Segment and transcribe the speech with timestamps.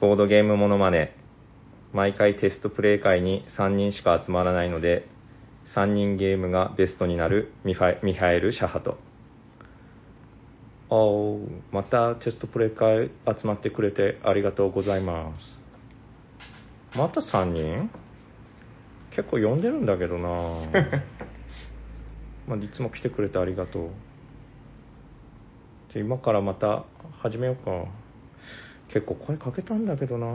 [0.00, 1.16] ボードゲームモノマネ。
[1.92, 5.08] 毎回テストプレイ会に3人しか集まらないので、
[5.74, 8.96] 3人ゲームがベストになるミファミハエル・シャハト。
[10.88, 11.40] おー、
[11.72, 15.40] またテストプレイ会集まってくれてありがとうございます。
[16.96, 17.90] また3人？
[19.10, 20.28] 結構呼んでるんだけどな
[22.46, 23.88] まあ、いつも来てくれてありがとう。
[25.92, 26.84] じゃあ今からまた
[27.20, 27.86] 始めようか。
[28.88, 30.34] 結構声かけたんだけどな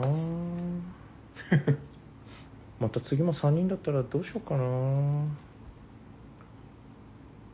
[2.80, 4.62] また次も3人だったらどうしようかな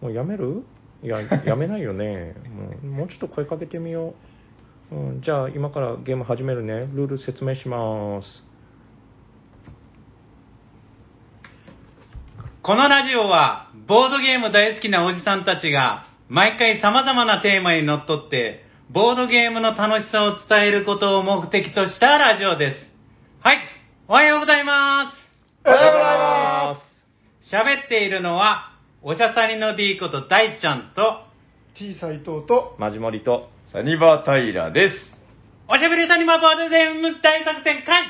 [0.01, 0.65] もうやめる？
[1.03, 2.35] いや、やめないよね。
[2.49, 4.15] もうもうちょっと声かけてみよ
[4.91, 4.95] う。
[4.95, 6.89] うん、じゃあ今からゲーム始めるね。
[6.95, 8.45] ルール説明します。
[12.63, 22.91] このラジオは、ボードゲーム大好きなおじさんたちが、毎回様々なテーマにのっとって、ボードゲームの楽しさを伝えることを目的としたラジオです。
[23.41, 23.59] はい、
[24.09, 25.15] おはようございます。
[25.65, 26.81] おはようございま
[27.41, 27.55] す。
[27.55, 31.21] 喋っているのは、おしゃさりの D こと大ちゃんと、
[31.77, 34.97] T 斎藤と、マジモリと、サニバタイラです。
[35.69, 38.03] おしゃべりサニバボードゲーム大作戦会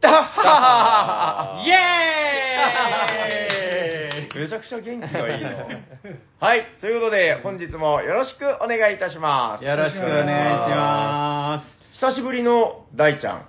[0.00, 3.49] ダッハイエーイ
[4.40, 5.50] めちゃくちゃ元気がいいの。
[6.40, 9.64] はい、ということで、本日もよろしくお願いいたします。
[9.64, 11.80] よろしくお願いします。
[11.92, 13.44] 久しぶりの大ちゃん。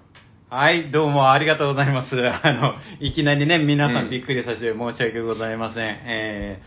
[0.49, 2.17] はい、どうもありがとうございます。
[2.19, 5.97] あの、いきなりね、皆さうんんびっくりさせて申し訳ございません。
[6.03, 6.59] え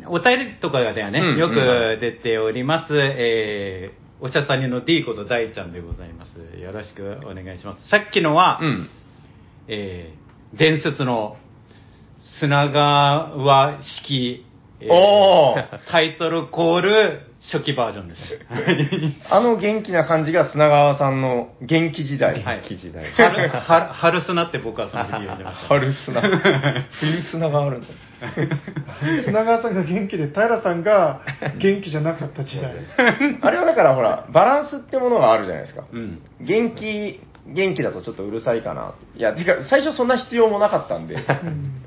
[0.00, 6.58] ー、お便りとかではね、うんよく出ております、えー、おしゃさんにの D こと大ちゃんでございます。
[6.58, 7.86] よろしくお願いします。
[7.88, 8.88] さっきのは、うん。
[9.68, 11.36] えー、伝説の
[12.40, 14.46] 砂川式、
[14.80, 15.54] えー
[15.90, 17.20] タイトルコール
[17.52, 18.40] 初期バージョンです。
[19.30, 22.42] あの元気な感じが砂川さんの元気時代。
[22.42, 23.04] はい記事代。
[23.12, 25.68] 春、春、春砂って僕はその時言ってました。
[25.68, 26.22] 春砂。
[27.00, 27.86] 冬砂があるんだ。
[29.24, 31.20] 砂川さんが元気で、平さんが
[31.58, 32.72] 元気じゃなかった時代。
[33.42, 35.84] あれはだからほら、バランスってものがあるじゃないですか。
[35.92, 36.22] うん。
[36.40, 38.94] 元気、元気だとちょっとうるさいかな。
[39.16, 41.16] いや、てか、最初そんな必要もなかったんで。
[41.16, 41.83] うん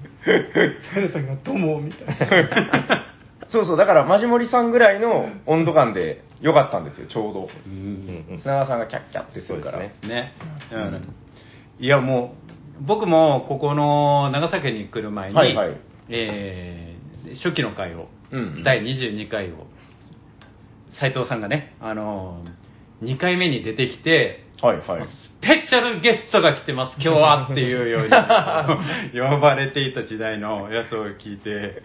[0.94, 3.06] 平さんがどうも、みたいな。
[3.50, 7.50] そうそう、だから、マジモリさんぐらいの温度感で良かったんですよ、ちょうど。
[7.66, 9.80] うんうん砂川さんがキャッキャってするから。
[9.80, 10.34] そうですね。
[10.74, 11.14] うん
[11.80, 12.36] いや、も
[12.82, 15.76] う、僕もここの長崎に来る前に、はいはい
[16.10, 16.98] えー
[17.44, 19.68] 初期の回を、うん第22回を、
[21.00, 25.08] 斉藤さんがね、あのー、2回目に出てきて、はいはい。
[25.08, 28.10] スペシャルゲストが来てます、今日はっていうように
[29.22, 31.84] 呼ばれていた時代のやつを聞いて、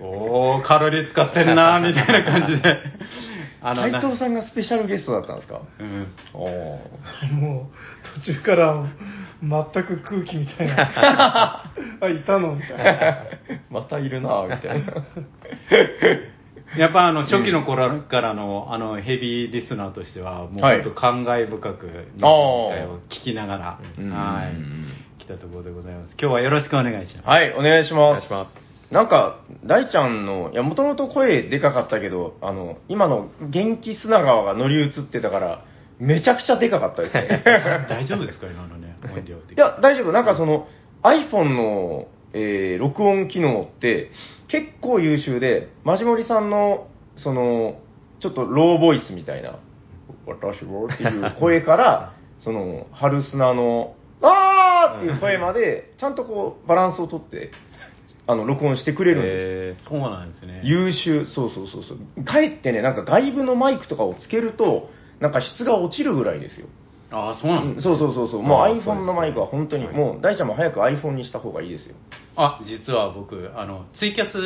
[0.00, 2.78] おー、カロリー使ってるな、 みたいな感じで。
[3.64, 5.60] あ斉な藤さんがスペシャルゲストだったんですか？
[5.78, 8.84] うんおーもう、途中から
[9.42, 11.70] 全く空気みたいな。
[12.00, 13.18] あ、いたのみたいな。
[13.70, 14.92] またいるなぁ、みたいな。
[16.78, 21.86] やっぱあの初期の頃からのあのヘビーリスナーとしては、もうはい本当感慨深く、
[22.18, 26.14] 聞きながら、うんはい、来たところでございます。
[26.18, 27.26] 今日はよろしくお願いします。
[27.26, 28.20] はい、お願いしおます。
[28.20, 28.50] 願いしま
[28.90, 28.94] す。
[28.94, 35.64] なんか、大ちゃんの、いや、もともと声でかかったけど、あの、今の元気砂川が乗り移ってたから、
[35.98, 37.42] めちゃくちゃでかかったですね。
[37.88, 40.12] 大丈夫ですか今のね、音量的にいや、大丈夫。
[40.12, 40.68] なんかその、
[41.02, 44.10] iPhone の、えー録音機能って、
[44.52, 47.80] 結構優秀で、マジモリさんの、その、
[48.20, 49.58] ちょっとローボイスみたいな、
[50.26, 57.50] 私はっていう声から、 その、春砂の、あーっていう声まで、ちゃんとこう、バランスをとって、
[58.26, 59.44] あの、録音してくれるんです。
[59.44, 60.60] えそうなんですね。
[60.64, 62.24] 優秀、そうそうそうそう。
[62.24, 66.66] かえってね、なんか外部のマイクとかをつけると、なんか質が落ちるぐらいですよ。
[67.10, 68.42] ああ、そうなんです、そうそうそうそう。
[68.42, 71.96] もう iPhone ねのマイクは本当に、はいもう大ちゃんも早く iPhone にした方がいいですよ。
[72.36, 74.38] あ、実は僕、あの、ツイキャス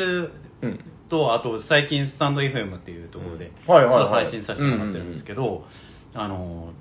[0.61, 0.79] うん。
[1.09, 3.73] と、あと最近スタンド FM っていうところで、うん。
[3.73, 4.25] はいはいはい。
[4.25, 5.65] 配信させてもらってるんですけど、
[6.13, 6.73] あの、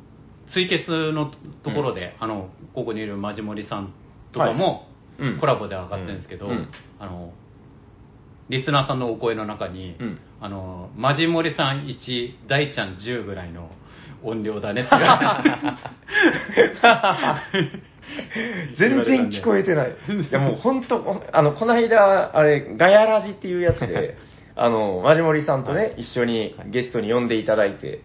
[0.52, 1.32] ツイキャスの
[1.62, 3.92] ところで、あの、ここにいるマジモリさん
[4.32, 4.88] とかも、
[5.18, 5.30] はい。
[5.30, 5.40] うん。
[5.40, 6.52] コラボで上がってるんですけど、うん。
[6.52, 6.68] うん。
[6.98, 7.32] あの、
[8.48, 10.18] リスナーさんのお声の中に、うん。
[10.40, 13.70] あの、マジモリさん1、大ちゃん10ぐらいの
[14.22, 15.42] 音量だねって言わ
[17.52, 17.82] れて
[18.78, 19.88] 全然聞こえてない。
[19.88, 24.16] いやもう本当、あの、この間、あれ、ガヤラジっていうやつで、
[24.56, 28.00] あの、マジモリさんとね、一緒にゲストに呼んでいただいて、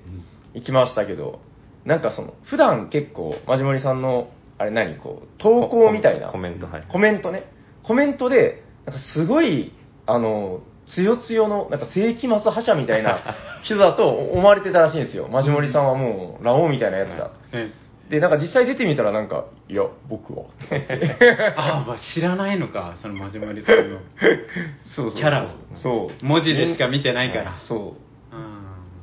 [0.54, 1.40] 行きましたけど、
[1.86, 6.84] なんかその、普段結構、マジモリさんの、あれ何、こう、投稿みたいな、コメントはい。
[6.88, 7.46] コメントね、
[7.84, 9.74] コメントで、なんかすごい、
[10.06, 13.20] あの、つよつよの、なんか世紀末覇者みたいな
[13.64, 15.30] 人だと思われてたらしいんですよ。
[15.30, 17.32] マジモリさんはもう、ラオウみたいなやつだ。
[17.54, 17.72] ね
[18.12, 20.44] で、なんか実際出てみたらなんか、いや、僕は。
[21.56, 24.00] ああ、まあ知らないのか、そのマジモリさんの
[24.96, 25.48] そうそうそうキャラを
[25.78, 26.26] そう。
[26.26, 27.54] 文字でしか見てないから。
[27.68, 27.96] そ
[28.32, 28.36] う。
[28.36, 28.52] うん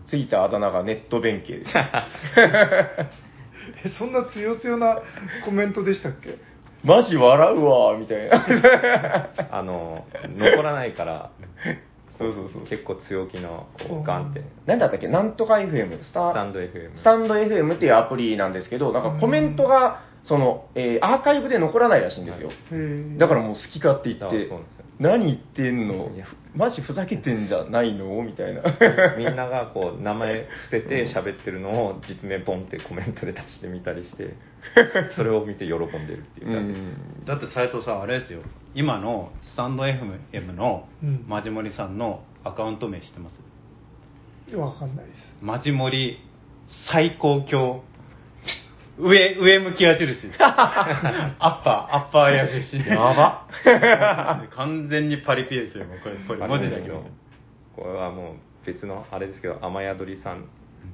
[0.07, 1.73] ついたあだ名がネット弁慶です。
[3.85, 5.01] えそんな強強な
[5.45, 6.37] コメントでしたっけ？
[6.85, 9.29] マジ笑うわ、みたいな。
[9.51, 10.07] あの、
[10.37, 11.31] 残らないから、
[12.19, 12.63] そうそうそう。
[12.67, 14.79] 結構強気の、こう、ガンって、なん。
[14.79, 15.09] だったっけ？
[15.09, 16.97] なんとか FM、スタスタンド FM。
[16.97, 22.51] スタンド FM っていうアプリなんですけど、なんかコメントが、その、えーアーカイブで残らないらしいんですよ。
[23.19, 24.25] だからもう好き勝手言って。
[24.27, 24.78] あそうなんです。
[24.78, 26.11] よ、何言ってんの？
[26.15, 28.21] いやふマジふざけてんじゃないの？
[28.23, 28.63] みたいな。
[29.17, 34.35] みんながこう名前伏せて喋ってるのを実名ポンってコメントで出してみたりして
[35.15, 36.81] それを見て喜んでるっていうう感じ。
[36.81, 37.25] ですん。
[37.27, 38.41] だって斉藤さん、あれですよ、
[38.75, 41.25] 今のスタンド FM のうん。
[41.29, 44.57] マジモリさんのアカウント名知ってます？
[44.57, 45.37] わかんないです。
[45.41, 46.19] マジモリ
[46.91, 47.83] 最高強
[48.99, 50.29] 上、上向き矢印。
[50.39, 52.77] アッパー、アッパー矢印。
[52.89, 53.47] やば。
[54.51, 55.99] 完全にパリピですよ、もう。
[55.99, 57.05] これ、これ文字だけど。
[57.77, 60.47] これはもう別のあれですけど雨宿りさん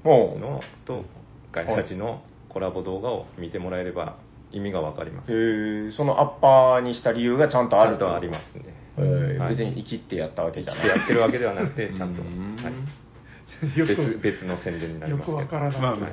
[0.02, 1.04] ものと
[1.50, 4.16] ガイたちのコラボ動画を見てもらえれば
[4.52, 5.32] 意味がわかります。
[5.32, 8.14] う、へーそのアッパーにした理由がちゃんとあると。
[8.14, 9.48] ありますんでへーはい。
[9.50, 10.86] 別に生きってやったわけじゃない。
[10.86, 12.56] やってるわけではなくてちゃんと、うん。
[12.62, 15.38] はい、よく別別の宣伝になりよますけど。
[15.38, 15.80] くわからない。
[15.80, 16.10] まあまあ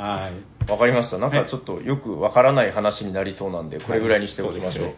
[0.00, 0.70] はい。
[0.70, 1.18] わかりました。
[1.18, 4.84] なんかちょっとよくわからない話になりそうなんで、これぐらいにしておきましょう。
[4.84, 4.96] はいは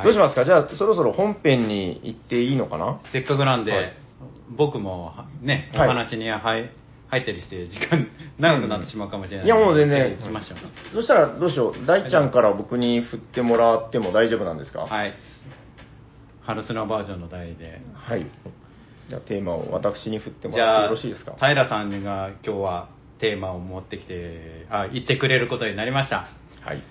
[0.00, 0.44] いどうしますか？
[0.46, 2.98] じゃあ、そろそろ本編に行っていいのかな？
[3.12, 3.92] せっかくなんで、はい
[4.56, 5.12] 僕も
[5.42, 6.70] ね、おはい話に入
[7.08, 8.08] 入ったりして、時間
[8.38, 10.58] 長くなってしまうかもしれないいやもう全然行きましょう。
[10.94, 11.86] そしたらどうしよう？
[11.86, 14.80] 大ちゃんから僕に振ってもらっても大丈夫なんですか？
[14.80, 15.12] はい。
[16.40, 17.82] 春砂バージョンの題で。
[17.94, 18.26] はい。
[19.08, 21.34] じゃあテーマを私に振ってもらってよろしいですか？
[21.38, 22.88] 平さんが今日は
[23.22, 26.26] テーマを持ってきて、あ、言ってくれることになりました。
[26.66, 26.82] はい。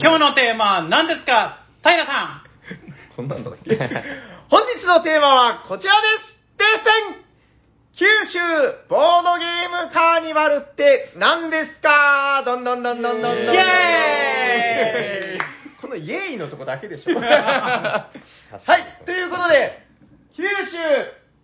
[0.00, 1.64] 今日のテーマは何ですか？
[1.82, 2.44] 平さ
[3.16, 3.74] こんなんだっけ？
[4.48, 6.38] 本日のテーマはこちらです。
[6.58, 6.64] 停
[7.12, 7.24] 戦。
[7.98, 8.38] 九州
[8.88, 12.44] ボードゲームカーニバルって何ですか？
[12.46, 13.54] どんどんどんどんどんどん。
[13.54, 15.80] イエーイ。
[15.80, 17.18] このイエーイのとこだけでしょ。
[17.18, 18.10] は
[18.56, 19.82] い、ということで、
[20.36, 20.48] 九州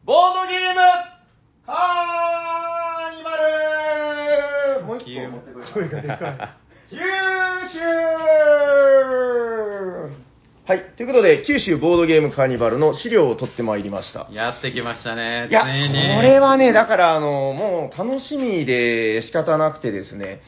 [0.04, 0.80] ボードゲーム
[1.66, 3.36] カーニバ
[4.78, 6.58] ルもう一個持ってくれ声がでかい。
[6.90, 7.80] 九州
[10.66, 10.96] はい。
[10.96, 14.32] ということで、九州ボードゲームカーニバルの資料を取ってまいりましたん。
[14.32, 15.48] やってきましたね。
[15.50, 16.14] いや、ついに。
[16.16, 20.40] これはね、だから、あの、もう楽しみで仕方なくてですね、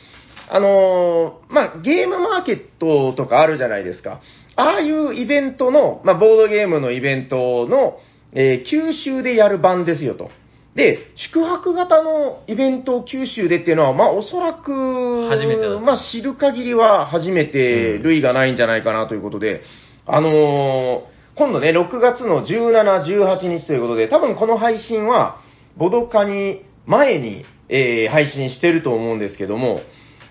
[0.49, 4.21] あの、まあ、ゲームマーケットとかあるじゃないですか。
[4.55, 7.99] ああいうイベントの、まあ、ボードゲームのイベントの、
[8.33, 10.31] えー九州でやる版ですよと。
[10.77, 19.63] で、宿泊型のイベントを九州でっていうのは、まあ、おそらく、初めてだまあ、知る限りは初めて類がないんじゃないかなということで、
[20.07, 21.01] あのー
[21.39, 25.41] 今度ね、6月の17、18日ということで、多分この配信は、
[25.77, 29.81] ボドカに前に、えー配信してると思うんですけども、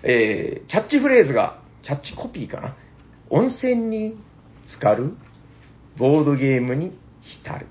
[0.02, 2.76] えーキャッチフレーズが、キャッチコピーかな？
[3.30, 4.16] 温泉に
[4.66, 5.12] 浸かる、
[5.96, 7.66] ボードゲームに浸る？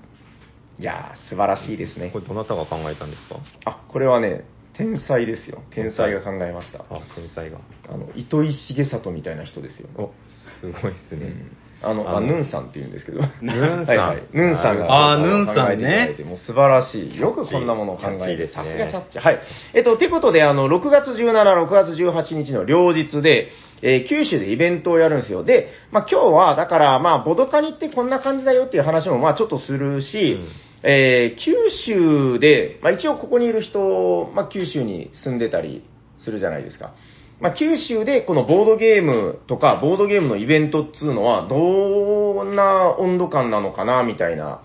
[0.78, 2.20] いやー、素晴らしいですねこ。
[2.20, 3.36] れどなたが考えたんですか？
[3.64, 4.44] あ、これはね、
[4.74, 5.62] 天才ですよ。
[5.70, 6.80] 天才が考えました。
[6.90, 7.58] あ天才が
[7.88, 9.88] あの、糸井重里みたいな人ですよ。
[9.96, 10.12] お
[10.60, 13.20] すごいですね、うんあの、あ、ヌンさんって言うんですけど。
[13.42, 14.22] ヌンさん。
[14.32, 15.12] ヌンさんが。
[15.12, 17.20] あーヌンさんねもう素晴らしい。
[17.20, 19.18] よくこんなものを考えて、さすがキャッチ。
[19.18, 19.40] はい。
[19.74, 23.50] えっと、てことで、あの、6月17、6月18日の両日で、
[23.82, 25.44] えー九州でイベントをやるんですよ。
[25.44, 30.48] で、まあ今日は、だから、まあ、ボドカニってこんな感じだよっていう話も、まあちょっとするし、うん
[30.82, 35.84] えー九州で、まあ一応ここにいる人、まあ九州に住んでたり
[36.18, 36.94] するじゃないですか。
[37.40, 44.62] まあ、九州でこのボードゲームとか、ボードゲームのイベントっつうのは、どんな温度感なのかな、みたいな。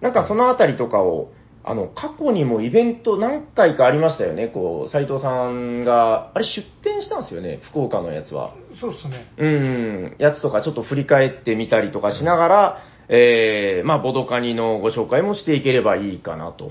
[0.00, 1.32] なんかそのあたりとかを、
[1.68, 4.46] あの、過去にもイベント何回かありましたよね。
[4.46, 8.54] こう、斉藤さんが、あれ出店したんですよね、福岡のやつは。
[8.80, 9.26] そうっすね。
[9.36, 16.70] うん、やつとかちょっと振り返ってみたりとかしながら、えー、まあ、ボドカニのご紹介もしていければいいかなと。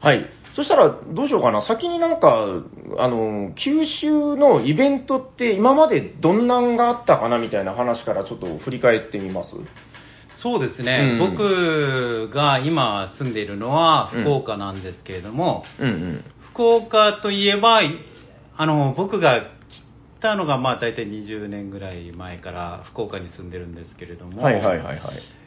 [0.00, 0.28] はい。
[0.56, 1.62] そしたら、どうしようかな。
[1.62, 2.44] 先になんか、
[2.98, 9.54] あの、九州のイベントって今までどんなんがあったかなみたいな話からちょっと振り返ってみます
[10.42, 16.24] そうですね、うん僕が今住んでいるのは福岡なんですけれども、うんうん。
[16.52, 17.80] 福岡といえば、
[18.56, 19.44] あの、僕が来
[20.20, 24.98] たのがまあ大体20年ぐらい前から福岡に住んでるんですけれども、はいはいはいはい。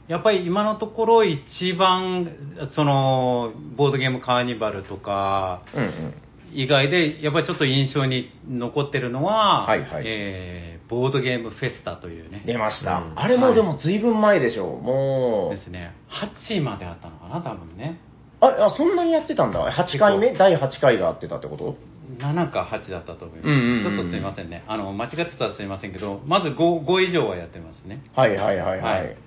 [0.07, 2.29] やっぱり今のところ一番、
[2.71, 6.13] その、ボードゲームカーニバルとか、うんうん。
[6.53, 12.97] 以外で、やっぱりちょっと印象に残ってるのは、はいはいえーボードゲームフェスタというね、出ました。
[12.97, 14.81] うんあれもでも随分前でしょう。
[14.81, 17.97] もですね、8まであったのかな、多分ね。
[18.41, 18.45] う。
[18.45, 19.71] あ、あそんなにやってたんだ。
[19.71, 20.33] 8回目？
[20.33, 21.77] 第8回があってたってこと
[22.19, 23.47] ？7か8だったと思います。
[23.47, 24.65] うんうんうんちょっとすいませんね。
[24.67, 28.03] あの、間違ってたらすいませんけど、まず 5, 5以上はやってますね。
[28.13, 29.05] はいはいはいはい。
[29.05, 29.17] はい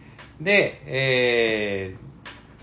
[0.40, 2.14] で、えー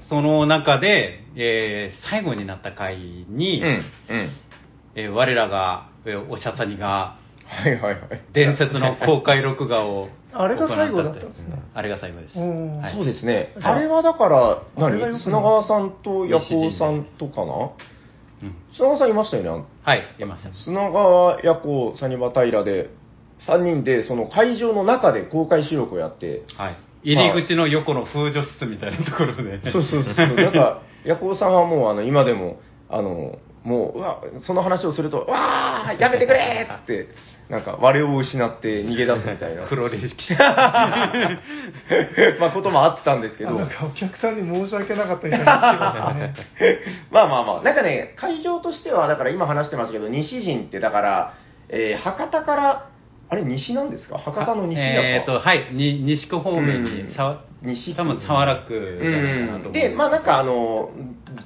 [0.10, 4.30] その中で、えー最後になった回に、うん、うん。
[4.96, 8.22] えー我らが、えーおしゃさにが、はいはいはい。
[8.34, 11.62] 伝説の公開録画をあれが最後だったん行ですね。
[11.74, 12.38] あれが最後です。
[12.38, 13.54] はいそうですね。
[13.62, 17.72] ああれはだから、あれがよくない何砂川さんとヤコウさんとかな？
[18.44, 19.50] うん砂川さんいましたよね？
[19.50, 19.66] あの。
[19.84, 20.54] はい、いました。
[20.54, 22.90] 砂川、ヤコウ、サニバタイラで、
[23.48, 26.76] 3人でその会場の中で公開収録をやって、はい。
[27.04, 29.60] 入り口の横の風除室みたいなところで。
[29.72, 30.16] そうそうそう。
[30.36, 37.10] なんか、ヤコウさんはもう、あの、今でも、あの、もう、うわ、その話をすると、わー、やめてくれーっつって、
[37.50, 39.68] なんか、我を失って逃げ出すみたいな。
[39.68, 40.34] 黒歴史。
[40.40, 41.36] ま
[42.48, 43.52] あ、こともあったんですけど。
[43.52, 46.34] あなんかお客さんに申し訳なかったみたいになってましたね。
[47.12, 51.34] まあまあまあ、なんかね、会場としては、だから今話してましたけど、西陣って、だから、
[51.70, 52.91] えー博多から、
[53.32, 54.18] あれ、西なんですか？
[54.18, 56.84] 博多の西やえっと、はい、に西区方面うん。
[57.08, 59.72] に、さわ西区多分沢楽区じゃないかなと思う。
[59.74, 60.92] で、まあなんかあの、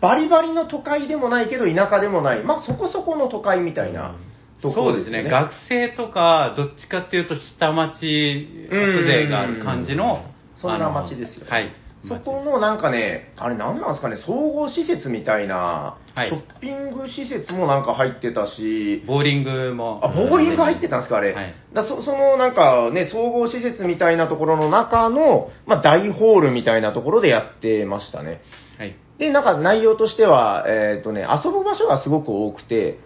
[0.01, 4.15] バリバリの都会でもないけど、田舎でもない、まあそこそこの都会みたいな
[4.63, 5.29] とこそうでね、ろですすよね。
[5.29, 10.25] 学生とか、どっちかっていうと下町風情がある感じの、
[10.57, 11.51] そんなあの街ですよね。
[11.51, 11.69] はい。
[12.07, 19.99] そこのなんかね、あれなんなんですかね、総合施設みたいな、はいショッピング施設もなんか入ってたし、ボーリングも。
[20.03, 21.33] あ、ボーリング入ってたんですか、あれ？
[21.33, 28.41] はいだそそのなんかね、総合施設みたいなところの中の、まあ大ホールみたいなところでやってましたね。
[28.77, 28.95] はい。
[29.17, 32.99] で、なんか内容としては、えっ、とね、遊ぶ場所がすごく多くて、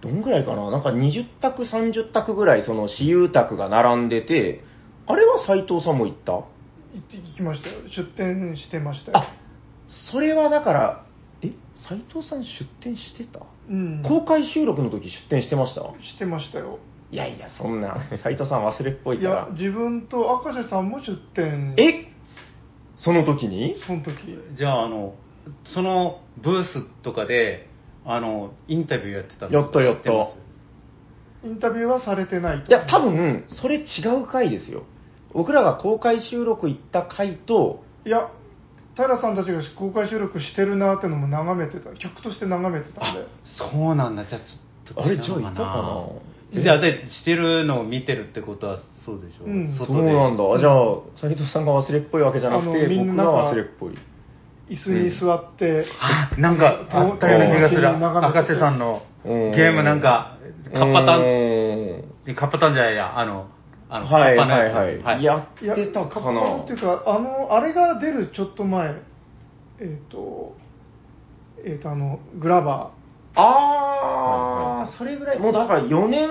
[0.00, 0.70] どんぐらいかな？
[0.70, 4.62] なんか20択、30択ぐらいその私有宅が並んでて、
[5.06, 6.44] あれは斉藤さんも行った？
[6.96, 7.76] 行ってきましたよ。
[7.88, 9.18] 出店してましたよ。
[9.18, 9.34] あ、
[10.12, 11.06] それはだから、
[11.42, 11.52] え、
[11.88, 12.48] 斉藤さん出
[12.80, 14.02] 店してた、うん。
[14.02, 15.82] 公開収録の時出店してました？
[16.02, 16.78] してましたよ。
[17.10, 19.48] いやいや、そんな、斉藤さん忘れっぽいいや。
[19.52, 21.74] 自分と赤瀬さんも出店。
[21.76, 22.06] え？
[22.96, 23.76] その時に？
[23.86, 24.14] その時。
[24.56, 25.14] じゃあ、あの、
[25.74, 27.68] そのブースとかで、
[28.04, 33.84] あの、インタビューやってたのやったやった知てますインタビューはされてないといや、多分、それ違
[34.20, 34.84] う回ですよ。
[35.36, 38.30] 僕らが公開収録行った回と、いや、
[38.96, 41.94] 平さんたちが公開収録してるなってのも眺めてた。
[41.94, 44.24] 客として眺めてたんあで。、そうなんだ。
[44.24, 45.60] じゃあ、ちょっとあれじゃあいたか
[46.54, 46.62] な？
[46.62, 49.44] じゃあ、で、してるのを見てるってことはそうでしょ？
[49.44, 50.44] うん外でそうなんだ。
[50.54, 53.94] あじゃあ、斉藤さんが忘れっぽいわけじゃなくて、みんな僕が忘れっぽい。
[54.70, 57.86] 椅子に座って、あ、なんか、あったような気がする。
[57.86, 60.38] 赤瀬さんのゲうんームなんか、
[60.72, 62.34] カッパタン、ン。
[62.34, 63.48] カッパタンじゃないや、あの、
[63.88, 65.22] あの、はいはいはい。
[65.22, 65.66] やい。
[65.66, 69.00] やってたかなパっていうか、あの、あれが出るちょっと前、
[69.80, 70.56] えっ、と、
[71.64, 72.92] えっ、と、あの、グラバ
[73.36, 76.28] あー、それぐらい、もうだから4年、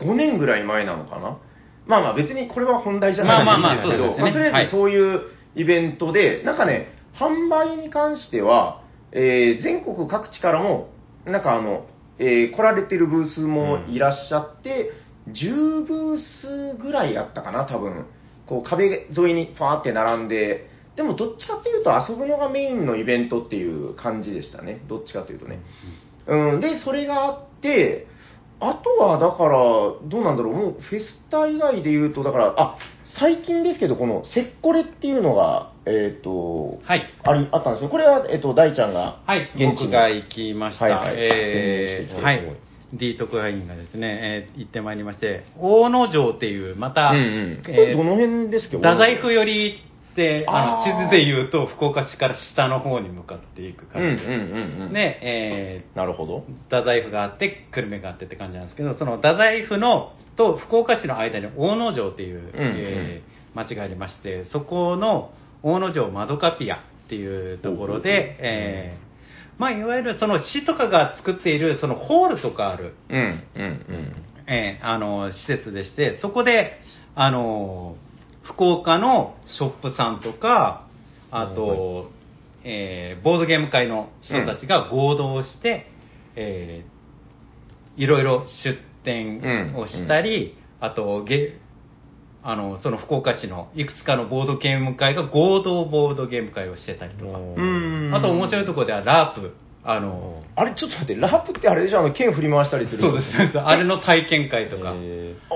[0.00, 1.38] 5年ぐらい前なのかな。
[1.86, 4.22] まあまあ別にこれは本題じゃないまあまあまあんですけど、そうですね。
[4.22, 5.20] まあとりあえずそういう
[5.54, 8.82] イベントで、なんかね、販売に関しては、
[9.12, 10.88] えー全国各地からも、
[11.24, 11.86] なんかあの、
[12.18, 14.90] えー来られてるブースもいらっしゃって、
[15.28, 18.06] 10ブースぐらいあったかな、多分。
[18.46, 24.82] こう壁沿いにファーって並んで、でもどっちかっていうと遊ぶのがメインのイベントっていう感じでしたね。
[24.88, 25.60] どっちかというとね。
[26.26, 28.06] うん、で、それがあって、
[28.60, 32.78] あとはだから、どうなんだろう、もうフェスタ以外で言うと、だから、あ、
[33.18, 37.02] 最近ですけど、このセッコレっていうのが、えっ、と、はい。
[37.24, 37.90] あり、あったんですよ。
[37.90, 40.84] これは、えっ、と、大ちゃんが、はい、現地が行きました。
[40.84, 42.40] はいはいえー、はい。
[42.92, 47.96] D 特派員がですね、えー行ってまいりまして、大野城っていう、また、うんうん。
[47.96, 48.78] どの辺ですけど？
[48.78, 49.78] 太宰府寄り
[50.12, 54.24] って、ああーの、地図で言うと、福岡市から下の方に向かっていくうんうん感じ。
[54.24, 54.92] うんうん。
[54.92, 56.38] で、えなるほど。
[56.40, 65.30] ー、太宰府があって、久留米があってって感じなんですけど、その太宰府のと福岡市の間に大野城っていう、んえー町がありまして、そこの
[65.62, 69.11] 大野城マドカピアっていうところで、えー
[69.62, 74.12] まあ、いわゆるその市とかが作っているそのホールとかある、うんうんうん。
[74.48, 76.80] えーあの施設でして、そこで、
[77.14, 77.94] あの
[78.42, 80.88] 福岡のショップさんとか、
[81.30, 82.10] あと、
[82.64, 85.86] えーボードゲーム界の人たちが合同して、
[86.34, 91.60] えーいろいろ出店をしたり、あとゲ、
[92.44, 98.10] あの、その福岡市のいくつかのボードゲーム会が合同ボードゲーム会をしてたりとか、うん。
[98.12, 99.54] あと面白いところではラープ。
[99.84, 102.00] あの、あれ、ちょっと待って、ラップってあれでしょ？
[102.00, 102.98] あの、剣振り回したりする。
[102.98, 103.58] そうです、そうです。
[103.58, 104.94] あれの体験会とか、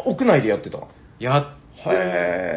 [0.05, 0.79] 屋内でやってた？
[1.21, 1.45] やっ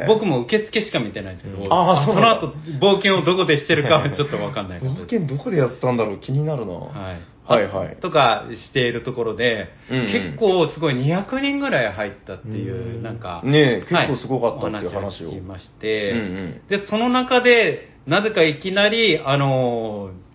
[0.07, 1.73] 僕も受付しか見てないんですけど、うん。
[1.73, 4.79] あーその後、冒険をどこでしてるかはちょっとわかんない。
[4.79, 6.19] けど冒険どこでやったんだろう？
[6.19, 6.73] 気になるな。
[6.73, 7.19] はい。
[7.49, 7.97] はいはい。
[7.97, 10.05] とかしているところで、うんうん。
[10.05, 13.03] 結構すごい200人ぐらい入ったっていう、うん。
[13.03, 20.29] なんか、ね結構すごかったっていうお話を聞きまして、うんうんで、その中で、なぜかいきなり、あのー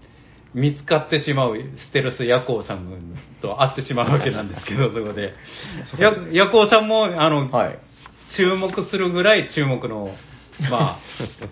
[0.54, 1.56] 見つかってしまう
[1.88, 5.34] ステルスヤコウさんと会ってしまうわけなんですけど、そこで。
[5.98, 7.78] やヤコウさんも、あの、はい。
[8.36, 10.14] 注目するぐらい注目の、
[10.70, 10.98] まあ、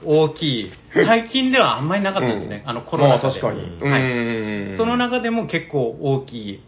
[0.04, 3.40] 大きい、最近ではあんまりなかったですね、うんあのコロナ禍で。
[3.42, 3.90] まあ確かに。
[3.90, 6.60] はいうんその中でも結構大きい、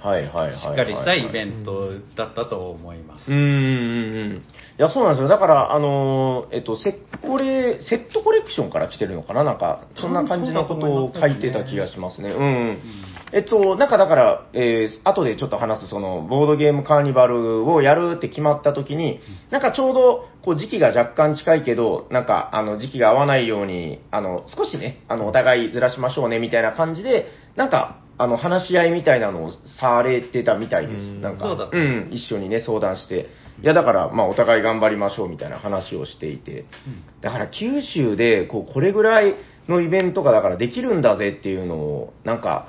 [0.00, 0.60] はいはいはいはい。
[0.60, 3.30] しっかりしたイベンントだったと思います。
[3.30, 4.36] うーん。
[4.36, 4.40] い
[4.76, 5.28] や、そうなんですよ。
[5.28, 9.42] だから、あのー、えっと、セッコレ、セットコレクションから来てるのかな？
[9.42, 12.30] なんか、そんな感じのことを書いてた気がしますね。
[12.30, 12.78] うん。
[13.32, 19.20] えっと、なんかだから、えー、後でちょっと話す、その、ボードゲームカーニバルをやるって決まった時に、
[19.50, 31.00] なんかちょうど、こう、時期が若干近いけど、なんか、あの、時期が合わないように、あの、少しね、あの、お互いずらしましょうね、みたいな感じで、なんか、あの、話し合いみたいなのをされてたみたいです。
[31.00, 33.28] うんなんか、そうん、一緒にね、相談して。
[33.62, 36.64] いや、だから、まあ、お互い頑張りましょうみたいな話をしていて。
[37.20, 39.34] だから、九州で、こう、これぐらい
[39.68, 42.68] のイベントが、だからできるんだぜっていうのを、なんか、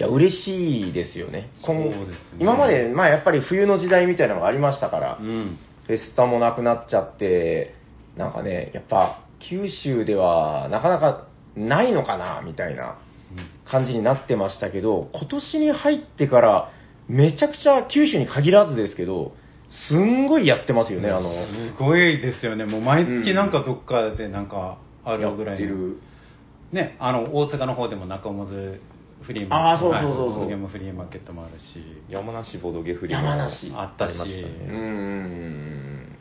[0.00, 1.50] いや、嬉しいですよね。
[1.56, 5.58] そう今ですね今まで、まあ、やっぱり冬の時代みたいなのがありましたから、うん。
[5.86, 7.74] フェスタもなくなっちゃって、
[8.16, 12.96] なんかね、やっぱ、九州では、なかなかないのかな、みたいな
[13.66, 16.70] 感じになってましたけど、今年に入ってから、
[17.06, 19.32] めちゃくちゃ九州に限らずですけど、
[19.88, 22.64] すんごいやってますよね、あの、すごいですよね。
[22.64, 25.66] もう毎月なんかどっかでなんかあるぐらいの。
[25.66, 26.00] やってる。
[26.72, 28.46] ね、あの、大阪の方でも中本
[29.22, 30.26] フリーマーあーそうそうそうそう。
[30.26, 30.34] はい。
[30.34, 31.82] ボードゲームフリーマーケットもあるし。
[32.08, 33.72] 山梨ボドゲフリマ山梨。
[33.74, 34.78] あったしりましたうね。
[34.78, 36.16] ん。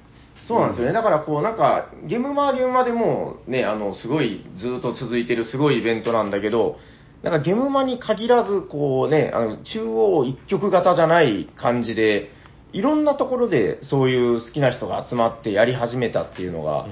[0.47, 0.93] そうなんですよね。
[0.93, 6.77] だからこう、なんか、ゲームマーゲームマでもね、あの、すごい、ずっと続いてるすごいイベントなんだけど、
[7.21, 12.31] なんかゲームマに限らず、こうね、あの、中央一極型じゃない感じで、
[12.71, 16.85] いろんなところでそういう好きな人が集まってやり始めたっていうのが、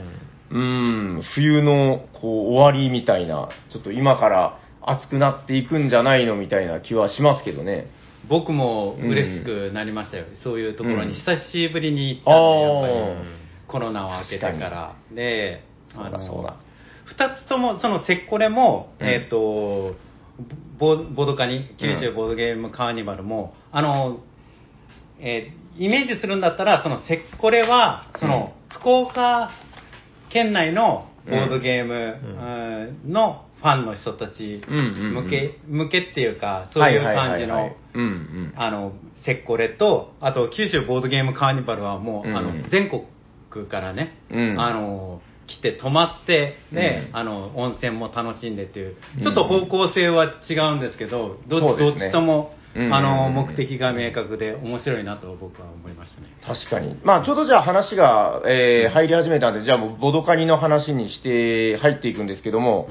[0.49, 7.87] うーん、冬のこう終わりみたいな、ちょっと今から暑くなっていくんじゃないのみたいな気はしますけどね。
[8.29, 10.25] 僕も嬉しくなりましたよ。
[10.43, 11.09] そういうところうん。
[11.09, 13.33] に久しぶりに行ったんで、やっぱり。
[13.33, 14.95] あコロナを明けてから。
[15.13, 16.55] で、そうだそうだ。
[17.05, 19.07] 二つとも、そのセッコレも、うん。
[19.07, 19.95] えっ、と、
[20.79, 24.19] ボボードカニ、九州ボードゲームカーニバルも、あの、
[25.19, 29.51] えーイメージするんだったら、そのセッコレは、その、福岡
[30.29, 31.93] 県内のボードゲーム、
[33.03, 37.75] うんのファンの人たち向け、向けっていうか、そういう感じの。
[38.55, 38.93] あの、
[39.25, 43.03] セッコレと、あと九州ボードゲームカーニバルはもう、うんあの、全国
[43.65, 44.59] からね、うん。
[44.59, 47.15] あの、来て泊まって、で、うん。
[47.15, 52.93] あの、温泉も楽しんでっていううん、ちょっと方向性は違うんですけど、どっちとも、うん。
[52.93, 56.27] あの、目的が明確で面白いなと僕は思いましたね。
[56.45, 56.99] 確かに。
[57.03, 62.89] まあ、ちょうどじゃあ話が、えー入り始めたんで、じゃあもうボドカニの話にして入っていくんですけども、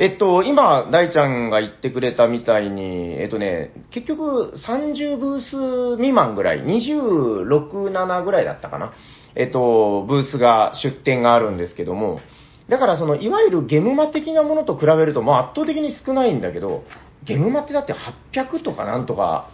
[0.00, 8.92] えっと、今、大ちゃんが言ってくれたみたいに、えっとね、結局30ブース未満ぐらい、26、7ぐらいだったかな。
[9.34, 12.20] えっと、ブースが、出店があるんですけども、
[12.68, 16.84] だからその、いわゆるゲムマ的なものと比べると、まあ圧倒的に少ないんだけど、
[17.24, 19.50] ゲムマってだって800とかなんとか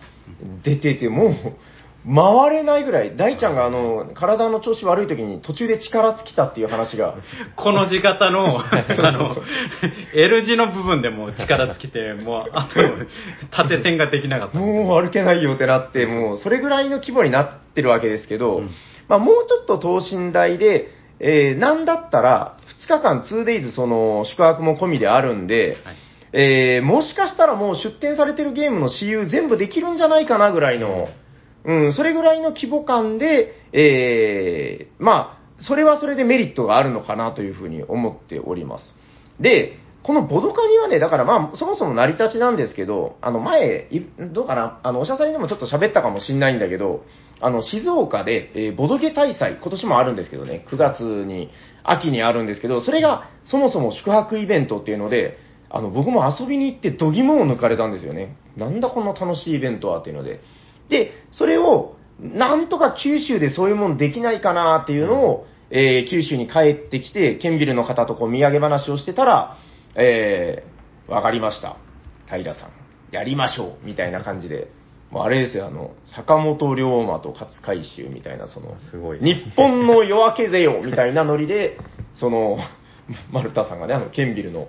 [0.63, 1.35] 出てて、も、
[2.07, 7.15] 回れないぐらい、大ちゃんがあの、体の調子悪い時に途中で力尽きたっていう話が、
[7.57, 9.37] この字型の、 あの、
[10.15, 12.81] L 字の部分でもう力尽きて、もう、あと、
[13.51, 14.59] 縦線ができなかった。
[14.59, 18.71] もう歩けないよってなって、もうそれぐらいの規模になってるわけですけど、うん。
[19.09, 20.91] まあもうちょっと等身大で、
[21.21, 25.97] えー、なんだったら、2日間 2days その宿泊も込みであるんで、はい。
[26.37, 31.09] えー、もしかしたらもう出展されてるゲームの私有全部できるんじゃないかなぐらいの、
[31.65, 38.95] うん、それぐらいの規模感で、えー、まあ、それはそれでメリットがあるのかなというふうに思っております。
[39.41, 43.89] で、このボドカニはね、だからまあ、そもそも成り立ちなんですけど、あの前、
[44.33, 47.05] どうかな、あの、おしゃさんにもちょっと喋ったかもしれないんだけど、
[47.41, 51.51] あの、静岡で、えーボドゲ大祭、今年もあるんですけどね、9月に、
[51.83, 55.39] 秋にあるんですけど、それがそもそも宿泊イベントっていうので、
[55.71, 58.37] あの、僕も遊びに行って度肝を抜かれたんですよね。
[58.57, 60.41] なんだこの楽しいイベントはっていうので。
[60.89, 69.57] で、それを、なんとか九州でそういうものできないかなっていうのを、えー九州に帰ってきて、ケンビルの方とこう土産話をしてたら、
[69.97, 71.77] えー、わかりました。
[72.27, 72.71] 平さん。
[73.11, 74.69] やりましょうみたいな感じで、
[75.11, 79.21] もうあれですよ、あの、坂本龍馬と勝海舟みたいな、その、すごい。
[79.21, 81.79] 日本の夜明けぜよみたいなノリで、
[82.15, 82.59] その、
[83.31, 84.67] 丸田さんがね、あの、ケンビルの、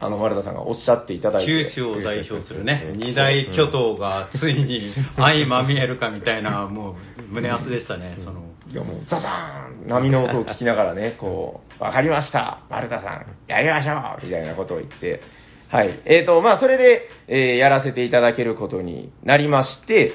[0.00, 1.64] あの、丸田さんがおっしゃっていただいて。
[1.64, 8.50] 九州を代表するね、二大巨頭がついに相まみえるかみたいな、もう胸熱でしたね、その。
[8.72, 15.20] いやもう、ザザーン波の音を聞きながらね、こう、わかりました丸田さん、やりましょうみたいなことを言って、
[15.68, 16.00] はい。
[16.04, 20.12] えっ、と、まあ、それで、えーやらせていただけることになりまして、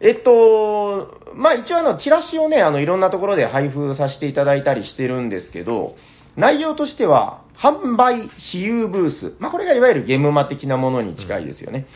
[0.00, 5.96] えっと、まあ、一応あの、チラシをね、あの、いろんなところで配布させていただいたりしてるんですけど、
[6.36, 9.34] 内容としては、販売、私有ブース。
[9.38, 11.86] まあ、これがいわゆるゲームマ的なものに近いですよね。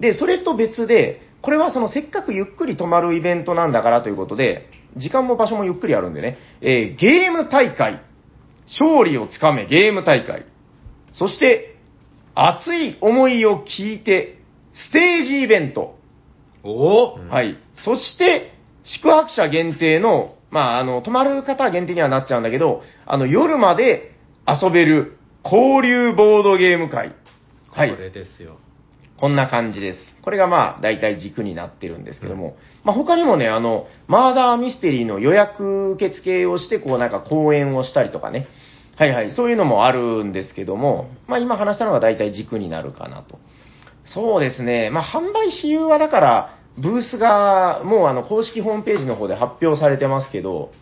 [0.00, 8.02] で、それと別で、これはそのせっかくゆっくり泊まるイベントなんだからということで、時間も場所もゆっくりあるんでね、えーゲーム大会、
[8.80, 10.46] 勝利をつかめゲーム大会、
[11.12, 11.76] そして、
[12.34, 14.38] 熱い思いを聞いて、
[14.72, 15.96] ステージイベント、
[16.62, 17.28] おおうん。
[17.28, 17.56] はい。
[17.84, 18.52] そして、
[18.84, 24.12] 宿泊者限定の、まあ、あの、泊まる方は限定にはなっちゃうんだけど、あの、夜まで
[24.48, 27.14] 遊べる交流ボードゲーム会。
[27.70, 27.90] はい。
[27.90, 28.56] これですよ。
[29.20, 29.98] こんな感じです。
[30.22, 38.48] これがまあ、大体軸になってるんですけども、まあ他にもね、あの、マーダーミステリーの予約受付をして、こうなんか講演をしたりとかね。
[38.96, 43.38] はいはい、そういうのもあるんですけども、まあ今話したのが大体軸になるかなと。
[44.04, 50.72] そうですね、まあ販売私有はだから、ブースがもうあの公式ホームページの方で発表されてますけど、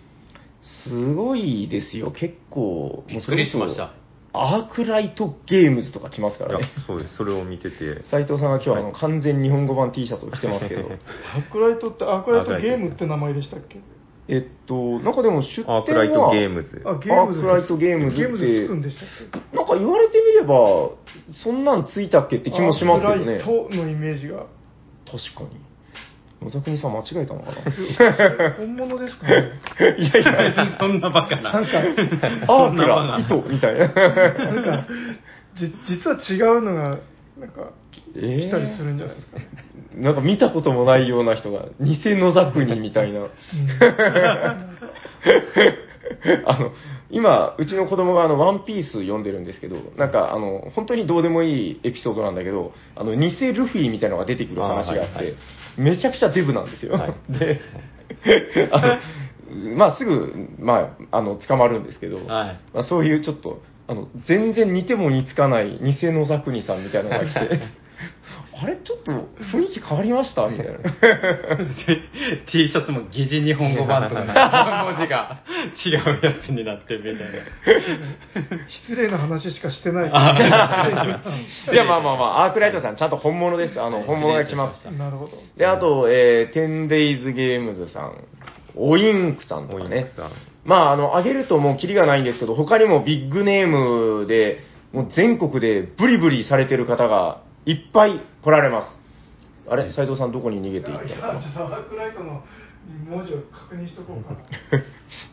[0.88, 3.05] すごいですよ、結構。
[3.09, 3.92] びっくりしました。
[4.33, 6.68] アークライトゲームズとか来ますからね。
[6.87, 7.16] そうです。
[7.16, 8.05] それを見てて。
[8.11, 13.81] 斉藤さんが今日はあのはい完全日本語版 T シャツを着てますけど、アークライトってアークライトゲームって名前でしたっけ？
[14.29, 16.83] えっと、なんかでも出店は、アークライトゲームズ。
[16.85, 19.09] あゲームズアークライトゲームズってゲームズつくんでしたっ
[19.52, 19.57] け？
[19.57, 20.90] なんか言われてみれば、
[21.44, 23.35] そんなんついたっけって気もしますけどね。
[23.35, 24.46] アークライトのイメージが
[25.07, 25.61] 確かに。
[26.46, 28.52] 野沢国さん間違えたのかな？
[28.59, 29.50] 本物ですかね？
[29.98, 30.24] いやい
[30.56, 31.52] や、 そんなバカな。
[31.52, 31.78] なんか
[32.48, 33.88] アークラ、糸みたいな。
[33.88, 34.87] なんか
[35.56, 36.82] じ実は違うのが
[37.38, 37.70] なんか
[38.14, 38.48] えー？
[38.48, 39.38] 来たりするんじゃないですか、
[39.94, 43.20] なんか見たこともないような人が、偽野沢国みたいな。
[46.46, 46.70] あの、
[47.11, 55.35] 今、うちの子供があの、ワンピース読んでるんですけど、なんかあの、本当にどうでもいいエピソードなんだけど、あの、偽ルフィみたいなのが出てくる話があって、あーはいはい
[55.76, 56.94] めちゃくちゃデブなんですよ。
[56.94, 57.14] はい。
[57.28, 57.60] で、
[58.72, 62.26] あの、まあ、すぐ、まあ、あの、捕まるんですけど、はい。
[62.26, 67.60] まあ、そういうちょっと、あの、全然似ても似つかない偽野沢国さんみたいなのが来て、
[68.58, 70.48] あれちょっと雰囲気変わりました？
[70.48, 70.72] みたいな。
[72.50, 74.24] T シャツも疑似日本語版とか、
[74.96, 75.40] 文字が。
[75.84, 78.58] 違うやつになってるみたいな。
[78.86, 80.10] 失礼な話しかしてない。
[80.12, 80.36] あ
[81.72, 83.80] いや、まあまあまあ、アークライトさん、ちゃんと本物です。
[83.80, 84.84] あの、本物が来ます。
[84.90, 85.32] なるほど。
[85.56, 86.56] で、あと、えー、
[86.88, 88.24] 10days ゲームズさん、
[88.74, 90.06] オインクさんとかね。
[90.64, 94.60] まあ、あの、あげるともうキリがないんですけど、他にもビッグネームで、
[94.92, 98.98] もう全国でブリブリされてる方がいっぱい来られます。
[99.68, 101.20] あれ斉藤さんどこに逃げていったの？
[101.20, 102.42] かなちょっとアークライトの
[103.11, 104.38] 文字を確認しとこうかな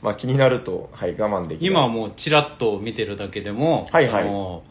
[0.01, 1.69] まあ気になると、はい、我慢できない。
[1.69, 4.63] 今はもうちらっと見てるだけでも、はいはいあの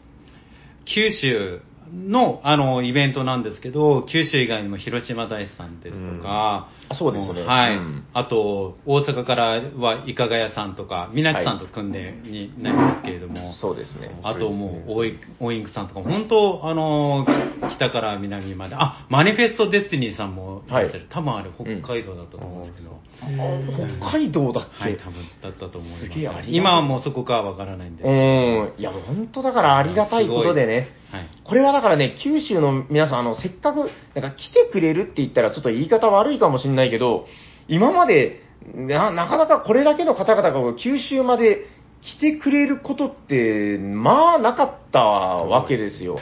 [0.85, 1.61] 九州
[1.93, 7.41] のあのイベントなんですけど、九州以外にも広島大師さんですとか、あそうですね。
[7.41, 8.03] もはい、うん。
[8.13, 14.19] あと大阪からはいかが屋さんとか、みなちさんと組んでになりますけれども、そうですね。
[14.23, 17.27] あともう、オイオインクさんとか、本当、あの
[17.75, 20.71] 北から南まで、あ、マニフェストデスティニーさんもい。
[20.71, 26.05] らっしゃる、はい多分あれ北海道だったと思うんですけど、あ北海道だっけ、はい、多分だったと思います。
[26.05, 26.55] すげえありがたい。
[26.55, 28.03] 今はもうそこかはわからないんで。
[28.03, 28.73] うん。
[28.77, 31.02] いや、本当だからありがたいことでね。
[31.13, 31.29] はい。
[31.43, 37.27] これはだからね、九州の皆さん、あの、せっかく、なんか来てくれるって言ったらちょっと言い方悪いかもしれないけど、
[37.67, 38.41] 今まで、
[38.73, 41.67] な、なかなかこれだけの方々が九州まで
[42.01, 46.17] 来てくれることって、まあなかったわけですよ。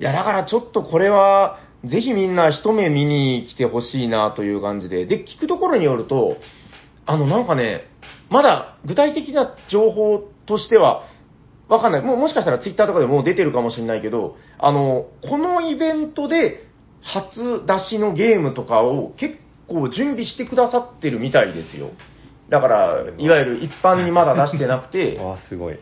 [0.00, 5.06] いや、だからちょっとこれは、ぜひみんな一目見に来てほしいなという感じで。
[5.06, 6.36] で、聞くところによると、
[7.04, 7.82] あの、なんかね、
[8.28, 11.04] まだ具体的な情報としては、
[11.68, 12.02] わかんない。
[12.02, 16.64] もうもしかしたらツイッターとかでもう出てるかもしれないけど、あの、このイベントで
[17.02, 19.36] 初出しのゲームとかを結
[19.68, 21.90] 構準備してくださってるみたいですよ。
[22.50, 25.78] だから、いわゆる一般にまだ出してなくて、 いああ、すごい。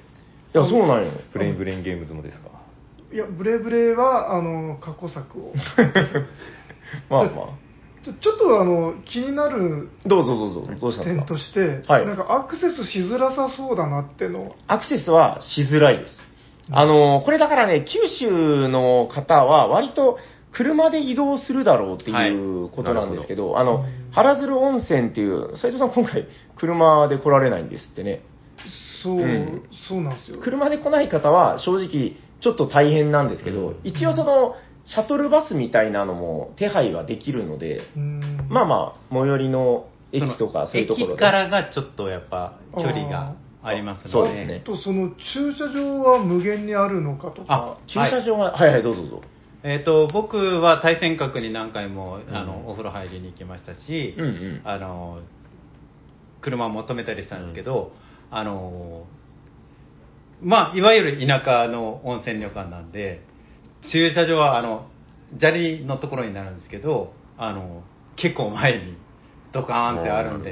[0.55, 1.11] や、そうなんよ。
[1.33, 2.49] ブレインブレインゲームズもですか？
[3.13, 5.53] いやブレブレはあの過去作を
[7.09, 7.49] まあまちょ
[8.05, 10.09] ちょっとあの気になるあ。
[10.09, 11.27] どうぞどうぞ、どうしたんですか？
[11.27, 12.07] 点として、はい。
[12.07, 14.55] なんかアクセスしづらさそうだなっての。
[14.67, 16.17] アクセスはしづらいです。
[16.71, 20.19] あの、これだからね、九州の方は割と
[20.53, 28.23] 車で移動するだろうっていうことなんですけど、あの、原鶴温泉っていう、斉藤さん今回車で来られないんですってね。
[29.03, 29.63] そう、うん。
[29.89, 30.39] そうなんですよ。
[30.41, 33.77] 車で来ない方は正直ちょっと大変なんですけど、うん。
[33.85, 34.55] 一応その、
[34.87, 38.21] シャトルバスみたいなのも手配はできるので、うん
[38.51, 41.13] まあまあ、最寄りの駅とかそういうところで。
[41.15, 44.11] 駅からがちょっとやっぱ距離がありますので。
[44.11, 47.79] そうですねとその駐車場は無限にあるのかとか。
[47.87, 49.23] 駐車場が、はい、はいどうぞどうぞ。
[49.67, 55.21] えっ、と、僕は対戦閣に何回も、あうんの、お風呂入りに行きましたし、うんうんあの、
[56.43, 57.93] 車を求めたりしたんですけど、
[58.31, 59.07] あの、
[60.43, 63.23] まあ、いわゆる田舎の温泉旅館なんで、
[63.93, 64.87] 駐車場は、あの、
[65.39, 67.83] 砂利のところになるんですけど、あの、
[68.17, 68.97] 結構前に
[69.53, 70.51] ドカーンってあるんで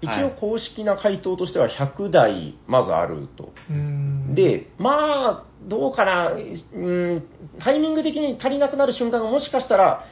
[0.00, 3.52] 一はい応公式な回答としては100台まずあると。
[3.70, 7.24] うん、で、まあ、どうかな、うん、
[7.60, 10.04] タイミング的に足りなくなる瞬間がもしかしたら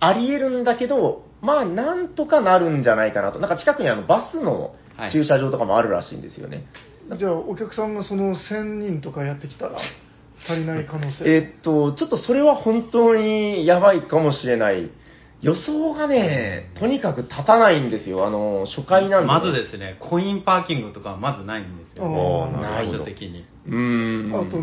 [0.00, 3.38] あり得るんだけど、まあ、なんとかなるんじゃないかなと。
[3.38, 6.64] なんか近くにあのバスのはい駐車場とかもあるらしいんですよね。
[7.16, 9.78] じゃあお客さんがその1000人とかやってきたら
[10.46, 11.24] 足りない可能性。
[11.24, 14.90] えーっと、ちょっとそれは本当にやばいかもしれない。
[15.40, 18.26] 予想がね、とにかく立たないんですよ。
[18.26, 23.44] あの、初回なんで、まずですね、コインパーキングとかはまずないんですよ、あーない場所的に。
[23.66, 24.48] うーん。
[24.48, 24.58] あと、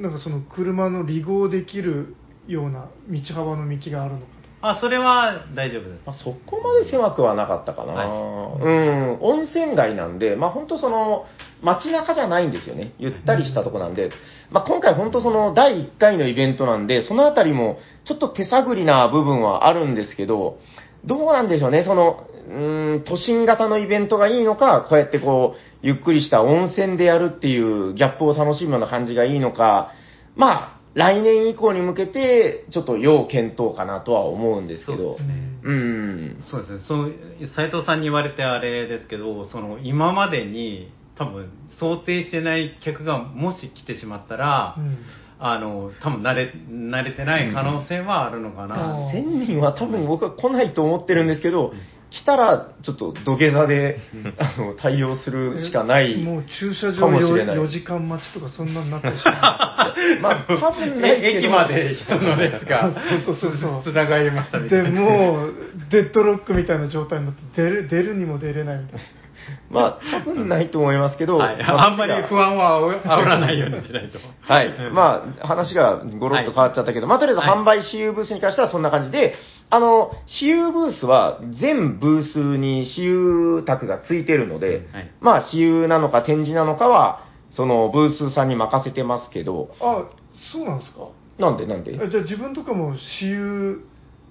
[0.00, 2.16] なんかその車の離合できる
[2.48, 4.26] ような道幅の道があるのか
[4.62, 6.02] あ、それは大丈夫です。
[6.04, 11.24] まあ、そこまで狭くはなかったかな、はうん、温泉街なんで、まあ本当その、
[11.62, 12.94] 街中じゃないんですよね。
[12.98, 14.10] ゆったりしたとこなんで、
[14.50, 20.58] まあ今回本当その第1回のイベントなんで、そのあたりもちょっと手探りな部分はあるんですけど、
[21.04, 22.52] どうなんでしょうね、その、う
[22.96, 29.92] ん、都心型のイベントがいいのか、こうやってこう、ゆっくりした温泉でやるっていうギャップを楽しむような感じがいいのか、
[30.36, 34.98] まあ、来年以降に向けて、ちょっと要検討かなとは思うんですけど。
[34.98, 35.34] そうです、ね。
[35.62, 36.44] うん。
[36.50, 37.12] そうですね、そう
[37.54, 44.82] 斉藤さんに言われてあれですけど、その今までに多分想定してない客がもし来てしまったら、な。
[44.82, 44.98] うん
[45.42, 49.08] あの多分慣れ慣れてない可能性はあるのかな。
[49.08, 51.72] うん1000人は多分僕は来ないと思ってるんですけど、
[52.10, 54.00] 来たらちょっと土下座で、
[54.38, 56.22] あの、対応するしかない。
[56.22, 61.36] もう駐車か場もしれない 4, 時間待ちとかそんなになってしま まあ、多分ないけど。
[61.36, 64.62] え駅まで人の列がそうそうそうそうつながりましたう。
[64.62, 64.90] みたいな。
[64.90, 65.54] でもう、
[65.90, 69.00] デッドロックみたいな状態になって、出る出るにも出れないみたいな。
[69.70, 74.18] まあ、多分ないと思いますけど、はい、まあんまり不安は煽らないようにしないと。
[74.42, 74.74] はい。
[74.92, 77.58] まあ、話がゴロッと変わっちゃったけど、まあ、とりあえずはい。
[77.58, 79.34] 販売私有ブースに関してはそんな感じで、
[79.70, 85.10] あの、私有ブースは全ブースに私有卓がついてるので、はい。
[85.20, 90.04] まあ、私有なのか展示なのかは、そのブースさんに任せてますけど、あ、
[90.52, 91.00] そうなんですか？
[91.38, 91.98] なんでなんで？
[92.02, 93.80] あじゃあ自分とかも私有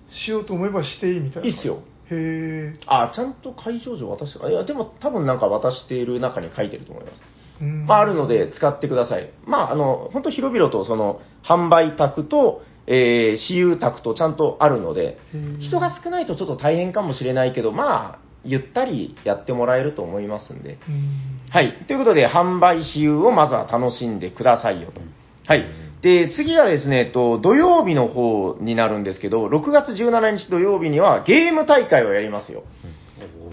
[0.09, 1.47] しようと思えばしていいみたいな。
[1.49, 1.79] いいっすよ。
[2.11, 2.73] へえ。
[2.87, 7.21] あ、ちゃんと会場上渡して、あいや、でも多分なんか渡している中に書いてると思います。
[7.61, 9.31] うんまあ、あるので使ってください。
[9.45, 15.19] まあ、あの、本当広々とその、販売宅と、えー、私有宅とちゃんとあるので
[15.59, 20.79] 人が少ないとちょっと大変かもしれないけど、まあ、ゆったりやってもらえると思いますんで。
[20.87, 21.85] うんはい。
[21.87, 25.01] ということで、販売私有をまずは楽しんでくださいよと。
[25.47, 25.65] はい。
[26.01, 32.63] で、次がですね、えっと、土曜日の方になるんですけど、6月17日土曜日にはゲーム大会をやりますよ。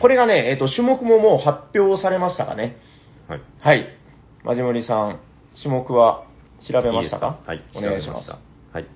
[0.00, 2.76] これがね、えっと、種目ももう発表されましたかね。
[3.28, 3.40] はい。
[3.60, 3.88] はい。
[4.44, 5.20] マジモリさん、
[5.60, 6.26] 種目は
[6.70, 7.40] 調べましたか？
[7.46, 7.64] はい。
[7.74, 8.34] お願いします調
[8.72, 8.80] べ。
[8.80, 8.88] はい。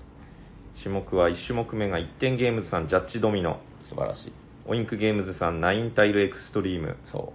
[0.82, 3.58] 種目は1種目目が1点ゲームズさんジャッジドミノ、
[3.88, 4.32] 素晴らしい。
[4.66, 7.32] オインクゲームズさんナインタイルエクストリーム、そ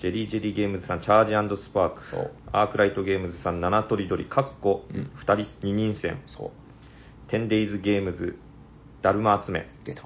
[0.00, 6.50] ジェリージェリーゲームズさんチャージスパーク、そうアークライトゲームズさん七とりどり、かっこうん2人、二人戦う、、そう。
[7.30, 8.38] テンデイズゲームズ、
[9.02, 10.04] だるま集め、出た。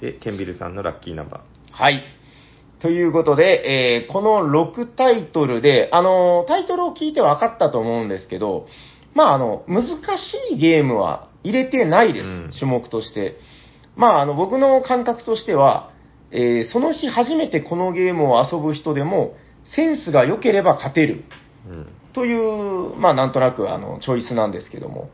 [0.00, 1.40] で、ケンビルさんのラッキーナンバ
[1.72, 2.02] はい。
[2.78, 8.68] ということで、えーこの6タイトルで、あの、タイトルを聞いて分かったと思うんですけど、
[9.14, 13.36] まあ、あの、難しいゲームは入れてないです、うん種目として。
[13.96, 15.90] まあ、あの、僕の感覚としては、
[16.30, 21.24] えーその日初めてこのゲームを遊ぶ人でも、センスが良ければ勝てる。
[22.12, 25.10] という、まあなんとなくあの、チョイスなんですけども。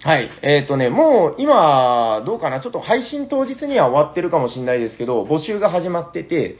[0.00, 0.30] はい。
[0.42, 6.56] えっ、とね、もう今、どうかな、ちょっと配信当日には終わってるかもしれないですけど、募集が始まってて、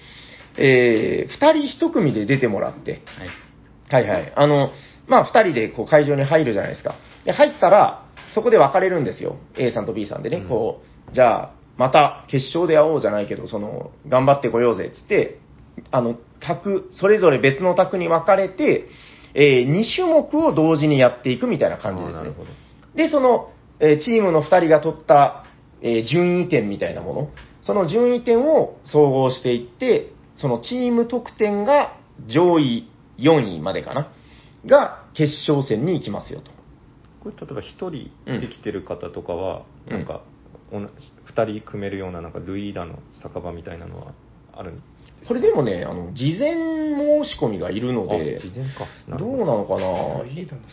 [0.56, 3.02] えー、二人一組で出てもらって、
[3.90, 4.04] はい。
[4.04, 4.32] はいはい。
[4.36, 4.70] あの、
[5.08, 6.94] まあ二人でこう会場に入るじゃないですか。
[7.24, 9.36] で、入ったら、そこで分かれるんですよ。
[9.56, 15.38] A さんと B さんでね、うんこう、じゃあ、また決勝で会おうじゃないけど、その、頑張ってこようぜ、つって、
[15.90, 18.88] あの、卓、それぞれ別の卓に分かれて、
[19.34, 22.32] え2種目を同時にやっていくみたいな感じですね。
[22.94, 25.46] で、その、えーチームの2人が取った
[25.82, 27.30] えー順位点みたいなもの、
[27.60, 34.12] その順位点を総合していって、そのチーム得点が上位4位までかな、
[34.64, 36.50] が決勝戦に行きますよと。
[37.22, 37.64] これ例えば1
[38.26, 40.22] 人できてる方とかは、うんなんか、
[40.72, 44.14] 2人組めるようななんかルイーダの酒場みたいなのは
[44.54, 48.86] あるんですこれでもね、あの、事前申し込みがいるのあで、事前か。
[49.18, 49.26] ど。
[49.26, 50.24] うなのかな？
[50.24, 50.68] リーダーの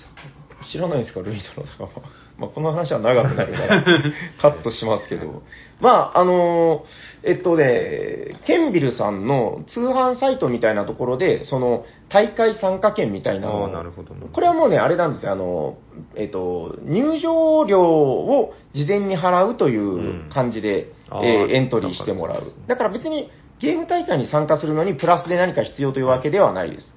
[0.60, 1.90] 酒知らないですか、ルイードの酒場。
[2.40, 3.84] まあ、この話は長くなるから、
[4.42, 5.44] カットしますけど。
[5.82, 6.84] まあ、あの
[7.24, 15.78] えっとね、ケンビルさんの通販サイトみたいなところで、その、大会参加券みたいなあーなるほどなるほどこれはもうね、あれなんですよ、あの、
[16.16, 22.44] えっと、入場料を事前に払うという感じで、うんえーエントリーしてもらう。
[22.68, 26.94] だから別にゲーム大会に参加するのにプラスで何か必要というわけではないです。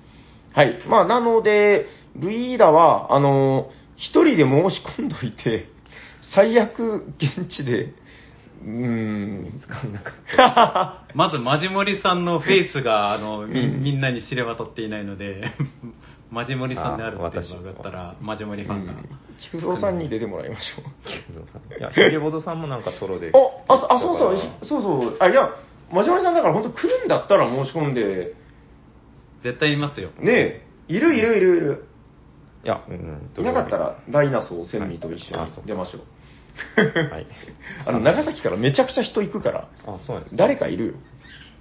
[0.52, 0.78] はい。
[0.86, 3.70] まあ、なので、ルイーダは、あの、
[4.02, 5.68] 一人で申し込んどいて、
[6.34, 7.94] 最悪、現地で、
[8.64, 11.06] うーん、見つかんなかった。
[11.14, 15.52] まず、マジモリさんのフェイスが、あの、みうんみんなに知れ渡っていないので、
[16.30, 18.94] マジモリさんであるっていうのあが分かったら、マジモリファンが。
[19.38, 20.84] 菊蔵さんに出てもらいましょう。
[21.04, 23.30] 菊蔵さんいや、ヒゲボドさんもなんかソロで。
[23.68, 25.42] あ、あ、そあそうそう、そうそう、あ、いや、
[25.92, 28.34] マジマリさんだから本当来るんだったら申し込んで、
[29.42, 30.10] 絶対いますよ。
[30.18, 31.88] ねえ、いるいるいるいる。
[32.64, 33.30] いや、うん。
[33.36, 36.02] いなかったら、ダイナソー千味と一緒に出ましょう。
[36.76, 37.26] はい。
[37.86, 40.92] あの、長崎からめちゃくちゃ人行くから、あ、そうなんですね誰かいるよ。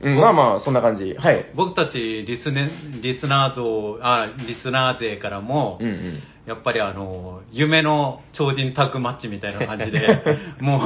[0.03, 1.13] うん、まあまあ、そんな感じ。
[1.13, 1.51] はい。
[1.55, 2.69] 僕たちリスネ、
[3.01, 6.23] リスナー像、あ、リスナー勢からも、うんうん。
[6.47, 10.07] やっぱりあの、夢の超人タッグマッチみたいな感じで、
[10.59, 10.81] もう、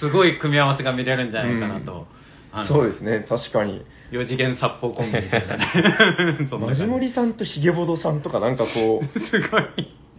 [0.00, 2.08] すごい組み合わせが見れるんじゃないかなと。
[2.52, 3.84] あのそうですね、確かに。
[4.10, 6.46] 4次元殺法コンビみたいなね。
[6.50, 9.62] そんな感じマジモリさんとヒゲボドさんとかなんかこう、すごい。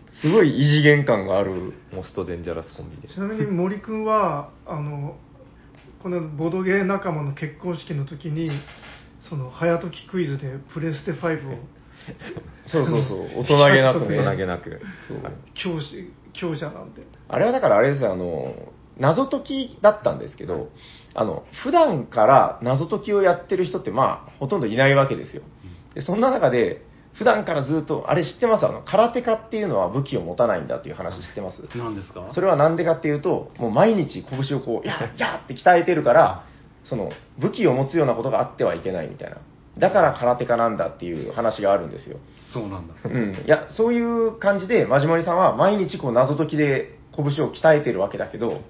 [0.10, 1.74] すごい異次元感がある。
[1.94, 3.08] モストデンジャラスコンビで。
[3.08, 5.18] ちなみに森君はあの
[6.02, 8.50] このボドゲー仲間の結婚式の時に
[9.22, 11.58] その早時クイズでプレステ5を
[12.66, 14.18] そうそうそう、大人げなく ね。
[14.18, 14.82] 大人げなく。
[15.08, 18.54] そうはい強し強者なんであれはだからあれですよ、あの、
[18.98, 20.70] 謎解きだったんですけど、
[21.14, 25.44] あの、普段から謎解きをやってる人ってまあ、ほとんどいないわけですよ。
[25.96, 28.66] で、そんな中で、普段からずっと、あれ知ってます？
[28.66, 31.62] あの、空手家っていうのは武器を持たないんだっていう話知ってます？
[31.76, 32.30] 何ですか？
[32.32, 36.46] それはなんでかっていうと、もう毎日拳をこう、やっやっって鍛えてるから、
[36.86, 39.38] その、武器を持つようなことがあってはいけないみたいな。
[39.78, 42.18] だから空手家なんだっていう話があるんですよ。
[42.54, 42.94] そうなんだ。
[43.04, 48.62] うん、いや、そういう感じで、マジモリさんは毎日こう謎解きで拳を鍛えてるわけだけど、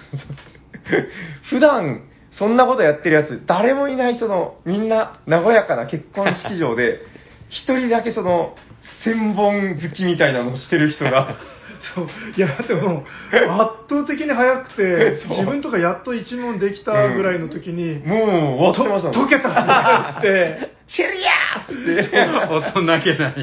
[1.50, 2.02] 普段
[2.32, 7.00] そんなことやってるやつ、誰もいないその、みんな和やかな結婚式場で、
[7.50, 8.56] 一人だけその、
[9.04, 11.36] 千本好きみたいなのをしてる人が、
[11.94, 12.06] そう。
[12.36, 19.28] いやでも圧倒的に早くて自分とかやっと一問できたぐらいの時に、もう終わってましたもん。
[19.28, 22.16] 解けたってシェリアーっつって。
[22.16, 23.34] 大人げない。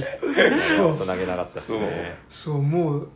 [0.77, 0.93] そう。
[0.93, 2.17] 大人げなかったですね。
[2.29, 3.07] そうもう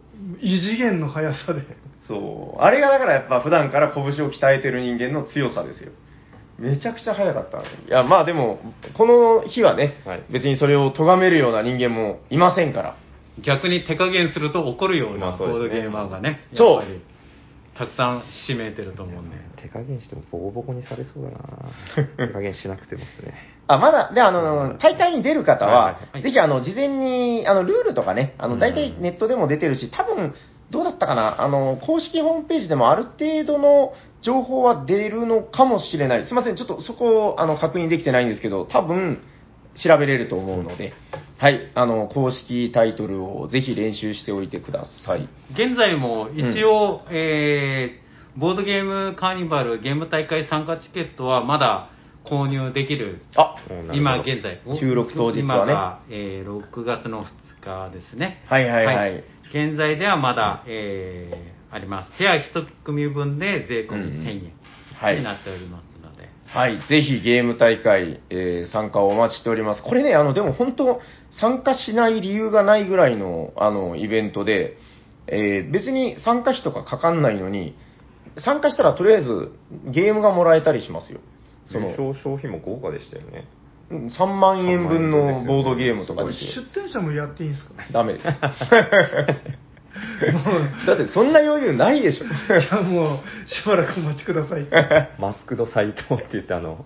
[0.41, 1.61] 異次元の速さで
[2.07, 2.61] そう。
[2.61, 5.91] あれがだからやっぱ普段から拳を鍛えてる人間の強さですよ。
[6.59, 7.59] めちゃくちゃ速かった。
[7.59, 8.59] いや、まあでも、
[8.95, 12.97] この日はね、はい別にそれを咎めるような人間もいませんから。
[13.43, 17.01] 逆に手加減すると怒るようなまあそうですねボードゲーマーがね、そうやっぱり
[17.75, 19.35] たくさん指名てると思うんで。
[19.61, 21.37] 手加減してもボコボコにされそうだな
[22.27, 23.33] 手加減しなくてもですね。
[23.67, 30.35] あ、まだ、で、あの、大会に出る方は、はいはいぜひ、あの、事前に、あの、ルールとかね、あの、うん大体ネットでも出てるし、多分、
[30.73, 36.25] どうだったかな、あの、公式ホームページでもある程度の情報は出るのかもしれない。
[36.25, 39.21] すいません、ちょっとそこを、あの、確認できてないんですけど、多分、
[39.75, 40.93] 調べれると思うので、
[41.37, 45.29] はい、あの、公式タイトルをぜひ練習しておいてください。
[45.53, 48.03] 現在も一応、えー
[48.35, 51.91] ボードゲームカーニバルゲーム大会参加チケットはまだ
[52.25, 53.21] 購入できる。
[53.35, 54.59] あ、うん今現在。
[54.79, 58.43] 収録当日はね今が、えー6月の2日ですね。
[58.47, 62.11] はいはいはい現在ではまだ、えーあります。
[62.19, 64.51] ペア1組分で税込みうんうん1000
[64.95, 66.29] はい円になっておりますので。
[66.45, 69.81] はい、ぜひゲーム大会、えー参加をお待ちしております。
[69.83, 71.01] これね、あの、でも本当、
[71.31, 74.77] 参加しない理由がないぐらいの、あの、イベントで、
[75.27, 77.75] えー別に参加費とかかかんないのに、
[78.37, 79.51] 参加したらとりあえず
[79.85, 81.19] ゲームがもらえたりしますよ。
[81.67, 83.47] その、表彰費も豪華でしたよね。
[83.93, 86.63] うん3万円分のボードゲームとかこれですよ。
[86.73, 88.25] 出店者もやっていいんですかダメです。
[90.87, 92.25] だってそんな余裕ないでしょ。
[92.25, 92.29] い
[92.71, 94.67] やもうしばらくお待ちください
[95.19, 96.85] マスクド斎藤って言って、あの、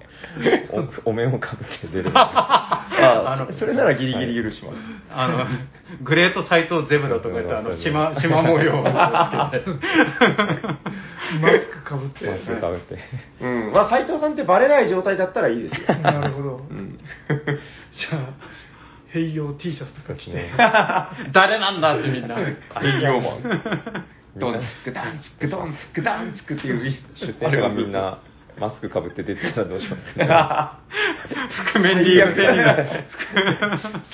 [1.06, 2.12] おお面をかぶって出る。
[2.16, 4.78] あそれならギリギリ許します。
[5.12, 5.46] あの、
[6.04, 8.88] グレート斎藤ゼブラとか言って、あの、縞、縞模様をつ
[9.52, 9.66] けて。
[11.42, 12.26] マスクかぶって。
[12.30, 12.98] マスクかぶって。
[13.42, 13.72] うん。
[13.74, 15.96] まあ、斎藤さんってバレない状態だったらいいですよ。
[16.00, 16.62] なるほど。
[17.30, 17.46] うん。
[17.46, 18.34] じゃあ、
[19.14, 20.34] 併用 T シャツとか着て。
[20.34, 20.52] ね
[21.34, 22.38] 誰なんだってみんな。
[22.40, 22.54] 営
[23.02, 24.06] 業マン。
[24.38, 26.94] ドンツクダンツクドンツクダンツクっていう。
[27.16, 28.20] 出店者がみんな
[28.60, 30.02] マスクかぶって出てたらどうします
[31.74, 32.88] 覆面リーグ戦になる。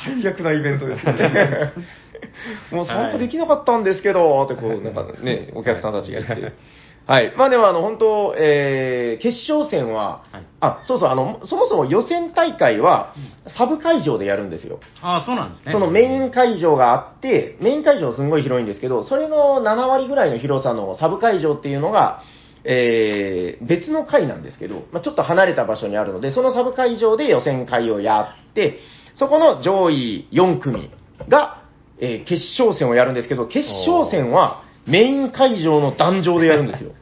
[0.03, 1.73] 最悪なイベントですよね。
[2.71, 6.53] もう参加できなかったんですけど、ってこう、なんかね、お客さんたちが言って。
[7.05, 7.33] はい。
[7.35, 13.13] まあでも、あの、本当、えー、決勝戦は、はいあ、そうそう、あの、そもそも予選大会は、
[13.47, 14.79] サブ会場でやるんですよ。
[15.01, 15.73] ああ、そうなんですね。
[15.73, 22.21] そのメイン会場があって、メイン会場すんごい広いんですけど、それの7割ぐらいの広さのサブ会場っていうのが、
[22.63, 28.79] えー別の会なんですけど、まあ、ちょっと離れた場所にあるので、そのサブ会場で予選会をやって、
[29.15, 30.89] そこの上位4組
[31.27, 31.61] が、
[31.99, 36.91] えー決勝戦をやるんですけど、決勝戦はメイン会場の壇上でやるんですよ。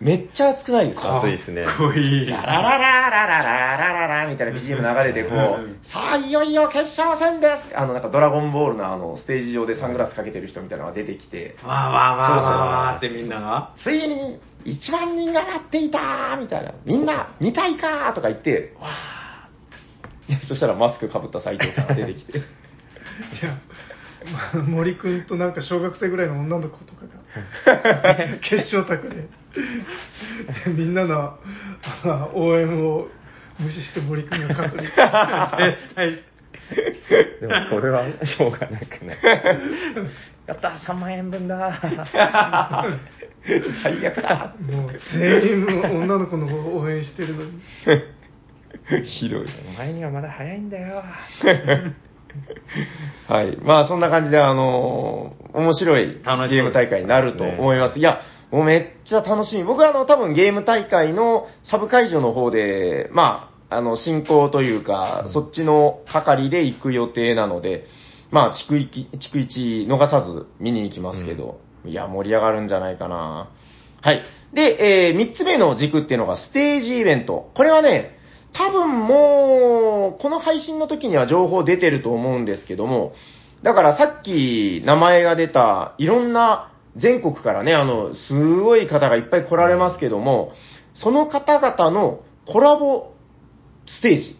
[0.00, 1.18] めっちゃ熱くないですか？
[1.18, 1.64] 暑いですね。
[1.64, 2.30] かっこいい。
[2.30, 12.44] ララララララララララみたいな BGM 流れて、こう、さあ、いよいよ決勝戦ですあの、なんかドラゴンボールのあの、ステージ上でサングラスかけてる人みたいなのが出てきて、わーわーわーわー
[12.86, 13.70] わーってみんなが。
[13.82, 22.44] ついに1万人が待っていたみたいな、みんな見たいかとか言って、わーいやそしたらマスクかぶった斉藤さんが出てきて、いや、
[24.24, 29.28] まあ、森くんとなんか小学生ぐらいの女の子とかが、 決勝卓で、
[30.66, 31.38] みんなの
[31.82, 33.08] あの応援を
[33.58, 35.58] 無視して森くんが勝つみたいな。
[35.60, 36.22] え、はい。
[37.40, 39.18] でもそれはしょうがなくない。
[40.46, 41.80] やったー !3 万円分だ
[43.82, 47.62] 最悪だもう全員女の子の方を応援してるのに。
[49.04, 49.46] ひどい。
[49.68, 51.04] お前にはまだ早いんだよ。
[53.28, 53.56] はい。
[53.62, 56.20] まあ、そんな感じで、あのー面白い
[56.50, 57.98] ゲーム大会になると思います。
[57.98, 58.20] いや、
[58.50, 59.64] もうめっちゃ楽しみ。
[59.64, 67.86] 僕は、あの、多分ゲーム大会のサブ会場の方で、まあ、あの、進行というか、そっちの係で行く予定なので、
[68.30, 73.48] まあ、地区一、地区一逃さず見に行きますけど、いや、盛り上がるんじゃないかな。
[74.00, 74.22] はい。
[74.52, 77.50] で、えー、三つ目の軸っていうのがステージイベント。
[77.54, 78.17] これはね、
[78.52, 83.12] 多分もう、この配信の時には情報出てると思うんですけども、
[83.62, 90.52] だからさっき名前が出た、いろんな全国からね、あの、すごい方がいっぱい来られますけども、
[90.94, 93.12] その方々のコラボ
[93.86, 94.38] ステージ。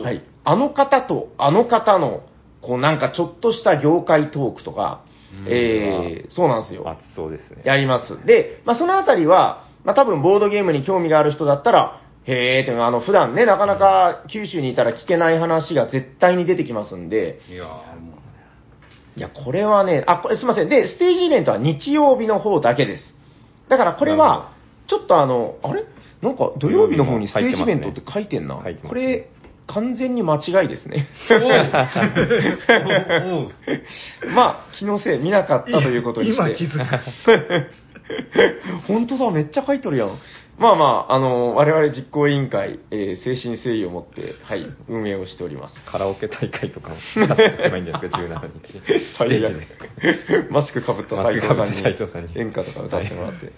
[0.00, 0.22] はい。
[0.44, 2.22] あの方とあの方の、
[2.62, 5.04] こうなんかちょっとした業界トークとか、
[5.46, 6.88] うんえー、そうなんですよ。
[6.88, 7.62] 暑そうですね。
[7.64, 8.24] やります。
[8.24, 17.66] で、まあ、そのあたりは、まあ、多分ボードゲームに興味がある人だったら、へーってあの、普段ね、なかなか九州にいたら聞けない話が絶対に出てきますんで、いや
[19.16, 20.68] いや、これはね、あ、これすいません。
[20.68, 23.14] で、ステージイベントは日曜日の方だけです。
[23.68, 24.54] だからこれは、
[24.88, 25.84] ちょっとあの、あれ？
[26.22, 28.62] なんか土曜日の方にステージイベントって書いてんな。
[28.62, 29.28] ねこれ、
[29.66, 31.06] 完全に間違いですね。
[34.34, 36.42] まあ、気のせい、見なかったということにして。
[36.42, 37.70] 今気づく。
[38.88, 40.18] 本当だ、めっちゃ書いとるやん。
[40.58, 45.80] まあまあ、あの、我々実行委員会、えー精神誠意を持って、はい、 運営をしております。
[45.84, 48.80] カラオケ大会とかも出せばいいんじゃないですか、17日。
[49.18, 50.48] 最悪ステージで。
[50.50, 53.52] マスクかぶった斉藤さんに演歌とか歌ってもらって。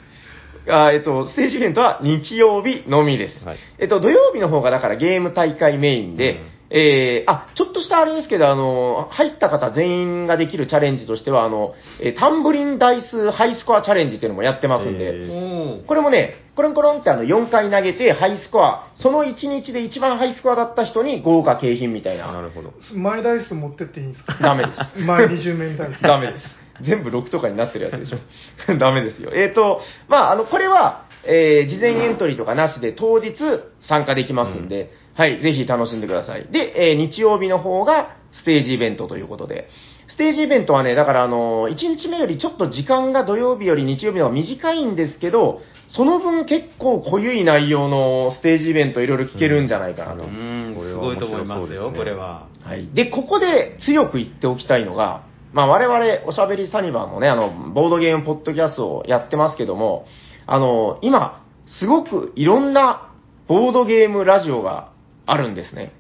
[0.69, 3.47] あえっと、ステージイベントは日曜日のみです。
[3.47, 6.39] はいえっと、土曜日の方がだからゲーム大会メインで、うん
[6.69, 22.33] えー、あ、ちょっとしたあれですけど、あの、入った方全員ができるチャレンジとしては、あの、えータンブリンダイスハイスコアチャレンジっていうのもやってますんで、これもね、コロンコロンってあの4回投げてハイスコア、その1日で一番ハイスコアだった人に豪華景品みたいな。
[22.33, 22.73] なるほど。
[22.95, 24.39] マイダイス持ってっていいんですか？
[24.41, 24.99] ダメです。
[25.07, 26.03] マイ20面ダイス。
[26.03, 26.45] ダメです。
[26.83, 28.19] 全部6とかになってるやつでしょ。
[28.79, 29.33] ダメですよ。
[29.35, 33.35] えっ、と、まあ、あの、これは、えー事前エントリーとかなしで当日
[33.83, 36.47] 参加できますんで、はい、ぜひ楽しんでください。
[36.51, 39.69] で、えー日曜日の方がステージイベントということで、
[40.09, 50.25] ステージイベントはね、だからあの、1日目よりちょっと時間が土曜日より日曜日の方が短いんですけど、その分結構濃ゆい内容のステージイベントいろいろ聞けるんじゃないかなと。
[50.25, 52.49] ううんん、すごいと思いますよ、これは。
[52.63, 52.89] はい。
[52.93, 60.07] で、ここで強く言っておきたいのが、まあ我々おしゃべりサニバーもね、あの、ボードゲームポッドキャストをやってますけども、
[60.47, 63.13] あの、今、すごくいろんな
[63.49, 64.93] ボードゲームラジオが
[65.25, 65.93] あるんですね。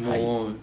[0.00, 0.54] はいもう、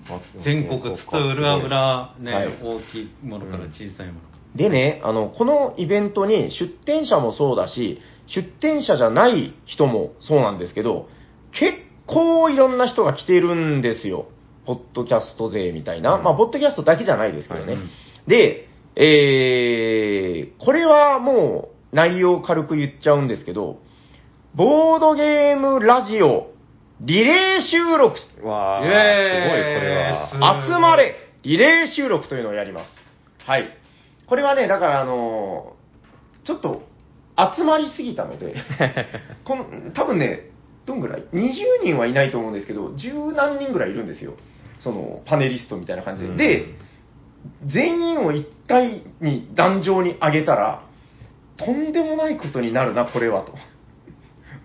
[0.46, 4.36] 全国津々浦々ね、はい大きいものから小さいもの。
[4.56, 11.08] でね、あの、このイベントに出店者もそうだし、出店者じゃない人もそうなんですけど、
[11.52, 14.28] 結構いろんな人が来てるんですよ。
[14.66, 16.16] ポッドキャスト勢みたいな。
[16.16, 17.74] うんまあ、ポッドキャストだけじゃないですけどね。
[17.74, 17.82] はい
[18.28, 23.80] で、えー、これはもう、内容を軽く言っちゃうんですけど、
[24.56, 26.52] ボードゲームラジオ
[27.02, 29.96] リレー収録わー、ーイすごい、これ
[30.42, 30.66] は。
[30.66, 32.92] 集まれリレー収録というのをやります。
[33.46, 33.78] はい。
[34.28, 35.86] これはね、だからあのー
[36.46, 36.84] ちょっと
[37.56, 38.56] 集まりすぎたので、
[39.44, 40.50] この多分ね、
[40.86, 44.34] どんぐらい ?20 人はいないと思うんですけど、十何人ぐらいいるんですよ。
[44.80, 46.28] その、パネリストみたいな感じで。
[46.28, 46.66] うんで、
[47.66, 50.82] 全員を一回に壇上に上げたら、
[51.58, 53.54] とんでもないことになるな、これはと。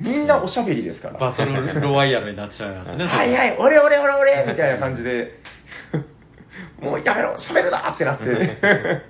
[0.00, 1.18] みんなおしゃべりですから。
[1.18, 3.04] バトルロワイヤルになっちゃいますね。
[3.04, 5.40] はいはい、俺俺俺俺みたいな感じで、
[6.80, 9.02] もうやめろ、喋るなってなって、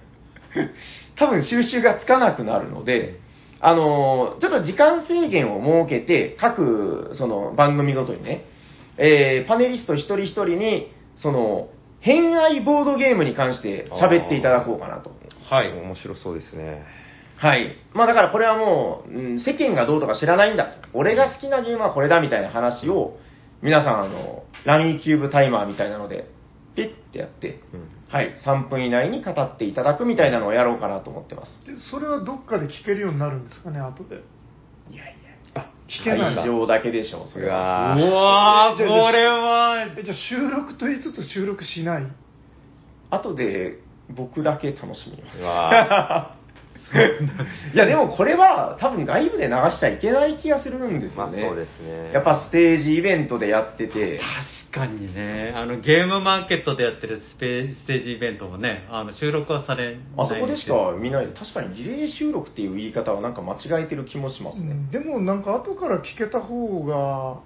[1.17, 3.21] 多分収集がつかなくなるので、
[3.61, 8.45] あのーちょっと時間制限を設けて、各、その番組ごとにね、
[8.97, 11.69] えーパネリスト一人一人に、その、
[12.01, 15.11] 偏愛ボードゲームに関して喋っていただこうかなと。
[15.51, 15.73] はい。
[15.73, 16.83] 面白そうですね。
[17.37, 17.77] はい。
[17.93, 20.77] まあだからこれはもう、うん世間がどうとか知らないんだ。
[20.95, 23.19] 俺が好きなゲームはこれだみたいな話を、
[23.63, 26.31] 皆さんあの、ラミーキューブタイマーみたいなので、
[26.75, 31.53] ピッてやって、うんはい、3分以内に語っていただくみたいなのをやろうかなと思ってます。
[31.65, 34.17] でそれはどっかで聞けるようになるんですかね、後で。
[34.91, 35.17] いやい
[35.55, 36.49] あ、聞けないんだ会。
[36.49, 37.97] 場だけでしょう、それうは。
[37.97, 38.11] うわ
[38.71, 42.07] わー、これは、えじゃあ収録と言いつつ収録しない？
[43.11, 46.40] 後で僕だけ楽しみます。
[47.73, 51.43] いや、でもこれは多分外部で流しちゃいけない気がするんですよね。
[51.43, 52.11] まあそうですね。
[52.13, 54.19] やっぱステージイベントでやってて、
[54.73, 64.71] 確かにね、あの、ゲームマーケットでやってるスペステージイベントもね、あの、収録はされないんあそこでしかよ見ないで、確かにリレー収録っていう言い方はなんか間違えてる気もしますね。
[64.73, 67.39] うんでもなんか後から聞けた方が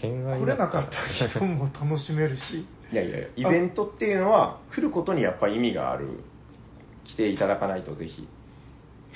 [0.00, 6.20] 来れなかった人も楽しめるしいやいや、イベントっていうのは来ることにやっぱ意味がある。
[7.06, 8.28] 来ていただかないとぜひ。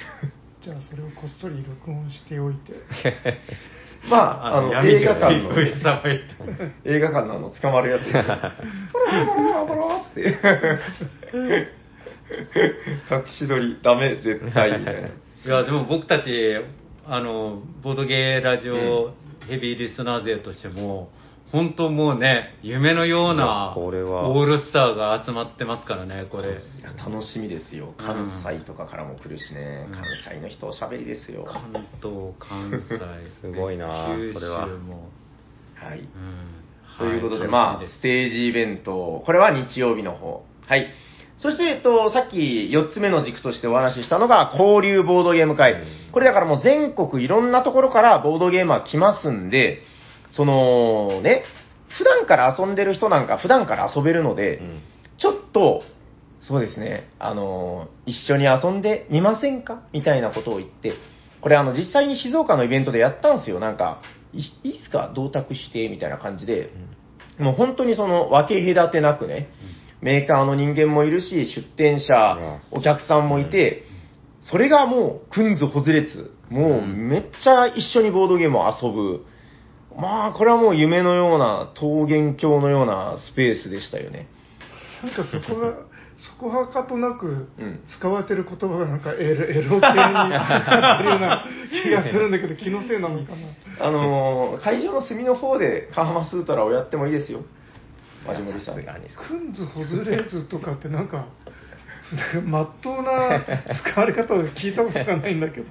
[0.63, 2.73] じゃあそれをこっそり録音しておいて
[4.09, 6.25] まあ、あの、闇映画館の、食いさばいて
[6.85, 8.25] 映画館のあの、捕まるやつですよ。
[8.93, 10.21] ポロポロポロポロって。
[13.11, 15.09] 隠し撮り、ダメ、絶対、みたいな。
[15.09, 15.13] い
[15.45, 16.57] や、でも僕たち、
[17.07, 19.13] あの、ボードゲーラジオ
[19.49, 21.11] ヘビーリスナー勢としても、
[21.53, 26.45] 本当もうね、夢のよういなオールスターが集まってますからね、これ。
[26.45, 26.51] い
[26.83, 27.95] や楽しみですよ。
[27.99, 29.87] 関西とかからも来るしね。
[29.89, 31.45] うん関西の人おしゃべりですよ。
[31.45, 32.99] 関東、関西、
[33.43, 35.09] すごいな九れはも。
[35.75, 36.01] はい。
[36.01, 36.07] うん
[36.99, 40.45] ということで、はいまあ、ステージイベント、これは日曜日の方。
[40.67, 40.89] はい。
[41.39, 45.83] そして、えっと、さっき4つ目の軸としてお話ししたのが、交流ボードゲーム会。
[46.13, 49.83] これだからもう全国いろんなところからボードゲーマー来ますんで、
[50.31, 51.45] その、ね、
[51.99, 54.81] 普段から遊んでる人なんか普段から遊べるので、うん。
[55.19, 55.83] ちょっと、
[56.41, 59.83] そうですね、あの、一緒に遊んでみませんか？
[59.93, 60.95] みたいなことを言って、
[61.43, 63.61] これあの、実際に静岡のイベントでやったんですよ。
[63.61, 64.01] なんか、
[64.33, 66.71] いいいっすか同卓して、みたいな感じで、
[67.39, 69.49] もう本当にその分け隔てなくね、
[70.01, 73.85] メーカーの人間もいるし、出店者、お客さんもいて、
[74.41, 76.33] それがもう、くんずほずれつ。
[76.49, 79.27] もう、めっちゃ一緒にボードゲームを遊ぶ。
[79.97, 84.29] まあ、これはもう夢のような、桃源郷のようなスペースでしたよね。
[85.03, 85.75] なんかそこが
[86.21, 91.47] そこはかとなくうん使われてる言葉がなんかエロエロ系になってるような
[91.83, 93.33] 気がするんだけど気のせいなのか
[93.81, 97.41] なあのー会場の隅の方でカーマスートラをやってもいいですよ。
[98.27, 98.75] マジモリさん。
[98.75, 101.25] くんずほずれずとかってなんか
[102.45, 103.43] まっとうな
[103.83, 105.67] 使われ方を聞いたことがないんだけど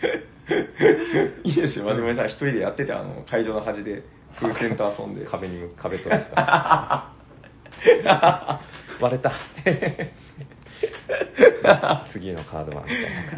[1.44, 4.02] いいですよ、マジモリさん一人でやってて、あの、会場の端で
[4.40, 5.24] 風船と遊んで。
[5.26, 7.12] 壁に、壁とですか。
[9.00, 9.32] 割れた。
[12.12, 12.84] 次のカードは。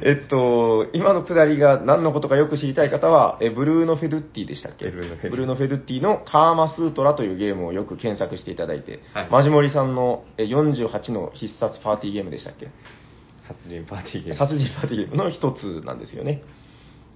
[0.03, 4.89] えっと、今のくだりが何のことかよく知りたい方は、えブルーノ・フェドゥッティでしたっけ？
[4.91, 12.69] ブルーノフェドゥッティブルーノ・フェドゥッティのカーマスートラというゲームをよく検索していただいて、はいマジモリさんのえ48の必殺パーティーゲームでしたっけ？
[13.49, 14.39] 殺人パーティーゲーム。
[14.39, 16.43] 殺人パーティーゲームの一つなんですよね。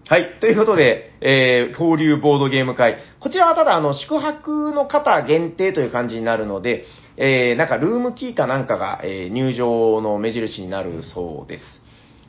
[0.08, 0.38] はい。
[0.40, 2.98] ということで、えー、交流ボードゲーム会。
[3.18, 6.84] こちらはただ、あの、宿泊の方限定という感じになるので、
[7.16, 11.64] えー、なんかルームキーかなんかが、えー入場の目印になるそうです。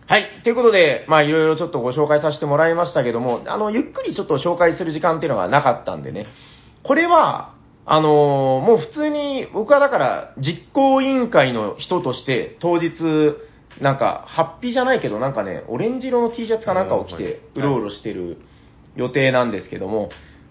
[0.08, 0.26] はい。
[0.44, 6.26] ということで、まあ、いろいろちょっとご紹介させてもらいましたけども、あの、ゆっくりちょっと紹介する時間っていうのがなかったんでね。
[6.82, 7.54] これは、
[7.86, 13.36] あのーもう普通に、僕はだから、実行委員会の人として、当日、
[13.82, 18.38] なんか、ハッピーじゃないけど、なんかね、オレンジ色の T シャツかなんかを着はいて、うろうろしてる
[18.96, 20.10] 予定なんですけども、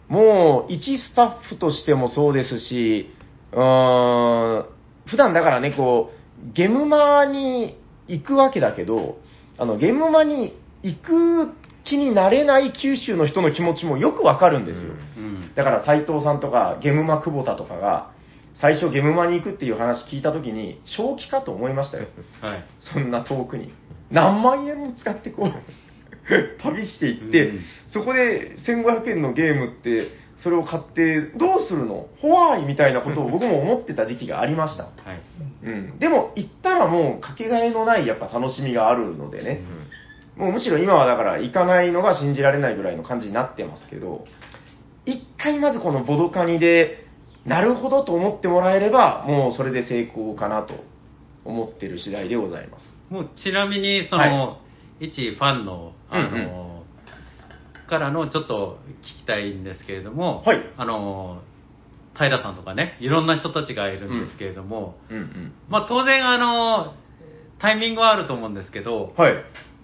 [0.08, 3.10] もう、一スタッフとしてもそうですし、
[3.52, 4.66] うーん、
[5.06, 9.18] 普段だからね、こう、ゲームマに行くわけだけど、
[9.58, 11.52] あの、ゲームマに行く
[11.84, 14.92] 気になれない九州の人の気持ちもよくわかるんですよ。
[15.16, 15.54] うん。
[15.54, 18.10] だから斎藤さんとかゲムマ久保田とかが、
[18.60, 22.06] 最初ゲムマに行くっていう話聞いたときに、正気かと思いましたよ。
[22.40, 22.64] はい。
[22.80, 23.72] そんな遠くに。
[24.10, 25.52] 何万円も使ってこう、
[26.62, 32.08] 旅していって、うんそこで1500円のゲームって、それを買って、どうするの？
[32.20, 34.84] ホワイみたいなことを僕も思ってた時期がありました。
[34.84, 35.20] はい。
[35.64, 35.98] うん。
[35.98, 39.60] でも、行ったらもうかけがえのないやっぱ楽しみがあるのでね。
[40.36, 44.26] もうむしろ今はだから行かないのが信じられないぐらいの感じになってますけど、
[45.06, 47.05] 一回まずこのボドカニで、
[47.46, 50.74] なるほどと思ってもらえれば、もうそれで成功かなと
[51.44, 52.84] 思ってる次第でございます。
[53.08, 54.58] もうちなみに、その、
[54.98, 56.76] 一ファンの、あの、うん
[57.86, 61.42] からのちょっと聞きたいんですけれども、はいあの、
[62.14, 65.52] 平さんとかね、いろんな人たちがいるんですけれども、うんうん。
[65.68, 66.94] まあ当然あの、
[67.58, 69.34] タイミングはあると思うんですけど、はい。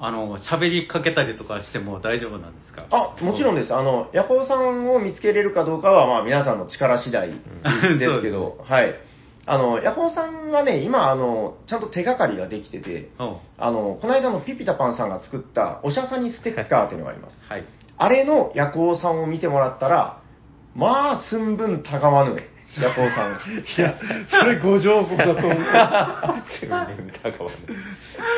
[0.05, 2.87] あの、喋りかけたりとかしても大丈夫なんですか？
[2.91, 3.73] あ、もちろんです。
[3.75, 7.35] あの、ヤホーさんを見つけれるかどうかは、まあ皆さんの力次第で
[8.09, 8.95] すけど、 はい。
[9.47, 17.37] あの、ヤホーさんはね、今、あの、ちゃんと手がかりができてて、うんあの、この間のピピタパンさんが作った、おしゃさにステッカーっていうのがあります。
[17.49, 17.65] はい。
[17.97, 20.19] あれのヤコウさんを見てもらったら、
[20.75, 22.41] まあ、寸分たがわぬ、
[22.81, 23.33] ヤコウさん。
[23.33, 23.99] いや、
[24.29, 25.53] それご情報だと思う。
[26.61, 27.57] 全然だからね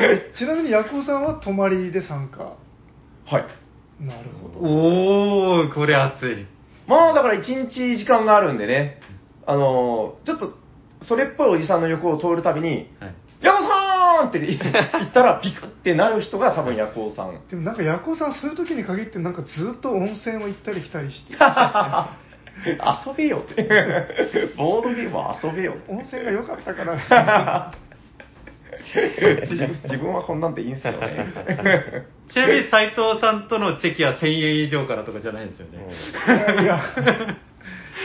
[0.01, 2.43] えちなみにヤコウさんは泊まりで参加。
[2.43, 4.03] はい。
[4.03, 4.59] なるほど。
[4.59, 6.45] おー、これ熱い。
[6.87, 8.99] まあ、だから一日時間があるんでね、
[9.45, 10.53] あの、ちょっと、
[11.03, 13.15] それっぽいおじさんの横を通るたびに、はい。
[13.41, 17.47] ヤコウさんって言ったら、ビクってなる人が多分ヤコウさん。
[17.49, 21.35] でもなんかヤコウさんそういう時に限ってなんかずっと温泉を行ったり来たりして、
[22.65, 23.63] 遊べよって。
[24.57, 25.91] ボードゲームは遊べよって。
[25.91, 27.73] 温泉が良かったから。
[29.83, 31.27] 自分はこんなんでいいんすよね。
[32.29, 35.79] ちなみに斉藤さんとのチェキは1000円以上からとかじゃないんですよね。
[36.27, 36.79] いやいや、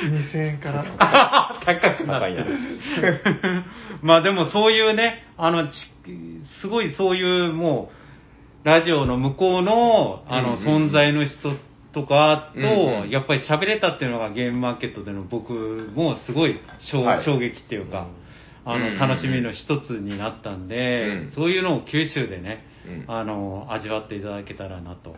[0.04, 0.90] 2000円からの。
[1.64, 2.44] 高くなってる。
[4.02, 5.72] まあでもそういうね、あの、ち
[6.60, 7.90] すごいそういうも
[8.64, 11.52] う、ラジオの向こうの、あの、存在の人
[11.92, 15.52] とかと、うんうんやっぱり喋れたっていうのがゲームマーケットでの僕
[15.94, 16.60] もすごい
[16.92, 18.08] 衝,、はい衝撃っていうか、
[18.64, 25.16] あの、うんうんうん楽しみの一つになったんで、うんそういうのを九州でね、うんあの、味わっていただけたらなと。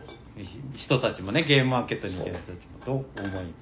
[0.75, 3.53] 人たちもね、ゲームマーケットに行ける人たちもと思い。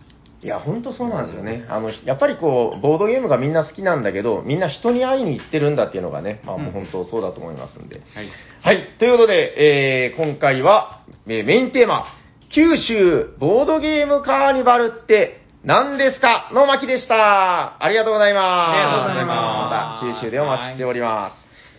[0.43, 1.65] いや、ほんとそうなんですよね。
[1.69, 8.01] あの、やっぱりこう、ボードゲームがみんな好きなんだけど、みんな人に会いに行ってるんだっていうのがね、まあもう本当そうだと思いますんで。
[8.15, 8.27] はい。
[8.61, 8.95] はい。
[8.97, 12.05] ということで、えー今回は、えーメインテーマ、
[12.53, 16.49] 九州ボードゲームカーニバルって何ですか？
[16.53, 17.81] の巻でした。
[17.83, 18.43] ありがとうございます。
[18.71, 21.31] ありがとうございますまた九州でお待ちしておりま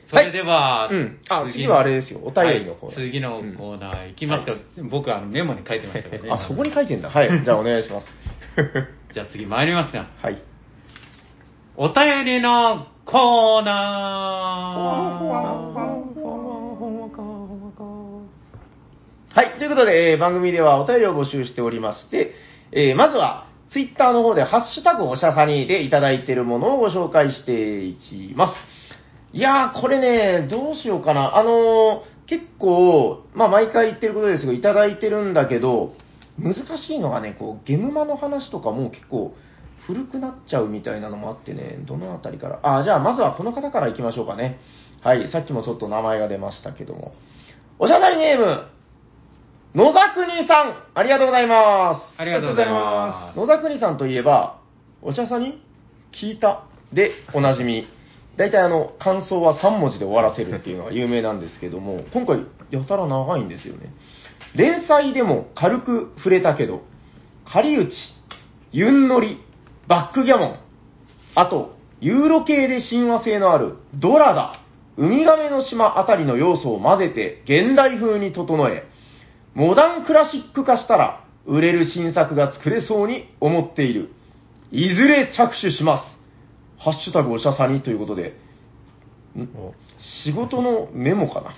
[0.07, 0.11] す。
[0.11, 4.53] それでは、はいうんあ次はあれですよお便りのコーナーはい次のコーナーいきますか、
[4.91, 6.31] 僕あのメモに書いてましたからね。
[6.31, 7.09] あ、そこに書いてんだ。
[7.11, 7.29] はい。
[7.45, 8.09] じゃあお願いします。
[9.12, 10.37] じゃあ次参りますが、はい。
[11.77, 15.91] お便りのコーナ
[19.35, 19.59] はい。
[19.59, 22.35] ということで、えー番組ではお便りを募集しておりまして、
[22.70, 28.55] えーまずは、ツイッターの方で、ハッシュタグおしゃさにでいただいているものをご紹介していきます。
[29.33, 31.39] いやー、これね、どうしようかな。
[31.39, 35.95] あのー結構、まあ、毎回言ってることですが、いただいてるんだけど、
[36.39, 39.35] 難しいのがね、こう、ゲムマの話とかも結構、
[39.87, 42.61] 古くなっちゃうみたいなのもあってね、どのあたりから。
[42.62, 44.61] あ、じゃあ、まずはこの方から行きましょうかね。
[45.03, 47.12] はい、さっきもちょっと名前が出ましたけども。
[47.78, 48.66] おしゃさにネーム、
[49.75, 52.20] 野田国さん、ありがとうございます。
[52.20, 54.61] ありがとうございます野田国さんといえば、
[55.01, 55.64] お茶さに
[56.12, 57.89] 聞いたでおなじみ。
[58.37, 63.95] 大体あの、感想は3文字で終わらせるっていうのが有名なんですけども、 今回やたら長いんですよね。
[64.55, 66.83] 連載でも軽く触れたけど、
[67.51, 67.91] 狩内、
[68.73, 69.41] ユンノリ、
[69.89, 70.57] バックギャモン、
[71.35, 74.61] あと、ユーロ系で親和性のあるドラダ、
[74.99, 78.91] ウミガメの島あたりの要素を混ぜて現代風に整え、
[79.55, 84.11] モダンクラシック化したら売れる新作が作れそうに思っている。
[84.70, 86.18] いずれ着手します。
[86.78, 88.36] ハッシュタグおしゃさにということで、
[89.36, 89.48] ん
[90.24, 91.55] 仕事のメモかな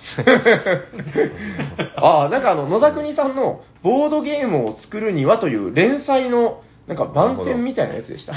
[1.95, 8.33] ああ、なんかあの、野田国さんのボードゲームを作るにはという連載の、なんか番宣みたいなやつでした。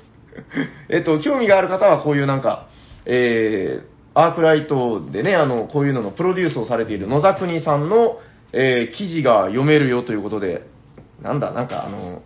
[0.88, 2.68] えっと、興味がある方はこういうなんか、
[3.04, 8.18] えー、アークライトでね、あの、こういうののプロデュースをされている野田国さんの、
[8.52, 10.66] えー記事が読めるよということで、
[11.22, 12.22] なんだ、なんかあの、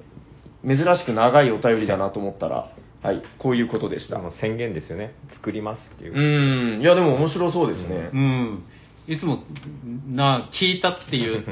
[0.64, 4.18] 珍しく長いお便りだなと思ったら、はい、こういうことでした。
[4.18, 5.14] あの宣言ですよね。
[5.34, 6.14] 作りますっていうう。
[6.14, 8.10] ーん、いやでも面白そうですね。
[8.12, 8.64] うん。
[9.08, 9.42] いつも、
[10.08, 11.44] な、聞いたっていう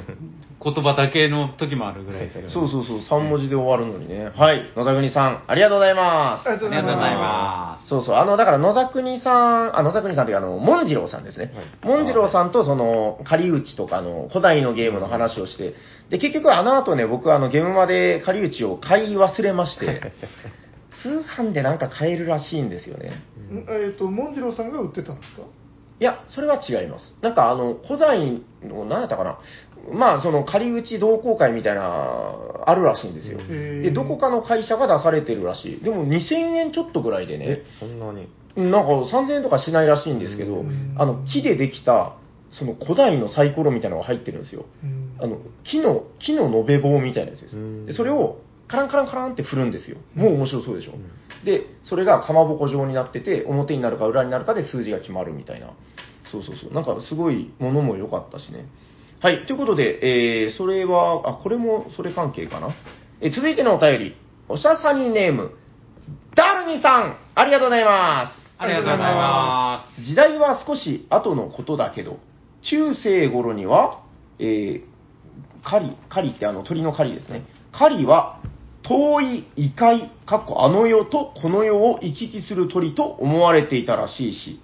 [0.62, 2.50] 言葉だけの時もあるぐらいですけど。
[2.50, 4.30] そうそうそう、3文字で終わるのにね。
[4.36, 6.48] はい、野田国さん、ありがとうございます。
[6.48, 7.88] ありがとうございます。
[7.88, 11.52] そうそう、あの、だから野田国さん、あ、野田国さんというか、あの、モンジローさんですね。
[11.82, 15.74] モンジローさんと、その、仮打ちとかの古代のゲームの話をして、
[16.11, 20.12] で、結局あの後ね、僕はあの、ゲームまで仮打ちを買い忘れまして、
[21.02, 23.22] 通販でなんか買えるらしいんですよね。
[23.50, 25.42] んえっ、と、モンジローさんが売ってたんですか？
[26.00, 27.14] いや、それは違います。
[27.20, 29.38] なんかあの、古代の、何やったかな？
[29.93, 32.35] まあ、その仮打ち同好会みたいな、
[32.66, 33.39] あるらしいんですよ。
[33.39, 35.81] で、どこかの会社が出されてるらしい。
[35.83, 38.28] でも2000円ちょっとぐらいでねえ、、そんなに？
[38.57, 42.16] なんか3000円とかしないらしいんですけどうん、あの、木でできた、
[42.51, 44.66] その古代のサイコロみたいなのが入ってるんですよ。
[44.83, 47.87] うんあの、木の、木の延べ棒みたいなやつですうん。
[47.87, 49.99] で、それをカランカランカランって振るんですよ。
[50.14, 51.45] もう面白そうでしょん。
[51.45, 55.72] で、それがかまぼこ状になってて、表になるか裏になるかで数字が決まるみたいな。
[56.31, 56.72] そうそうそう。
[56.72, 58.66] なんかすごいものも良かったしね。
[59.23, 59.45] はい。
[59.45, 62.75] ということで、えー、それは、あ、これもそれ関係かな？
[63.21, 64.16] えー続いてのお便り。
[64.49, 65.53] おしゃさにネーム、
[66.35, 68.55] ダルニさん、ありがとうございます。
[68.57, 72.18] ありがとうございま時代は少し後のことだけど、
[72.62, 74.03] 中世頃には、
[74.39, 74.83] えー、
[75.62, 77.45] 狩り、狩りってあの鳥の狩りですね。
[77.73, 78.41] 狩りは、
[78.83, 84.62] 遠い異界、かっこあの世とこの世を行き来する鳥と思われていたらしいし、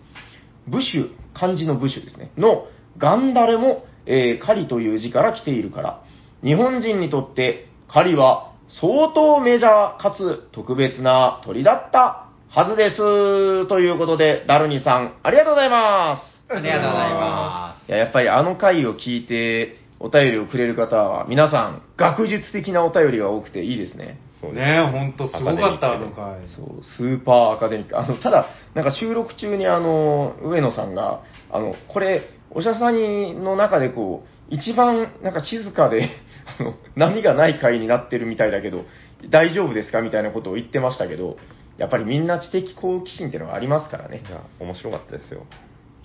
[0.67, 6.03] ブシュ、漢字のブシュですね、のガンダレも、えー狩りという字から来ているから、
[6.43, 13.67] 日本人にとって狩りは相当メジャーかつ特別な鳥だったはずです。
[13.67, 16.37] ということで、ダルニさん、ありがとうございます。
[16.49, 16.53] す。
[16.53, 24.21] ありがとうございまいや、やっぱりあの回を聞いて、お便りをくれる方は、皆さん、学術的なお便りが多くていいですね。
[24.41, 24.57] そうす。
[24.57, 26.49] ねえ、ほんとすごかった、あの回。
[26.49, 27.99] そう、スーパーアカデミック。
[27.99, 36.11] あの、ただ、なんか収録中にあの、上野さんが、あの、これ、お医者さんの中でこう、一番なんか静かで、
[36.61, 38.85] あの、波がない会になってるみたいだけど、
[39.29, 40.01] 大丈夫ですか？
[40.03, 41.37] みたいなことを言ってましたけど、
[41.79, 44.31] やっぱりみんな知的好奇心っていうのがありますからねい。
[44.33, 45.43] や、面白かったですよ。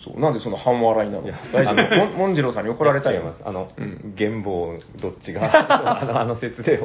[0.04, 1.26] そう、なんでその半笑いなの？
[1.26, 1.96] いや大丈夫？
[1.98, 3.42] もんもんじろうさんに怒られたよいや違います。
[3.46, 5.44] あの、うん玄坊どっちが、
[6.02, 6.80] あの、あの説で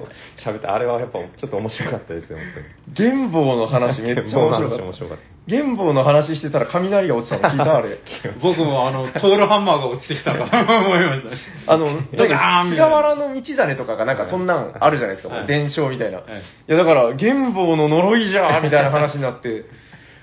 [0.45, 3.11] 喋った、あれはやっぱちょっと面白かったですよ、本当に。
[3.13, 4.93] 玄坊の話めっちゃ面白かった面。
[4.93, 7.99] 白かっ玄坊の話してたら雷が落ちたの聞いたあれ。
[8.43, 11.23] 僕もあの、トールハンマーが落ちてきたかと思いまし
[11.67, 11.71] た。
[11.73, 16.19] あの、だガーンみたいな菅原の道真とかがなんかそんなんあるじゃないですか、はい伝承みたいな。
[16.19, 19.65] いはいや、だから、玄坊の呪いじゃみたいな話になって、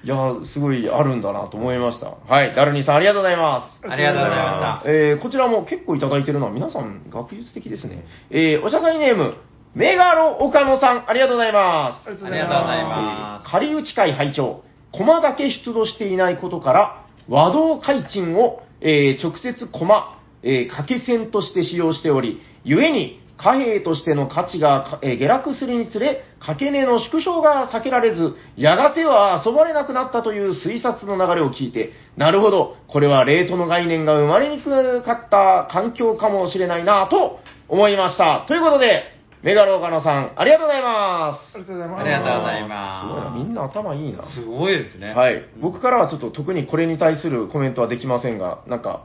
[0.03, 2.17] いや、すごいあるんだなと思いました。
[2.27, 3.87] はい、ダルニーさんありがとうございます。
[3.87, 4.91] ありがとうございました。
[4.91, 8.03] えー、こちらも結構いただいてるのは皆さん学術的ですね。
[8.29, 9.35] えー、おしゃさんネーム、
[9.75, 12.09] メガロ岡野さん、ありがとうございます。
[12.09, 38.45] ありがとうございえまー仮打ち会会長、駒だけ出土していないことから、和道開鎮を、えー直接駒、えー掛け線として使用しており、故に貨幣としての価値が、えー下落するにつれ、掛け値の縮小が避けられず、やがては遊ばれなくなったという推察の流れを聞いて、なるほど、これはレートの概念が生まれにくかった環境かもしれないなと思いました。
[38.47, 39.03] ということで、
[39.41, 41.57] メガローカノさん、ありがとうございます。
[41.57, 42.01] ありがとうございます。
[42.01, 44.23] ありがとうございすごいな、まみんな頭いいな。
[44.23, 44.35] す。
[44.35, 45.13] すごいですね。
[45.13, 45.43] はい。
[45.59, 49.03] 僕からはちょっと特にこれに対するコメントはできませんが、なんか、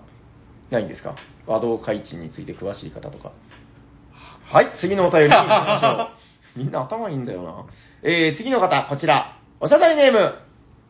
[0.70, 1.16] ないんですか？
[1.46, 3.32] 和道開地について詳しい方とか。
[4.50, 6.08] はい、次のお便りに行きましょう。
[6.58, 7.64] みんな頭いいんだよな。
[8.02, 9.36] えー、次の方、こちら。
[9.60, 10.34] おしゃさりネーム、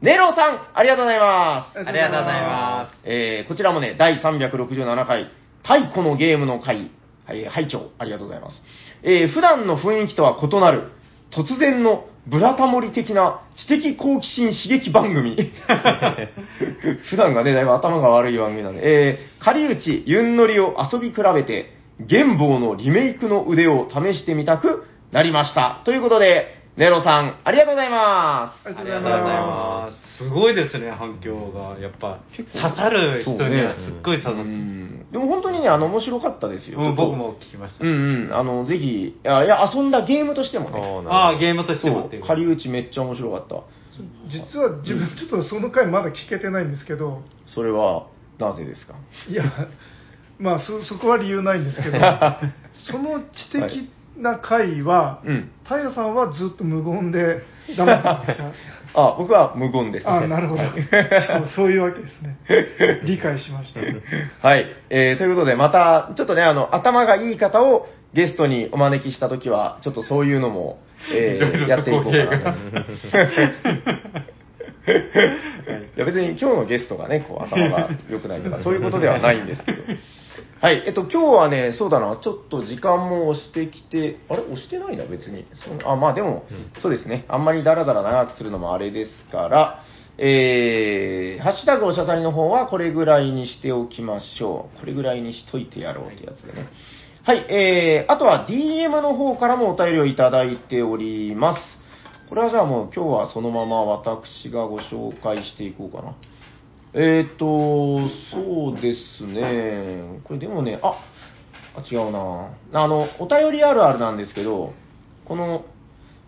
[0.01, 1.79] ネロさん、ありがとうございます。
[1.79, 5.31] ありがとうございまえー、こちらもね、第367回、
[5.63, 6.93] 太古のゲームの会、
[7.27, 8.63] はい、拝聴ありがとうございます。
[9.03, 10.93] えー、普段の雰囲気とは異なる、
[11.33, 15.37] 突然のブラタモリ的な知的好奇心刺激番組。
[17.11, 25.83] 普段がね、だいぶ頭が悪い番組なんで、えー、仮打ち、ユンノリを遊び比べて、玄坊のリメイクの腕を試してみたくなりました。
[25.85, 28.69] ということで、ネロさん、ありがとうございます。
[28.69, 30.19] ありあがとうございまます。
[30.25, 31.79] すごいですね、反響が。
[31.81, 34.45] やっぱ、刺さる人にはすっごい刺さうる。
[34.45, 36.79] んでも本当にね、あの、面白かったですよ。
[36.81, 37.85] うん僕も聞きました。
[37.85, 40.79] うんうん、あの、ぜひ、いや、いや遊んだゲームとしてもた。
[40.79, 43.57] ね、あーあゲームとしてもって仮打ちめっちゃ面白かった。
[43.97, 44.03] す。
[44.55, 48.07] 実は自分ちょっとその回まだ聞けてないんですけど、それは、
[48.39, 48.95] なぜですか？
[49.29, 49.43] いや、
[50.39, 51.99] まあそそこは理由ないんですけど、
[52.91, 55.51] その知的な回は、うん。
[55.67, 57.43] 平さんはずっと無言で
[57.77, 58.63] 黙ってたんです
[58.93, 60.13] かあ、僕は無言です、ね。
[60.13, 60.73] あなるほど、は い
[61.27, 62.39] そうそういうわけですね。
[63.05, 63.81] 理解しました。
[64.47, 64.67] はい。
[64.91, 70.81] えー、ということで、また、ちょっとね、あの、頭がいい方をゲストにお招きしたときは、ちょっとそういうのも、
[71.13, 72.45] えー、いろいろとやっていこうかなと。
[72.45, 72.51] 語
[73.29, 74.23] 弊が
[75.97, 79.83] や別に今日のゲストがね、こう頭が良くないとか、そういうことではないんですけど。
[80.61, 84.43] はい、えっと、今日はね、そうだな、ちょっと時間も押してきて、あれ？
[84.43, 85.47] 押してないな、別に。
[85.85, 86.47] あ、まあでも、
[86.83, 89.85] そうですね、あんまりダラダラ長くするのもあれですから、
[90.19, 94.81] えー、ハッシュタグおしゃさりの方はこれぐらいにしておきましょう。
[94.81, 96.69] これぐらいにしといてやろうってやつでね。
[97.23, 101.61] はい、えー、あとは DM の方からもお便りをいただいております。
[102.29, 106.17] これはじゃあもう今日はそのまま私がご紹介していこうかな。
[106.95, 110.21] えーと、そうですね。
[110.25, 110.99] これでもね、あ、
[111.77, 112.51] あ違うな。
[112.73, 114.73] あの、お便りあるあるなんですけど、
[115.27, 115.65] この、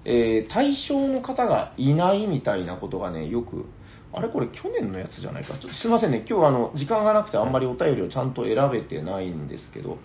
[0.04, 3.66] えー対象の方がいないみたいなことがね、よく、
[4.12, 5.54] あれこれ去年のやつじゃないか。
[5.58, 6.24] ちょっとすいませんね。
[6.28, 9.98] 今日はあの、時間がなくてあんまりお便りをちゃんと選べてないんですけど、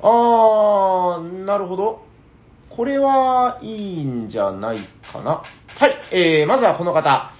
[0.00, 2.06] あー、なるほど。
[2.70, 4.78] これはいいんじゃない
[5.12, 5.42] かな。
[5.66, 7.32] はい、えー、まずはこの方。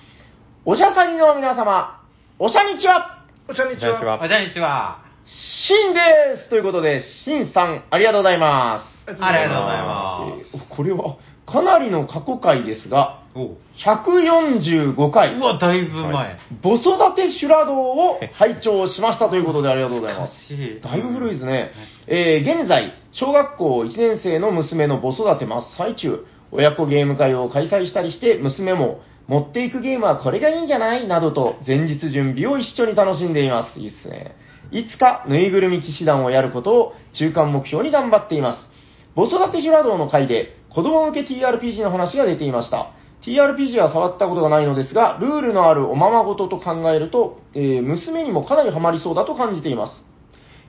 [0.65, 1.98] おしゃさりの皆様、
[2.41, 3.99] おしゃにちはお茶にちは。
[3.99, 5.03] こんにちはあ、じゃあ、こんにちは。
[5.27, 9.21] しんですということで、しんさん、ありがとうございます。
[9.21, 10.55] ありがとうございます。
[10.55, 11.17] えーこれは、
[11.47, 16.13] かなりの過去回ですが、おう145回う、わ、だいぶ前。
[16.13, 20.55] はい母育て修羅道を拝聴しましたということでありがとうございます。
[20.55, 21.73] 懐かしいだいぶ古いですね。
[22.07, 31.07] えー現在、小学校1年生の娘の母育て真っ最中、親子ゲーム会を開催したりして、娘も、持っていくゲームはこれがいいんじゃない？
[31.07, 33.79] などと、前日準備を一緒に楽しんでいます。
[33.79, 34.35] いいっすね。
[34.71, 38.69] いつか、ぬいぐるみ騎士団をやることを中間目標に頑張っています。
[39.15, 42.93] 母育て修羅道の回で、子供向け TRPG の話が出ていました。
[43.27, 50.03] TRPG は触ったことがないのですが、ルールのあるおままごとと考えると、えー娘にもかなりハマりそうだと感じています。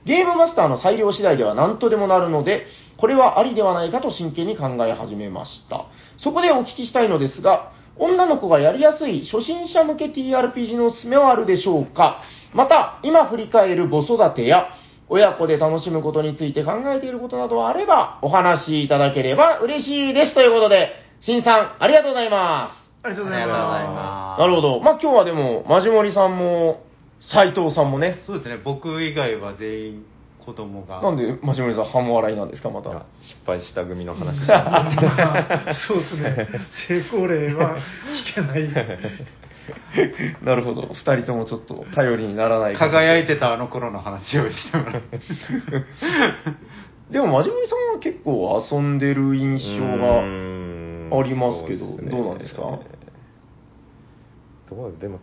[0.04, 2.66] ゲームマスターの裁量次第では何とでもなるので、
[2.98, 5.86] これはありではないかと真剣に考え始めました。
[6.18, 12.22] そこでお聞きしたいのですが、女の子がやりやすい初心者向け TRPG のおすすめはあるでしょうか？
[12.54, 14.70] また、今振り返る母育てや、
[15.08, 20.34] 親子で楽しむことについて考えていることなどあれば、お話しいただければ嬉しいです。
[20.34, 22.90] ということで、しんさん、ありがとうございます。
[23.02, 24.40] ありがとうございまます。
[24.40, 24.80] なるほど。
[24.80, 26.82] まあ、今日はでも、マジモリさんも、
[27.20, 30.06] 斉藤さんもね、そうですね、僕以外は全員
[30.50, 31.00] 子供が。
[31.02, 32.90] なんでマジモリさん半笑いなんですか、また。
[32.90, 34.40] いや失敗した組の話
[35.86, 36.48] そうですね。
[36.88, 37.76] 成功例は
[38.34, 38.68] 聞けない。
[40.42, 40.88] なるほど。
[40.88, 42.74] 二人ともちょっと頼りにならない。
[42.74, 45.02] 輝いてたあの頃の話をしてもらう。
[47.12, 49.96] でも、マジモリさんは結構遊んでる印象が。
[49.96, 50.20] が
[51.18, 52.62] ありますけどどうなんですか？
[54.70, 55.18] どうでも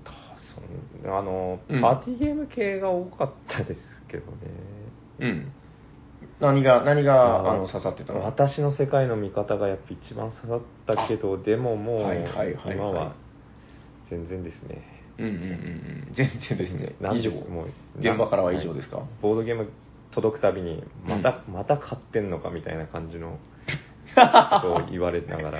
[1.05, 4.37] あの、うんパーティーゲーム系が多かったですけどね
[5.19, 5.51] うん。
[6.39, 8.23] 何が、何が、ああの、刺さってたの？
[8.23, 13.15] 私の世界の見方がやっぱ一番刺さったけどでももう、はいはいはいはい今は
[14.09, 14.81] 全然ですね
[15.17, 16.07] うんうんうんうん。
[16.13, 16.95] 全然ですね。
[16.99, 17.07] 以上。
[17.07, 17.67] なんですもう
[17.99, 19.69] 現場からは以上ですか、ボードゲーム
[20.11, 23.39] 届くたびにまた、また買ってんのかみたいな感じの
[24.15, 25.59] ことを言われながら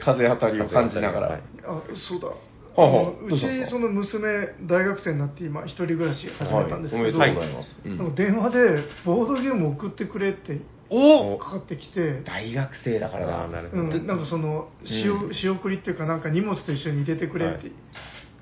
[0.00, 1.28] 風当たりを感じながら。
[1.28, 2.28] はいあ、そうだ。
[2.76, 7.76] はあはああのうち、その娘、大学生になって今、一人暮らし始めたんですけど、はいおめでとうございます。
[7.84, 10.60] うんなんか電話で、ボードゲーム送ってくれって
[10.90, 13.44] おかかってきて、大学生だからな。
[13.44, 17.70] あーなるほど、うん、なんかその仕送うん仕送りっていうか、なんか荷物と一緒に入れてくれって、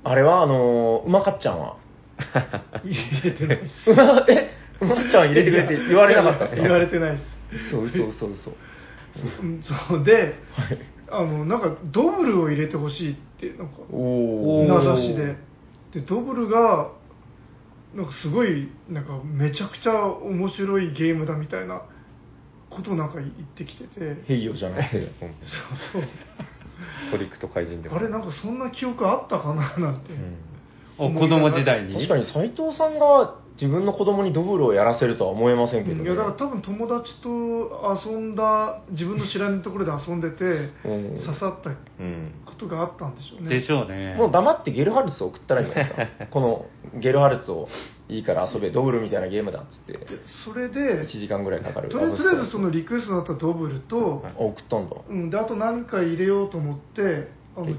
[0.03, 1.77] あれは、あのー、うまかっちゃんは？
[2.85, 3.91] 入れてないです。
[3.91, 6.63] え、うまっちゃん入れてくれって言われなかったんですか？
[6.63, 7.19] 言われてないで
[7.59, 7.71] す。
[7.71, 8.55] そうそうそうそう。
[9.43, 10.35] うんそうで、
[11.11, 15.37] あのなんかドブルを入れてほしいってなんかお名指しで。
[15.93, 16.91] でドブルが
[17.95, 21.83] なんかすごいなんかめちゃくちゃ面白いゲームだみたいな
[22.69, 24.23] ことをなんか言ってきてて。
[24.27, 24.99] ヘイヨじゃなくて。
[24.99, 25.07] うん
[25.93, 26.03] そう
[27.13, 30.13] トリックと怪人であれなんかそんな記憶あったかななんて、
[30.99, 31.17] うん。
[31.17, 31.95] お子供時代に？
[31.95, 36.03] 確かに斉藤さんが自分の子供にドブルをやらせるとは思えませんけどね。
[36.03, 37.29] いやだから多分友達と
[38.05, 40.45] 遊んだ自分の知らないところで遊んでて、
[40.85, 44.17] うん刺さったうんことがあったんでしょうねでしょうね。
[44.19, 46.27] もう黙ってゲルハルツを送ったらいいんじゃないですか。
[46.33, 47.69] このゲルハルツを
[48.09, 49.99] いいから遊べ、ドブルみたいなゲームだっつって、
[50.45, 51.89] それで1時間ぐらいかかる。
[51.89, 54.97] とりあえずそのリクエストだったドブルと、あ送ったんだ。
[55.09, 57.29] うん、であと何か入れようと思って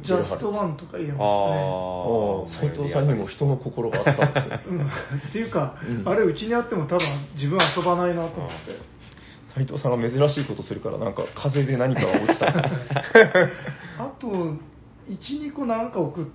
[0.03, 1.59] ジャストワンとか入れましたね。
[1.59, 4.63] ああ、斉藤さんにも人の心があったんですね。
[4.69, 6.07] うん、っていうか、うん。
[6.07, 6.99] あれうちにあっても多分
[7.35, 8.55] 自分遊ばないなと思って。
[9.53, 12.47] 斉藤さんが珍しいことするから、なんか風で何かが落ちた。
[13.99, 14.27] あと
[15.09, 16.25] 12個なんか送っ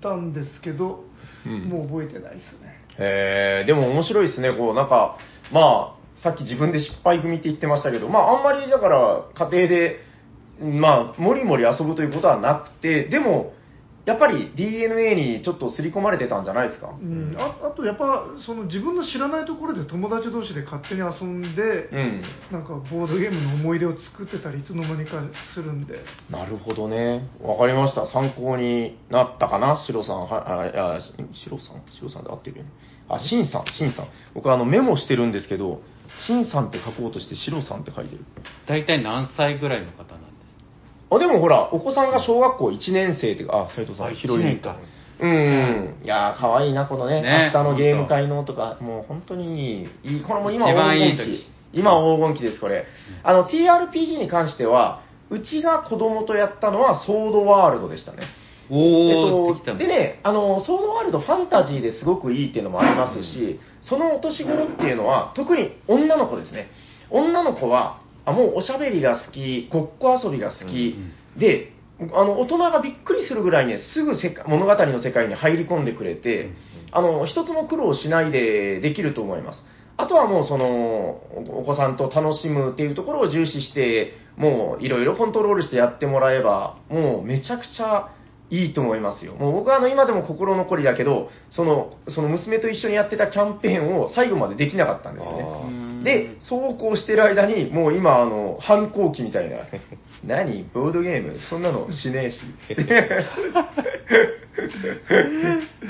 [0.00, 1.04] たんですけど、
[1.46, 1.64] うん。
[1.64, 2.76] もう覚えてないですね。
[2.98, 5.18] へえ、でも面白いですね、こう、なんか、
[5.52, 10.00] まあ、さっき自分で失敗組って言ってましたけど、まあ、あんまりだから、家庭で、
[10.60, 13.52] まあ、もりもり遊ぶということはなくて、でも、
[14.06, 16.90] やっぱり DNA にちょっと刷り込まれてたんじゃないですか？
[16.90, 22.22] うん、ああとやっぱその自分の知らないところで友達同士で勝手に遊んで、うん。
[22.52, 25.20] なんかボードゲームの思い出を作ってたりいつの間にか
[25.52, 25.96] するんで
[26.30, 27.28] なるほどね。
[27.42, 28.06] わかりました。
[28.06, 29.82] 参考になったかな？
[29.84, 30.20] シロさん。
[30.28, 31.00] は、あ、いや、
[31.32, 31.82] シロさん？
[31.92, 32.70] シロさんで合ってるよね。
[33.08, 34.06] あ、シンさん、シンさん。
[34.34, 35.80] 僕あのメモしてるんですけど、
[36.28, 38.24] シンさんって書こうとしてシロさんって書いてる。
[38.68, 40.35] 大体何歳ぐらいの方なんです
[41.16, 44.44] あ、でもほら、お子さんが小学校1年生っていうか、あ、斉藤さあん、広い
[45.18, 46.04] うんうん。
[46.04, 50.14] いやー、可愛いな、このね、ね明日のゲーム会のとか、もう本当にいい。
[50.14, 51.46] いいこれも今黄金期時。
[51.72, 52.86] 今黄金期です、これ。
[53.22, 58.18] あの、TRPG に関しては、うちが子供とやったのはソードワールドでしたね。
[58.70, 66.68] おー、えできたのでね、あの、ソードワールドファンタジーですごくいいっていうのもありますし、そのお年頃っていうのは、特に女の子ですね。
[67.10, 70.96] 女の子は、あもうおしゃべりが好き、ごっこ遊びが好き、
[71.38, 71.72] で、
[72.12, 76.50] あの、大人がびっくりするぐらいね、すぐ世界物語の世界に入り込んでくれて、
[76.90, 79.64] あの、一つも苦労しないでできると思います。
[79.96, 88.12] あとはもうその、おお子さんと楽しむっていうところを重視して、もういろいろコントロールしてやってもらえば、もうめちゃくちゃ
[88.50, 89.34] いいと思いますよ。
[89.34, 95.85] もう僕はあの今でも心残りだけど、その、その娘と一緒にやってたキャンペーンを最後までできなかったんですよあね。
[96.14, 99.56] うんで、そうこうしてる間に、もう今、あの、反抗期みたいな。
[100.24, 100.64] 何？
[100.72, 101.38] ボードゲーム？
[101.40, 102.40] そんなのしねえし。
[102.66, 102.74] そ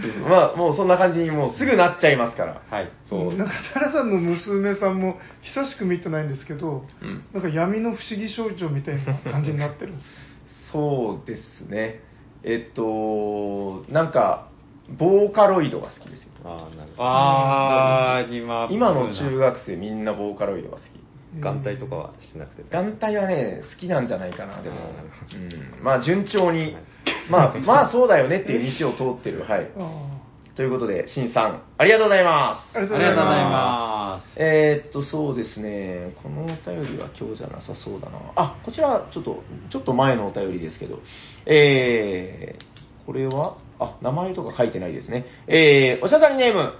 [0.08, 2.62] うそうまあ、もうそんな感じにもうすぐなっちゃいますから。
[2.68, 2.90] はい。
[3.08, 3.34] そう。
[3.34, 10.08] なんか平さんの娘さんも久しく見てないんですけど、うんなんか闇の不思議少女みたいな感じになってるんです
[10.72, 12.00] そうですね。
[12.42, 14.48] えっと、なんか、
[14.98, 16.30] ボーカロイドが好きですよ。
[16.44, 16.98] ああ、なるほど。
[16.98, 20.86] あー、今、今の中学生みんなボーカロイドが好き。
[21.40, 22.64] 眼帯とかはしなくて。
[22.70, 24.76] 眼帯はね、好きなんじゃないかな、でも。
[24.76, 26.76] うん、まあ、順調に、
[27.30, 29.42] まあ、まあ、そうだよねっていう道を通ってる。
[29.44, 29.70] はい。
[29.78, 30.16] あ
[30.56, 32.78] ということで、しんさん、ありがとうございます。
[32.78, 33.24] ありがとうございま
[34.16, 34.32] ます。
[34.36, 38.18] えーっと、そうですね、このお便りは今日じゃなさそうだな。
[38.36, 41.00] あ、こちら、ちょっと、ちょっと前のお便りですけど、
[41.44, 45.26] えー、これは、あ、名前とか書いてないですね。
[45.48, 46.72] えー、おしゃべりネーム、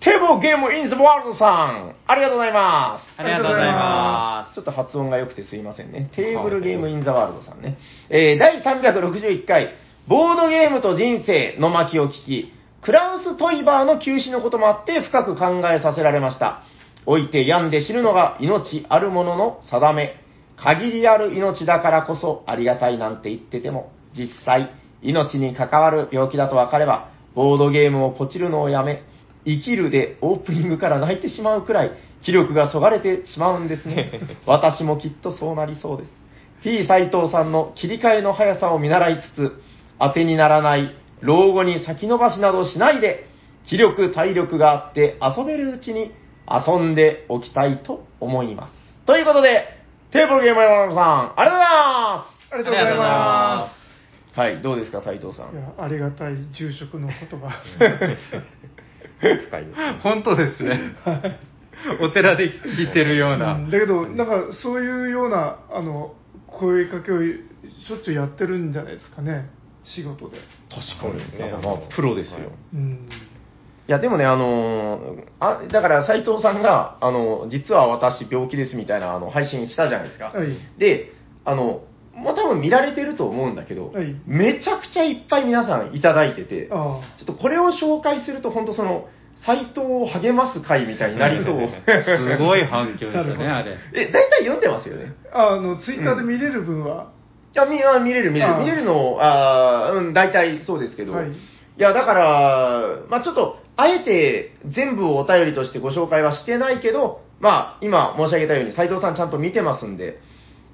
[0.00, 3.20] テーブルゲームインザワールドさん、ありがとうございます。
[3.20, 6.10] ありがとうございまちょっと発音が良くてすいませんね。
[6.14, 7.78] テーブルゲームインザワールドさんね。
[8.10, 9.74] えー、第361回、
[10.06, 16.62] ボードゲームと人生の巻を聞き、クラウス・トイバーの休止のこともあって深く考えさせられました。
[17.06, 20.20] 老いて病んで死ぬのが命あるものの定め。
[20.56, 24.70] 限りある命だからこそありがたいなんて言ってても、実際、
[25.02, 29.02] 命に関わる病気だと分かれば、ボードゲームをポチるのをやめ、
[29.44, 31.92] 生きるでオープニングから泣いてしまうくらい、
[32.24, 34.20] 気力がそがれてしまうんですね。
[34.46, 36.12] 私もきっとそうなりそうです。
[36.62, 39.62] T 斎藤さんの切り替えの速さを見習いつつ、
[40.00, 43.28] 当てにならない老後に先延ばしなどしないで、
[43.64, 46.12] 気力、体力があって遊べるうちに
[46.48, 48.72] 遊んでおきたいと思います。
[49.06, 49.76] ということで、
[50.10, 53.75] テーブルゲーム山田さん、ありがとうございまありがとうございます
[54.36, 55.54] はい、どうですか、斉藤さん？
[55.54, 57.48] いやありがたい住職の言葉
[59.18, 59.98] 深いですね。
[60.04, 60.78] 本当ですね。
[62.00, 63.54] お寺で聞いてるような。
[63.54, 66.14] うんだけどなんかそういうようなあの
[66.46, 69.48] 声かけをしょっちゅうやってるんじゃないですかね
[69.84, 70.38] 仕事で
[70.70, 72.50] 確かにですねまあ、プロですよ。
[72.74, 73.08] うん
[73.88, 80.32] いや、でもね、あのーあ、だから斉藤さんが、あの、実は私病気ですみたいなあの配信したじゃないですか。
[80.34, 81.12] はいで、
[81.44, 81.82] あの、
[82.16, 89.08] もう多分見られてると思うんだけど、はいめちゃくちゃいっぱい皆さんいただいてて、あちょっとこれを紹介すると、本当その、
[89.44, 91.68] 斎藤を励ます会みたいになりそう。
[91.68, 93.76] すごい反響でしたね、なあれ。
[93.92, 95.12] え、大体読んでますよね？
[95.30, 97.08] ああのツイッターで見れる分は、
[97.54, 98.54] いや、見あ見れる見れる。
[98.60, 101.12] 見れるの、あーうん、大体そうですけど。
[101.12, 101.32] はいい、
[101.76, 110.18] や、だから、まあちょっと、あえて全部をお便りとしてご紹介はしてないけど、まあ今申し上げたように斉藤さんちゃんと見てますんで、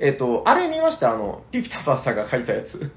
[0.02, 1.12] えっ、と、あれ見ました？
[1.12, 2.90] あの、ピピタパンさんが書いたやつ。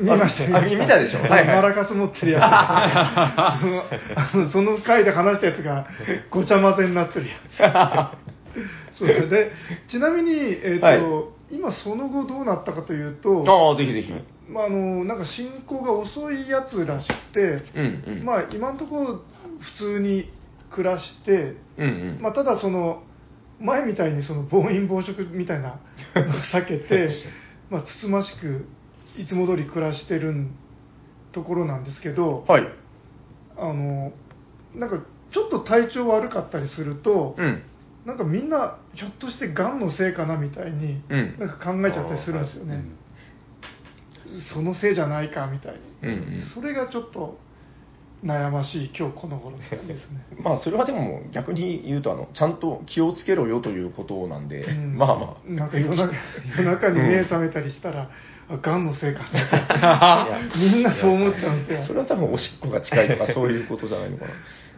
[0.00, 1.20] 見ましたあ見見たでしょ？
[1.22, 3.82] はいはいマラカス持ってるやつその
[4.14, 5.86] あのその回で話したやつが
[6.30, 8.12] ごちゃ混ぜになってるや
[8.94, 9.52] つそうですねで
[9.88, 11.00] ちなみに、えーとはい
[11.50, 14.12] 今その後どうなったかというとああ、ぜひぜひ。
[14.48, 17.40] まあ、あのなんか進行が遅いやつらしくて、
[17.74, 18.24] うんうん。
[18.24, 19.22] まあ、今のところ
[19.58, 20.30] 普通に
[20.70, 22.18] 暮らして、うんうん。
[22.20, 23.02] まあ、ただその
[23.60, 25.78] 前みたいにその暴飲暴食みたいなのを
[26.52, 27.10] 避けて
[27.70, 28.66] まあつつましく
[29.16, 30.46] いつも通り暮らしてる
[31.32, 32.68] ところなんですけど、はい。
[33.56, 34.12] あの
[34.74, 35.02] なんか
[35.32, 37.62] ちょっと体調悪かったりすると、うん。
[38.06, 42.82] なんかみんなひょっとしてがんのせいかなみたいに、うんなんか考えちゃったりするんですよね。
[44.54, 47.38] そのせいじゃないかみたいに、うんうんそれがちょっと
[48.24, 49.64] 悩ましい今日この頃で
[49.94, 50.26] すね。
[50.42, 56.12] まあそれはでも逆に言うとあのちゃんと気をつけろよということなんで、うん まあまあなんか夜中
[56.58, 58.08] 夜中に目覚めたりしたら、
[58.50, 61.86] あがんのせいかなみんなそう思っちゃうんですよ。
[61.86, 64.32] それは多分おしっこが近いとかそういうことじゃないのかな。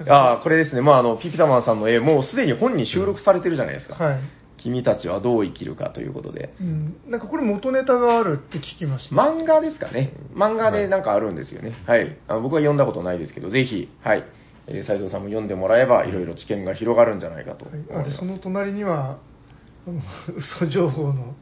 [0.09, 0.81] ああ、これですね。
[0.81, 4.03] まあ、あの、ピピタマンさんの絵、もうすでに本に収録されてるじゃないですか。
[4.03, 4.19] はい。
[4.63, 6.55] 君たちはどう生きるかということで。
[6.61, 9.15] うん、なんかこれ元ネタがあるって聞きました。
[9.15, 10.13] 漫画ですかね。
[10.35, 11.73] 漫画でなんかあるんですよね。
[11.87, 12.19] はい。
[12.29, 14.25] あの僕は読んだことないですけど、ぜひ、はい。
[14.67, 18.11] えー斉藤さんも読んでもらえば、いろいろ知見が広がるんじゃないかと思いはい、あます。
[18.11, 19.19] でその隣には
[19.87, 20.01] あの
[20.37, 21.35] 嘘情報の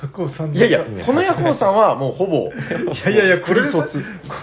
[0.00, 3.82] ヤコウさんいやいや、このヤコウさんはもうほぼ、いやいやいや、これでこ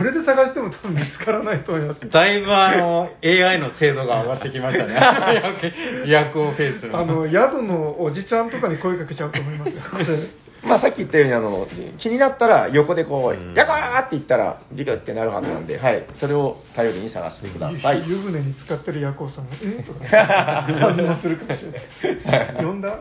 [0.04, 2.10] れで探しても多分見つからないと思います。
[2.10, 4.94] だいぶあの、AI の精度が上がってきましたね。
[6.08, 7.00] 役をフェイスの。
[7.00, 9.82] あの宿のおじちゃんとかに声かけちゃうと思いますよ。
[10.64, 11.68] まあさっき言ったように、あの、
[12.00, 13.54] 気になったら横でこうん。
[13.54, 16.06] う、ヤコーって言ったら、ビクってなるはずなんで、はい。
[16.20, 18.08] それを頼りに探してください。
[18.08, 20.00] 湯湯船に使ってるヤコウさんが、えとか。
[20.06, 22.66] 反応するかもしれない。
[22.66, 23.00] 呼んだ？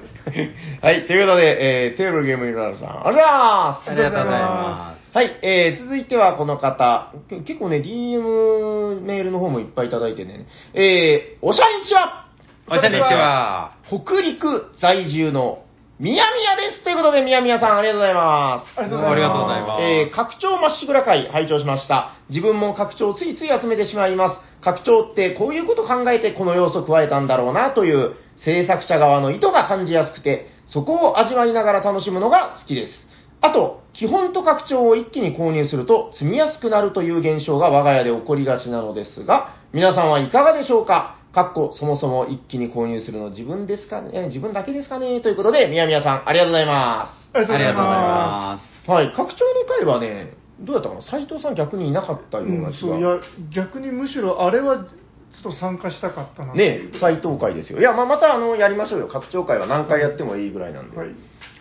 [0.82, 3.90] はい、ということで、えー、テーブルゲームユナルさん、ありがとうございます。
[3.90, 5.16] ありがとうございます。
[5.16, 12.26] はい、えー、続いてはこの方、け結構ね、DM メールの方もいっぱいいただいてね、えー、おしゃにちは。
[12.68, 13.72] おしゃにちは。
[13.88, 15.64] 北陸在住の
[16.01, 18.78] みやみやですということで、みやみやさん、ありがとうございます。
[18.78, 19.82] ありがとうございますありがとうございます。
[19.82, 22.12] えー、拡張まっしぐら会拝聴しました。
[22.30, 24.40] 自分も拡張をついつい集めてしまいます。
[24.62, 32.92] 拡張ってこういうこと考えてこの要素加えたんだろうなという制作者側の意図が感じやすくて、そこを味わいながら楽しむのが好きです。
[33.40, 41.17] あと、基本と拡張を一気に購入すると積みやすくなるという現象が我が家で起こりがちなのですが、皆さんはいかがでしょうか？
[41.39, 44.26] かっこ、そもそも一気に購入するの自分ですかね？
[44.26, 45.20] 自分だけですかね？
[45.20, 47.36] ということで、みやみやさん、ありがとうございます。
[47.36, 48.91] ありがとうございまます。
[48.91, 51.03] はい、拡張の回はね、どうやったかな？
[51.03, 52.51] 斉藤さん逆にいなかったよす。
[52.51, 52.80] う、うなん気が。
[52.80, 53.20] そういや
[53.55, 56.55] 逆にむしろあれはちょっと参加したかったな。
[56.55, 57.78] ね斉藤会ですよ。
[57.78, 59.09] いや、まあ、またあの、やりましょうよ。
[59.09, 60.97] 拡張会は何回やってもいいぐらいなんで。
[60.97, 61.09] はい。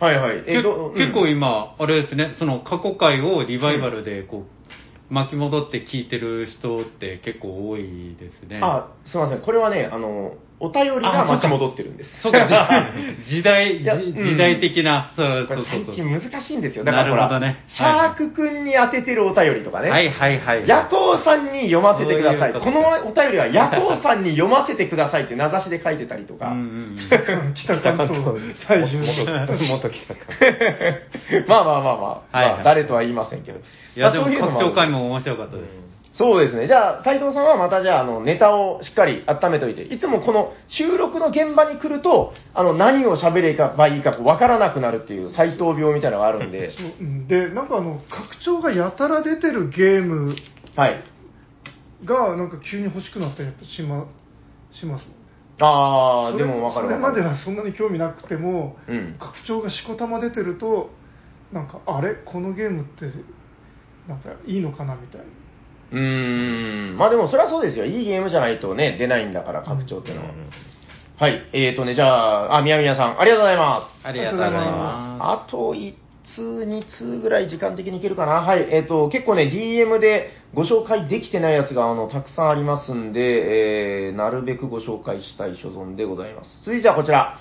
[0.00, 0.44] はい、はい。
[0.44, 4.57] けど結構うん今、あれですね、その過去回をリバイバルでこう、
[5.10, 8.60] 巻き戻って聞いてる人って結構多いですね。
[8.62, 9.40] あ、すみません。
[9.40, 12.10] これはね、あの、お便りが巻き戻ってるんです。
[12.20, 12.48] そうか、
[13.30, 15.66] 時代、時代的な、そうそうそう。
[15.70, 16.84] 最近難しいんですよ。
[16.84, 19.90] だからほら、ねシャークくんに当ててるお便りとかね。
[19.90, 20.66] はいはいはい。
[20.66, 22.52] ヤコウさんに読ませてください。
[22.52, 26.48] このお便りはヤコウさんに読ませてくださいって名指しで書いてたりとか。
[26.48, 27.54] うんうんうん。
[27.54, 28.20] 北関東
[28.68, 29.68] 在住の。
[29.68, 30.20] 元来たか
[31.46, 33.58] まあまあまあまあ、誰とは言いませんけど。
[33.58, 35.87] いや、でも拡張回あるも面白かったです。
[36.12, 36.66] そうですね。
[36.66, 46.72] じゃあ、斉藤さんはまたじゃあ、あの、ネタをしっかり温めといて、いつもこの収録の現場に来ると、あの、何を喋ればいいかわからなくなるっていう斎藤病みたいなのがあるんで、
[47.28, 50.34] で、なんかあの、拡張がやたら出てるゲーム
[50.76, 51.04] はい。
[52.04, 54.06] が、なんか急に欲しくなったりやっぱしま、
[54.72, 55.18] しますもんね。
[55.60, 57.20] あー、それでもわかるそれまで。
[57.20, 60.90] はそんなに興味なくても、うん拡張がしこたま出てると、
[61.52, 62.14] なんか、あれ？
[62.24, 63.06] このゲームって、
[64.08, 64.94] なんかいいのかな？
[64.94, 65.26] みたいな。
[65.92, 66.96] うーん。
[66.96, 67.84] まあでもそれはそうですよ。
[67.84, 70.34] いいゲームじゃないとね、出ないんだから、拡張っていうのは。
[71.18, 71.42] はい。
[71.52, 74.06] えーとね、じゃあ、あ、みやみやさん、ありがとうございます。
[74.06, 75.94] ありがとうございまあと1
[76.36, 78.42] 通、2通ぐらい時間的にいけるかな。
[78.42, 78.68] はい。
[78.70, 86.62] えっ、と、結構ね、DM でご紹介できてないやつが、あの、たくさんありますんで、えー、なるべくご紹介したい所存でございます。
[86.64, 87.38] 続いてはこちら。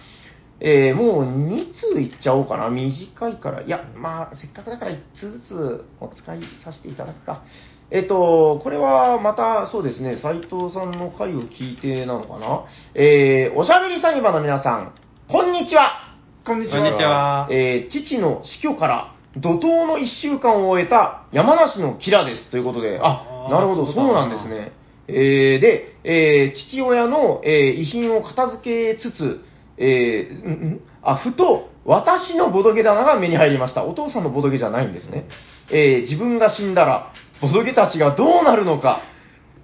[0.60, 2.70] えー、もう2通いっちゃおうかな。
[2.70, 3.62] 短いから。
[3.62, 7.44] いや、まあ、せっかくだから1通ずつお使いさせていただくか。
[7.90, 12.66] えっと、これはまたそうですね、斉藤さんの回を聞いてなのかな？
[12.96, 14.94] えー、おしゃべりサニバの皆さん、
[15.32, 16.18] こんにちは。
[16.46, 16.78] こんにちは。
[16.78, 17.48] こんにちは。
[17.50, 24.74] えー父の死去から怒涛の1週間を終えた山梨のキラですということで、あなるほど、そそうななんですね。
[25.08, 29.40] えーで、えー父親の、えー遺品を片付けつつ、
[29.78, 30.82] えーんん？
[31.04, 33.86] あ、ふと私のボドゲ棚が目に入りました。
[33.86, 35.26] お父さんのボドゲじゃないんですね。
[35.72, 39.02] えー自分が死んだら、ボドゲたちがどうなるのか、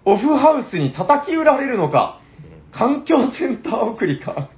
[0.06, 2.20] オフハウスに叩き売られるのか、
[2.72, 4.50] 環境センター送りか。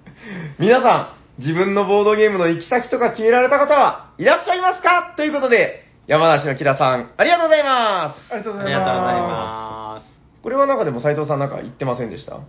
[0.60, 5.14] 皆さん、自分のボードゲームの行き先とか決められた方はいらっしゃいますか？
[5.18, 8.34] ということで、山梨のキラさん、ありがとうございます。
[8.34, 8.80] ありがとうごあざいます。
[8.80, 10.04] りがとうございま
[10.44, 12.40] これは中でも斉藤さんなんか言ってませんでした？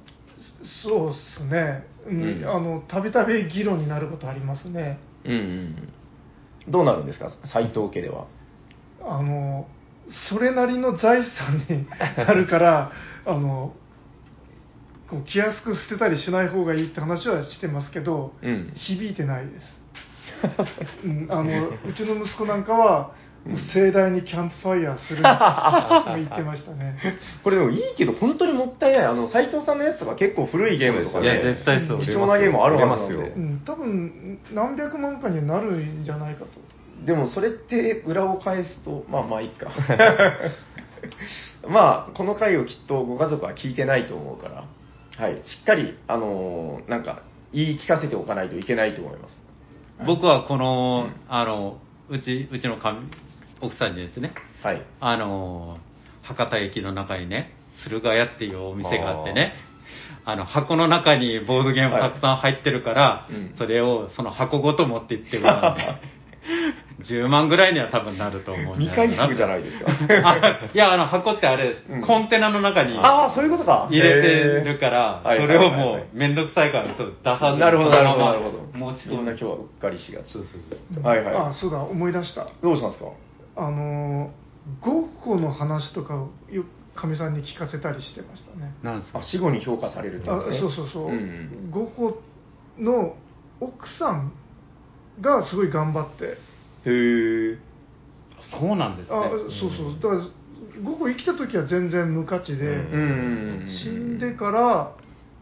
[0.85, 1.85] そうですね。
[2.07, 4.99] うん、うんあの、たびたび議論になることありますね。
[5.25, 5.93] うんうんうん。
[6.71, 7.31] どうなるんですか？
[7.53, 8.27] 斉藤家では。
[9.03, 9.67] あの、
[10.29, 12.93] それなりの財産になるから、
[13.27, 13.75] あの、
[15.09, 19.87] こう気安く捨てたりしない方がいいって話はしてますけど、うん響いてないです。
[21.05, 23.13] うん、あのうちの息子なんかは
[23.73, 26.99] 盛大にキャンプファイヤーすると言ってましたね。
[27.45, 29.05] これでもいいけど、本当にもったいない。
[29.05, 32.03] あの、斎藤さんのやつとか結構古いゲームとかね、絶対そう。
[32.03, 36.51] 貴重なゲームあるはずなんでうん、多分何百万かにはなるんじゃないかと。
[37.05, 39.71] でもそれって裏を返すと、まあまあいいか。
[41.69, 44.65] まあ、この回をきっとご家族は聞いてないと思うから、
[45.19, 49.43] はい、しっかり、あのーなんか、言い聞かせておかないといけないと思います。
[50.07, 51.79] 僕はこの、あの、
[52.09, 53.09] うち、うちのかみ
[53.61, 54.33] 奥さんにですね、
[54.63, 54.83] はい。
[55.01, 55.79] あの、
[56.23, 57.55] 博多駅の中にね、
[57.85, 59.55] 駿河屋っていうお店があってね、
[60.25, 63.55] あの、箱の中にボードゲームたくさん入ってるから、うん。
[63.57, 66.01] それをその箱ごと持って行ってるので、
[67.03, 69.87] 10万ぐらいには多分なると思うん未開封じゃないですか。
[70.25, 73.89] あいや、あの、箱ってあれ、うんコンテナの中にああ、そういうことか。
[73.91, 78.79] 入れてるから、へーそれをもうめんどくさいからそう出さずになるほど、なるほど、なるほど。
[78.79, 80.39] 持ち込んんな今日はうっかりしがちそ。
[80.41, 80.47] う
[80.95, 82.47] そうはいはいあ、そうだ、思い出した。
[82.63, 83.07] どうしますか？
[83.57, 86.65] あのー、ゴッホの話とかをよ
[86.95, 88.73] かみさんに聞かせたりしてましたね。
[88.83, 89.19] なんですか？
[89.21, 90.69] あ、死後に評価されるってあことですね。
[90.69, 92.19] そうそうそう、んんゴッホ
[92.79, 93.15] の
[93.61, 94.33] 奥さん
[95.21, 97.59] がすごい頑張って、へえ。
[98.59, 99.17] そうなんですね。
[99.17, 103.69] あそうそう、だからゴッホ生きた時は全然無価値で、うんうんうんうん。
[103.69, 104.93] 死んでから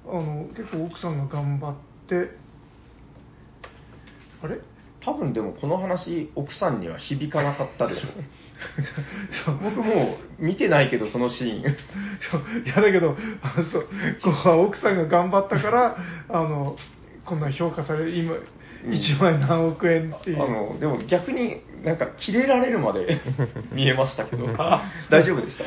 [0.07, 1.75] あの結構奥さんが頑張っ
[2.09, 2.31] て、
[4.43, 4.59] あれ？
[5.05, 8.09] 多分でもこの話、奥さんには響かなかったでしょ。
[9.63, 11.61] 僕もう見てないけど、そのシーン。
[11.61, 11.65] い
[12.69, 13.89] やだけどあのそう
[14.23, 15.97] こう奥さんが頑張ったから
[16.31, 16.77] あの
[17.27, 18.41] こんな評価される今うん
[18.87, 23.21] 1万何億円っていう、あの、でも逆になんか切れられるまで
[23.73, 24.47] 見えましたけど、
[25.11, 25.65] 大丈夫でした？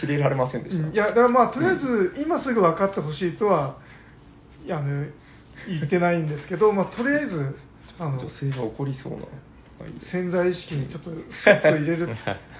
[0.00, 0.86] 切れられませんでした？
[0.86, 3.76] うんいやだからまあとりあえず今すぐ分かってほしいとは
[4.64, 5.06] いやあの
[5.68, 7.56] 言ってないんですけど、まあ、とりあえず
[7.98, 9.18] あの女性が怒りそうな。
[9.18, 9.26] はい
[10.10, 11.14] 潜在意識にちょっとス
[11.46, 12.08] ッと入れる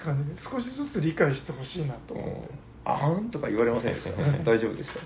[0.05, 2.53] 感じで 少しずつ理解してほしいなと思って。
[2.85, 4.11] あーんとか言われませんでした。
[4.45, 4.99] 大丈夫でした。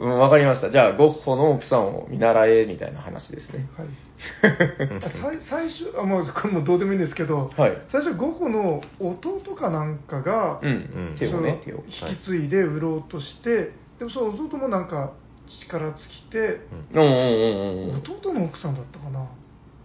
[0.00, 0.70] うん、わかりました。
[0.70, 3.68] じゃあ、ゴッホの奥さんを見習え、みたいな話ですね。
[3.76, 3.88] はい、
[5.48, 10.70] 最最初あ、まあ、これもうどうでもいいんですけど、はい最初ゴッホの弟かなんかが、うんう
[11.12, 11.84] ん手をね、手を。
[11.86, 15.12] 引き継いで売ろうとして、でもその弟もなんか
[15.68, 16.60] 力尽きて、
[16.92, 17.96] うんうんうんうんうん。
[17.98, 19.26] 弟の奥さんだったかな？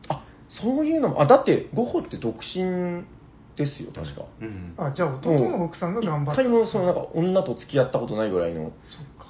[0.09, 3.03] あ、そういうのも、あ、だって、ゴッホって独身
[3.55, 4.23] ですよ、確か。
[4.41, 8.71] うんあじゃあ弟の奥さんが頑張った一回もそのなんか女と付き合ったことないぐらいの、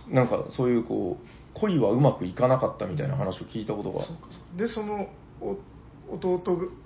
[0.10, 4.06] なんかそういうこう、恋はうまくいかなかったみたいな話を聞いたことが。
[4.58, 5.08] でその
[5.42, 5.58] お
[6.12, 6.40] 弟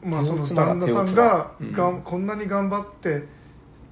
[0.04, 3.24] が、まあ、その旦那さんが手をつなうんがんこんなに頑張って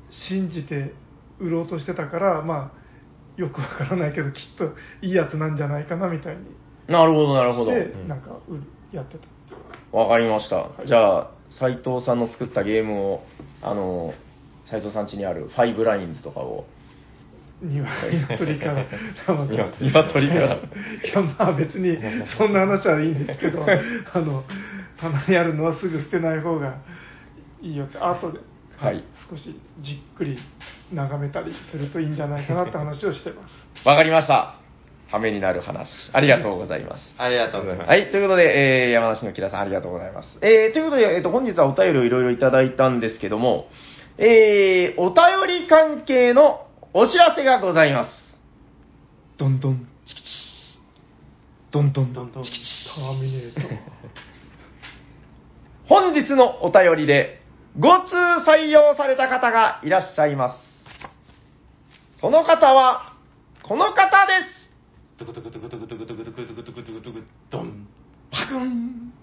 [0.09, 0.93] 信じて
[1.39, 6.43] 売ろうとしてたからまあよくわからないけどきっといいやつなんじゃないかなみたいに
[6.91, 7.71] なるほど、なるほど。
[7.71, 8.37] してなんか
[8.91, 10.69] やってたわかりました。
[10.85, 13.23] じゃあ、斉藤さんの作ったゲームを、
[13.61, 14.13] あの、
[14.69, 16.65] 斉藤さん家にあるファイブラインズとかを、
[17.61, 18.85] 鶏から
[19.79, 20.59] 鶏からい
[21.13, 21.97] やまあ別に
[22.37, 23.63] そんな話はいいんですけど
[24.13, 24.43] あの
[24.99, 26.75] 棚にあるのはすぐ捨てない方が
[27.61, 28.39] いいよって後で、
[28.77, 30.39] はい少しじっくり
[30.91, 34.55] 眺めたりするといいんじゃないかなって話をしてますわかりました。
[35.11, 35.89] ためになる話。
[36.13, 37.13] ありがとうございます。
[37.19, 37.89] ありがとうございます。
[37.89, 40.37] はい、ということで、えー山梨の木田さんありがとうございます。
[40.41, 43.67] えーということで、えーと、本日はお便りをいろいろいただいたんですけども、
[44.17, 48.11] えーお便り関係のお知らせがございます。
[49.37, 50.27] どんどん、チキチ。
[51.71, 53.65] どんどん、どんどんターミネーター
[55.87, 57.41] 本日のお便りで、
[57.79, 58.15] 5通
[58.45, 60.71] 採用された方がいらっしゃいます。
[62.19, 63.13] その方は、
[63.63, 65.17] この方です。
[65.17, 67.87] トクトクトクトクトクトクトクトクトクトクトクドン。
[68.31, 69.13] パクン。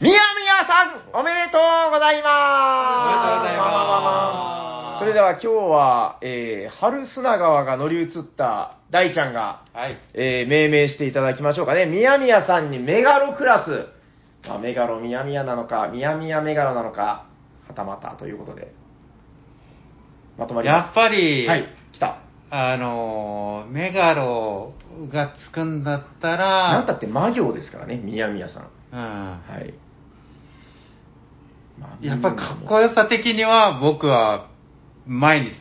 [0.00, 3.04] みやみやさん、おめでとうございます。
[3.04, 4.67] おめでとうございます
[4.98, 9.98] それでは今日は、えー、春砂川が乗り移った大ちゃんが、はい。
[10.14, 11.86] えー、命名していただきましょうかね。
[11.86, 13.86] みやみやさんにメガロクラス。
[14.48, 17.26] まあ、メガロみやみやなのか、みやみやメガロなのか、
[17.68, 18.72] はたまたということで。
[20.36, 20.84] まとまります。
[20.86, 22.18] やっぱり、はい、来た。
[22.50, 24.72] あのー、メガロ
[25.12, 28.68] がつくんだったら、なんたって魔行ですからね、みやみやさん。
[28.92, 28.98] うん。
[28.98, 29.74] はい。
[31.78, 34.47] まあやっぱかっこよさ的には僕は
[35.08, 35.52] 前に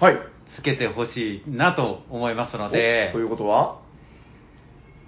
[0.00, 0.18] はい。
[0.56, 3.80] つけてほしいなと思いますのでおと、いうことは？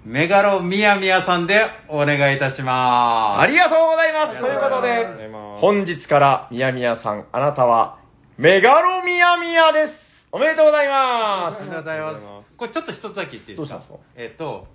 [0.05, 3.41] メガロミヤミヤさんでお願いいたします。
[3.41, 4.39] ありがとうございます。
[4.39, 7.99] ということありがとうございで、ます本日からみやみやさん、あなたは
[8.37, 9.93] メガロミヤミヤです。
[10.31, 12.07] おめでとうございあまりがとうございま。
[12.07, 13.57] ありがとうございますこれちょっと一つだけ言っていいですか？
[13.57, 13.99] どうしたんですか？
[14.15, 14.67] えっ、と、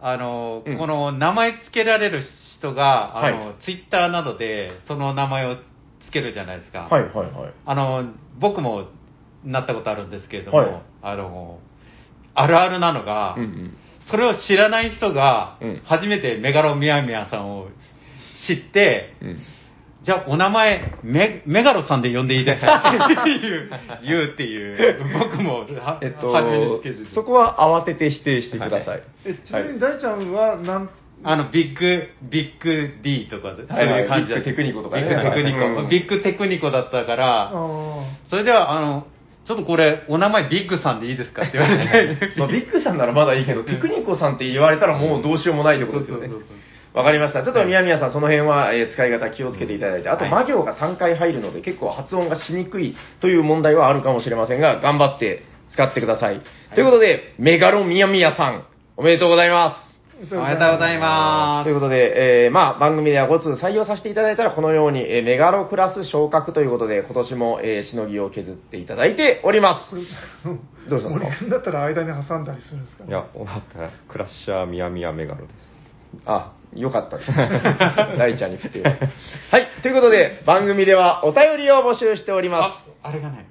[0.00, 2.22] あの、うんこの名前つけられる
[2.58, 5.56] 人が、あの、はツイッターなどでその名前を
[6.14, 6.88] けるじゃないですか。
[6.90, 7.54] はいはいはい。
[7.66, 8.88] あの、僕も
[9.44, 11.58] なったことあるんですけれども、はいあの、
[12.34, 13.76] あるあるなのが、うんうん。
[14.10, 17.68] それを知らない人が、初めてメガロミヤミヤさんを
[18.46, 19.38] 知って、うん。
[20.04, 23.70] じゃあお名前メ、メガロさんで呼んでいいですかっていう、
[24.04, 25.66] 言うっていう、僕も、
[26.02, 29.02] えっ初めてとですけ、どそこは慌てて否定してください。
[29.24, 30.90] えちなみに大ちゃんはなん
[31.22, 35.02] あの、ビッグ、ビッグ D とか、ああいう感じだビッグテクニコとかね。
[35.08, 35.88] ビッグテクニコ。
[35.88, 37.50] ビッグテクニコだったから、
[38.28, 39.06] それでは、あの、
[39.46, 41.42] ちょっとこれ、お名前ビッグさんでいいですか？
[41.42, 42.32] って言われて。
[42.38, 46.28] まあ、ビッグさんならまだいいけど、テクニコさんって言われたらもうどうしようもないってことですよね。
[46.94, 47.42] わかりました。
[47.42, 56.40] ちょっと宮宮さん、その辺は、え使い方気をつけていただいて、あと、魔行が3回入るので、結構発音がしにくいという問題はあるかもしれませんが、頑張って使ってください。
[56.74, 58.64] ということで、メガロ宮宮さん、
[58.96, 59.93] おめでとうございます。
[60.32, 61.64] おはようございます。
[61.64, 69.94] ということで、えー、まあ、番組では5通採用させていただいたら、このように、えー、メガロクラス昇格ということで、今年も、えー、しのぎを削っていただいております。
[70.88, 71.24] どうしますか？
[71.24, 75.74] 森君だったら間に挟んだりするんですか、ね、いや、おなったら、クラッシャーミヤミヤメガロです。
[76.24, 77.32] あ、よかったです。
[78.16, 78.82] 大ちゃんに振って。
[78.82, 82.90] はい、ということで、番組ではお便りを募集しております。
[83.02, 83.46] あ、あれがない。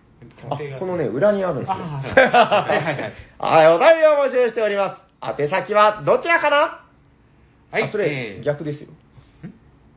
[0.80, 1.76] このね、裏にあるんですよ。
[1.76, 3.14] はいはいはい。
[3.38, 5.03] はい、お便りを募集しております。
[5.38, 6.82] 宛先はどちらかな？
[7.72, 7.90] はい。
[7.92, 8.90] それ、えー逆ですよ。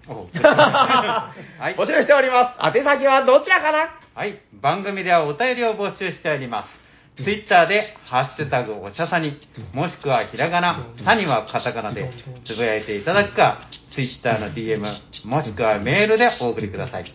[0.09, 1.32] お は
[1.70, 1.74] い。
[1.77, 2.77] 募集しております。
[2.78, 3.98] 宛先はどちらかな？
[4.15, 4.39] はい。
[4.61, 7.23] 番組ではお便りを募集しております。
[7.23, 9.40] ツイッターで、ハッシュタグお茶さに、
[9.73, 12.11] もしくはひらがな、さにはカタカナで
[12.44, 13.62] つぶやいていただくか、
[13.94, 14.81] ツイッターの DM、
[15.24, 17.11] もしくはメールでお送りください。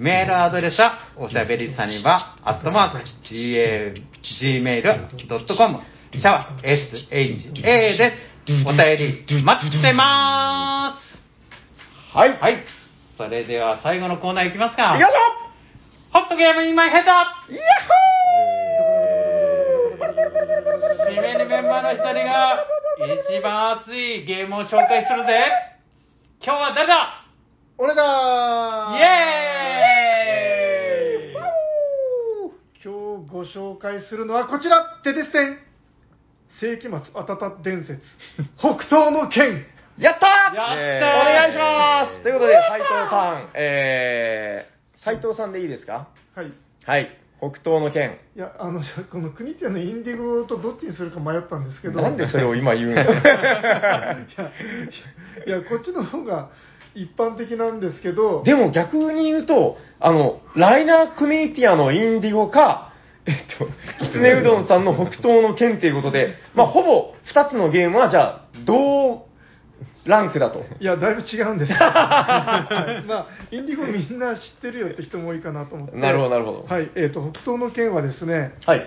[0.00, 3.04] メールアドレスは、おしゃべりさには、アットマーク、
[4.42, 5.80] gmail.com、
[6.20, 6.62] シャワー。
[6.62, 7.58] SHA
[7.98, 8.12] で
[8.46, 8.52] す。
[8.66, 8.78] お便
[9.26, 12.16] り待ってまーす。
[12.16, 12.38] はい。
[12.38, 12.64] はい。
[13.16, 14.94] それでは最後のコーナーいきますか。
[14.94, 15.18] いきましょう。
[16.12, 21.14] ホットゲームインマイヘッドイヤホー。
[21.16, 22.64] 締めるメンバーの一人が
[23.30, 25.50] 一番熱いゲームを紹介するぜ。
[26.44, 27.24] 今日は誰だ？
[27.76, 28.02] 俺だ
[28.96, 31.42] イエーイ。
[32.84, 35.00] 今日ご紹介するのはこちら。
[35.02, 35.58] テテステン。
[36.60, 38.00] 世紀末あたた伝説、
[38.58, 39.64] 北東の剣。
[39.98, 46.08] やったーやったーお願いしますということで、斎藤さん、えー、斎藤さんでいいですか？
[46.34, 46.52] はい。
[46.84, 47.16] はい。
[47.38, 48.18] 北東の剣。
[48.36, 48.80] いや、あの、
[49.12, 52.00] この国ちゃんのインディゴとどっちにするか迷ったんですけど。
[52.00, 54.16] なんでそれを今言うんだ いや、
[55.46, 56.48] いやこっちの方が
[56.94, 62.92] 一般的なんですけど、でも逆に言うと、あの、ライナー・クニティアのインディゴか、
[63.26, 63.66] えっと、
[64.04, 69.26] きつねうどんさんの北東の県ということで、まあ、ほぼ2つのゲームは、じゃあ、同
[70.04, 70.62] ランクだと？
[70.80, 75.96] いや、だいぶ違うんです はい、まあ、インディゴみんな知ってるよって人も多いかなと思って。
[75.96, 76.66] なるほど、なるほど。
[76.68, 78.86] はい、えっ、ー、と、北東の県はですね、はい。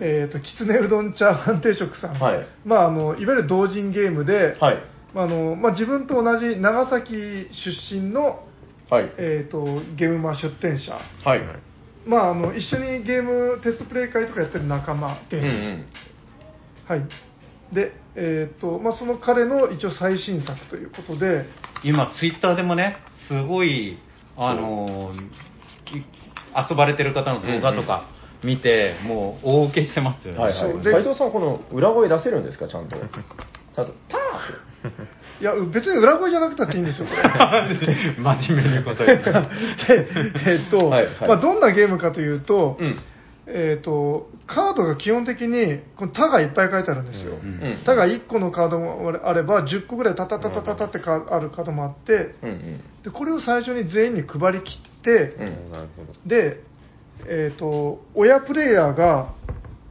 [0.00, 2.14] えっ、ー、と、きつねうどんチャーハン定食さん。
[2.14, 2.46] はい。
[2.64, 4.78] まあ、あの、いわゆる同人ゲームで、はい。
[5.16, 7.14] あのまあ、自分と同じ長崎
[7.52, 8.40] 出身の、
[8.90, 11.40] はいえーと、とゲームマ出店者、はい、
[12.06, 15.86] まあ、あの一緒にゲームテストプレイ会とかやってる仲間です、うんうん、
[16.86, 17.08] はい。
[17.74, 21.46] で、えーとまあ、その彼の一応最新作ということで。
[21.82, 22.96] 今ツイッターでもね
[23.28, 23.98] すごい
[24.36, 25.12] あの
[26.70, 28.08] 遊ばれてる方の動画とか
[28.42, 29.10] 見て、うん。
[29.10, 32.96] うん、もう大受けしてますよね、はいはい、斉藤さんこの裏声出せるんですかちゃんと。
[32.96, 34.90] ちゃんと「ター!」
[35.40, 37.22] いや、別に裏声じゃなくたっていいんですよ、これ。
[38.18, 39.32] 真面目に答 えて。
[39.32, 39.38] で、
[40.46, 42.98] えー、っと、はいはい、まあ、どんなゲームかというと、うん、
[43.46, 47.32] えー、っと、カードが基本的に、この他がいっぱい書いてあるんですよ。
[47.84, 52.34] 他、うん、が1個のカードもあれば、10個ぐらいタタタタタたって、あるカードもあって、
[53.02, 55.34] で、これを最初に全員に配りきって、
[56.24, 56.60] で、
[57.26, 59.28] えー、っと、親プレイヤーが、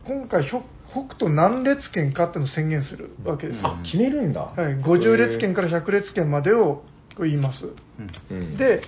[0.06, 0.64] 今回ひょっ
[0.94, 6.84] 北斗何列圏かっての宣言するわけですよ、あ決めるんだ、はい、50列圏から100列圏までを
[7.20, 7.66] 言います、
[8.30, 8.84] うん、で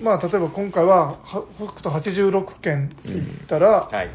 [0.00, 1.20] まあ例えば今回は
[1.56, 4.10] 北斗86件って言ったら、うん、はい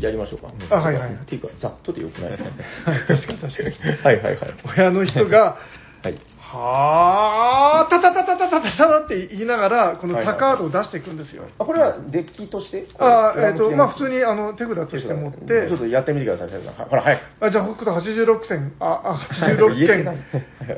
[0.00, 0.52] やりましょうか。
[0.70, 1.12] あ、はいはい。
[1.12, 2.50] っていうか、ざっとでよくないですか？
[2.50, 3.04] ね。
[3.06, 3.96] 確かに確かに。
[4.02, 4.54] はいはいはい。
[4.76, 5.56] 親の人が、
[6.02, 6.18] はい。
[6.56, 11.44] はあ、たたたたたたたたって言いながら、このタカードを出していくんですよ。
[11.58, 12.86] あ、これはデッキとして？
[12.98, 15.66] あえっ、と、まあ普通にあの手札として持って。
[15.68, 16.48] ちょっとやってみてください、
[16.88, 17.20] ほら、はい。
[17.40, 20.04] あじゃあ北斗86戦、あ、86件。
[20.06, 20.18] はい、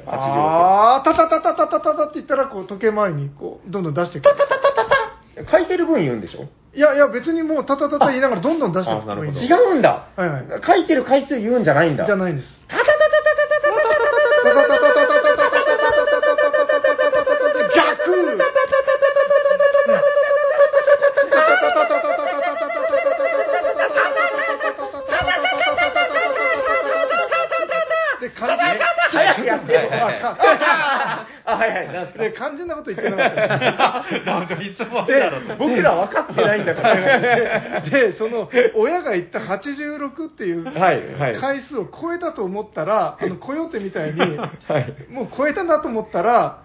[0.06, 4.24] ああ、たたたたたたたたって言ったら、こう時計回りにこう、どんどん出していく。
[4.24, 4.84] たたたた
[5.44, 6.44] た書いてる分言うんでしょ？
[6.74, 9.46] いやいや、別にもう、たたたた言いながらどんどん出していくいい。
[9.48, 10.08] 違うんだ。
[10.14, 10.44] はいはい。
[10.66, 12.04] 書いてる回数言うんじゃないんだ。
[12.04, 12.48] じゃないんです。
[12.68, 14.04] たたたたたたたたたたた
[14.44, 14.95] たたたたたた
[30.10, 30.52] やってよ。
[30.52, 32.18] あ かあ、はいはい、なんすか？
[32.22, 35.56] で肝心なこと言ってなかった なんかいつもだろうと。
[35.56, 36.94] 僕ら分かってないんだから。
[37.82, 44.94] ででその親が言った86っていうはいはい回数を超えたと思ったら、あのコヨーテみたいに、はい。
[45.10, 46.58] もう超えたなと思ったら、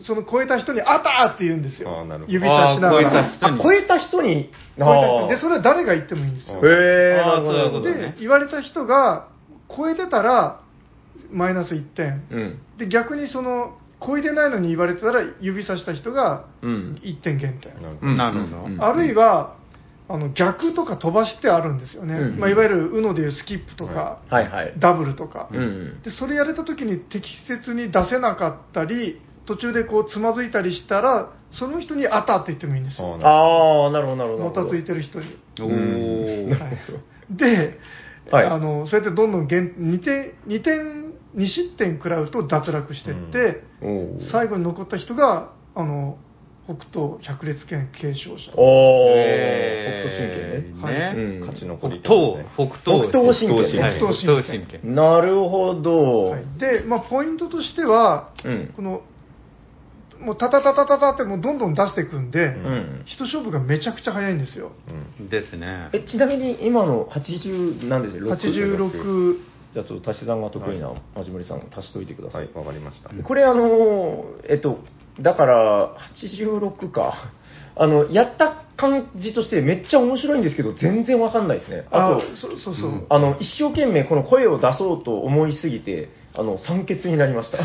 [0.00, 2.26] その超えた人に、あったーって言うんですよあーなるほ。
[2.26, 3.32] ど指さしながら。
[3.60, 6.60] 超えた人にあ超えた人に、で、それは誰が言ってもいいんですよ。
[6.62, 7.58] へえ、なるほど。
[7.58, 9.26] あーそういうことでね、言われた人が
[9.76, 10.60] 超えてたら、
[11.30, 12.24] マイナス1点。
[12.30, 12.58] うん。
[12.78, 17.00] で、逆にその、超えてないのに言われてたら、指さした人がうん。
[17.02, 17.74] 1点減点。
[17.82, 19.56] なるほうんなるほどうんあるいは、
[20.10, 24.74] あの逆とか飛ばしってあるんですよね、うんまあ、いわゆる UNO でいうスキップとか、はいはい。
[24.78, 26.00] ダブルとか、うん。
[26.02, 33.26] でそれやれた時に適切に出せなかったり途中でこうつまずいたりしたらその人に「あた」って言ってもいいんですよど。
[33.26, 34.44] あああ、なるほど、なるほど。
[34.44, 35.26] もたついてる人に。
[35.60, 36.50] おうんー。
[36.58, 36.78] はい
[37.30, 37.78] で、
[38.30, 41.07] はいあのそうやってどんどん減2点 ,2 点
[41.38, 46.18] 2失点食らうと脱落していって、おー最後に残った人があの
[46.66, 50.82] 北斗百裂拳継承者おー、え北斗神経ね。
[50.82, 53.08] はいうん勝ち残り北東、北東。
[53.08, 54.88] 北東神経はい北東神経北東神経。
[54.88, 56.24] なるほど。
[56.30, 59.02] はい、で、まあ、ポイントとしては、うんこの
[60.20, 63.04] もうタタタタタタってもうどんどん出していくんで、うん。
[63.06, 64.72] 一勝負がめちゃくちゃ早いんですよ。
[65.20, 65.90] うんですね。
[65.92, 69.38] え、ちなみに今の80なんですよ、86、
[69.72, 72.38] じゃあちょっと足し算が得意なマジモリさん足しといてくださ。
[72.38, 73.10] はいい、わかりました。
[73.10, 74.78] これあの、えっと、
[75.20, 77.32] だから、86か。
[77.76, 81.86] あの、やった感じとしてめっちゃ面白いんですけど、全然わかんないですね。
[81.90, 87.58] あと、そうそうそう、うんあの、一生懸命この声を出そうと思いすぎて、あの、酸欠になりました。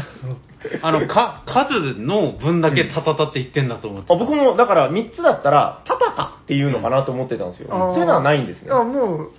[0.82, 4.14] あの、か、数の分だけタタタって言ってんだと思ってた。
[4.14, 7.70] あ僕も、だから3つだったら、タタタっていうのかなと思ってたんですよ。
[7.72, 8.72] あーそういうのはないんですね。
[8.72, 9.32] あもう、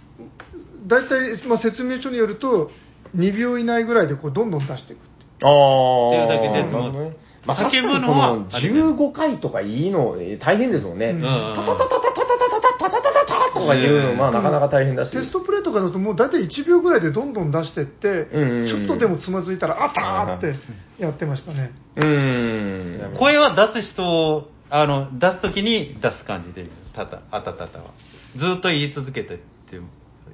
[0.87, 2.71] 大体、まあ、説明書によると、
[3.17, 6.09] 2秒以内ぐらいでこうどんどん出していくってああ。
[6.11, 7.17] っていうだけでなるほどね
[7.47, 11.11] まあ、叫ぶ叫ぶののはは15回とかいいの、えー大変ですもんね。
[11.11, 15.13] うんタタタタタタタタタタタタタとか言うの、まあなかなか大変だし。
[15.13, 18.29] テストプレイとかだともう大体1秒ぐらいでどんどん出していって、
[18.67, 21.73] ちょっとでもつまずいたら、あったーってやってましたね。
[21.97, 23.17] うーん。
[23.19, 27.91] 声は出す人を、あの、出すときに出す感じで、たた、あたたたは。
[28.37, 29.39] ずっと言い続けてっ
[29.69, 29.85] ていう。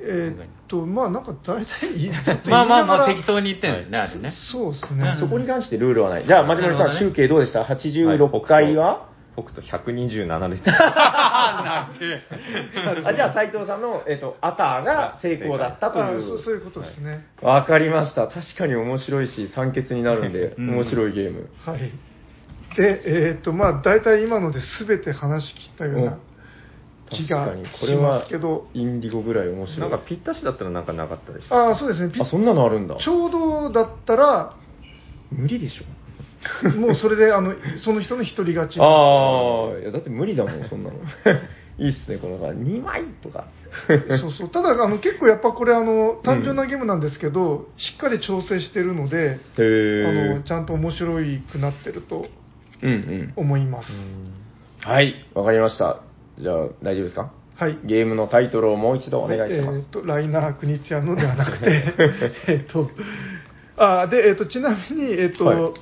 [0.03, 4.33] えーっと、まあなんか大体いい、ずっと まあまあまあ適当に言ってるんですね、あれね。
[4.51, 5.15] そうですね。
[5.17, 6.25] そこに関してルールはない。
[6.25, 10.67] じゃあ、マジモリさん、ね集計どうでした ?86 回は、北斗127です。
[10.67, 12.21] なんて。
[13.05, 16.19] あじゃあ、斉藤さんの、えっ、と、アターが成功だったという。
[16.19, 17.27] あそうそういうことですね。
[17.43, 18.27] わかりました。
[18.27, 21.49] 確かに面白いし、酸欠になるんで、うん面白いゲーム。
[21.65, 21.79] はい。
[22.77, 26.19] で、えーっと、まあ大体今ので全て話し切ったような
[27.11, 29.81] 気が確かに、これしまはすけど、インディゴぐらい面白。
[29.89, 31.55] ないんかぴったしだったらなんかなかったでしょ。
[31.55, 32.13] ああ、そうですね。
[32.13, 32.97] ピあ、そんなのあるんだ。
[32.97, 34.57] ちょうどだったら、
[35.31, 35.85] 無理でしょ。
[36.79, 37.55] もうそれで、あの、
[37.85, 38.81] その人の一人勝ち。
[38.81, 40.97] ああ、いやだって無理だもん、そんなの。
[41.79, 43.49] いいっすね、このさ、2枚とか。
[44.21, 44.49] そうそう。
[44.51, 51.15] ただ、あの、結構やっぱこれ、あの、単純なゲームなんですけど、しっかり調整してるので、へあの、ちゃんと面白
[51.51, 52.27] くなってると
[52.83, 53.33] うんうん。
[53.37, 53.93] 思います。
[54.81, 56.03] はい、わかりました。
[56.39, 57.33] じゃあ、大丈夫ですか？
[57.57, 57.79] はい。
[57.85, 59.79] ゲームのタイトルをもう一度お願いします。
[59.79, 61.95] えーと、ライナー・クニツィアンのではなくて、
[62.49, 62.91] えっと、
[63.77, 65.73] あで、えっ、と、ちなみに、えっ、と、はい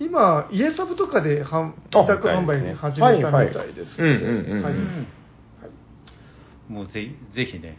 [0.00, 4.00] 今、家サブとかで販あ委託販売始めたみたいです。
[4.00, 4.74] はいはいうんうんうんはい
[6.68, 7.78] もうぜぜひね、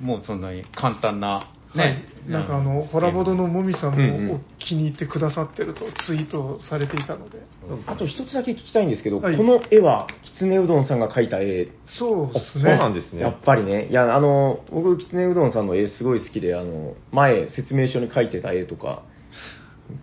[0.00, 1.46] もうそんなに簡単な、ね。
[1.74, 7.38] はい、なんかあの、ホラボドのもみさんもお気に入ってくださってるとツイートされていたので、
[7.86, 9.36] あと一つだけ聞きたいんですけど、はい。
[9.36, 11.68] この絵は、きつねうどんさんが描いた絵。
[11.86, 12.76] そうですそうね。
[12.76, 13.22] なんですね。
[13.22, 19.02] やっぱりね、いや、あの、僕、きつねうどんさんの絵すごい好きで、あの、前、説明書に書いてた絵とか、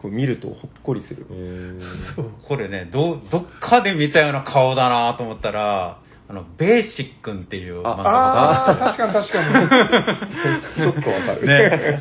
[0.02, 1.26] こう見るとほっこりする。
[1.30, 1.34] え。
[1.34, 1.82] ー。
[2.16, 2.32] そう。
[2.48, 6.00] これね、ど、どっかで見たような顔だなと思ったら、
[6.30, 10.18] あの、ベーシックンっていう漫画ああ、が確かに確か
[10.82, 11.48] ちょっとわかる。
[11.48, 12.00] ね。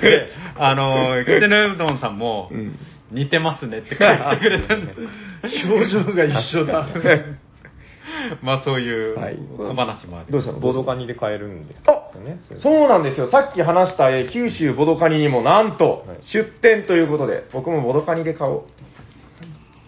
[0.00, 2.78] で、あの、キツネうどんさんも、うん
[3.12, 4.92] 似てますねって書いてくれたんで。
[5.00, 5.72] に。
[5.72, 6.84] 表情が一緒だ。
[8.42, 10.58] まあそういうはい小話もありどうしたの？
[10.58, 12.40] ボードカニで買えるんですあよね。
[12.50, 13.28] れそうなんですよ。
[13.28, 18.62] さっき話した、えー九州ボドカニにもなんとはい出店ということで、僕もボドカニで買おう。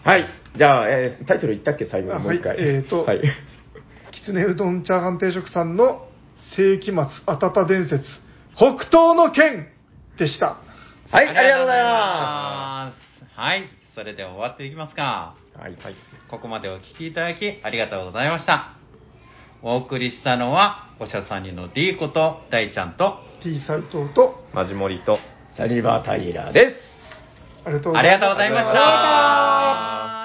[0.08, 0.24] はい。
[0.56, 2.22] じゃあ、えータイトル言ったっけ最後に？
[2.22, 2.56] もう一回。
[2.56, 3.22] はいえーとはい。
[4.12, 6.08] きつねうどんチャーハン定食さんの
[6.56, 6.94] 世紀末
[7.26, 8.04] あたた伝説、
[8.56, 9.68] 北東の剣
[10.18, 10.58] でした。
[11.10, 13.24] はい、ありがとうございまます。
[13.40, 13.64] はい、
[13.94, 15.36] それでは終わっていきますか。
[15.52, 15.58] す。
[15.58, 15.76] はい。
[15.76, 15.94] はい。
[16.30, 18.74] ここまでお聞きいただきありがとうございました。
[19.62, 25.18] お送りしたのは、おしゃさんにの D こと大ちゃんと、T 斎藤と、マジモリと、
[25.50, 26.76] サニバー・タイラーです。
[27.64, 30.17] ありがとうごありざいますがとうございましありがとうございまた。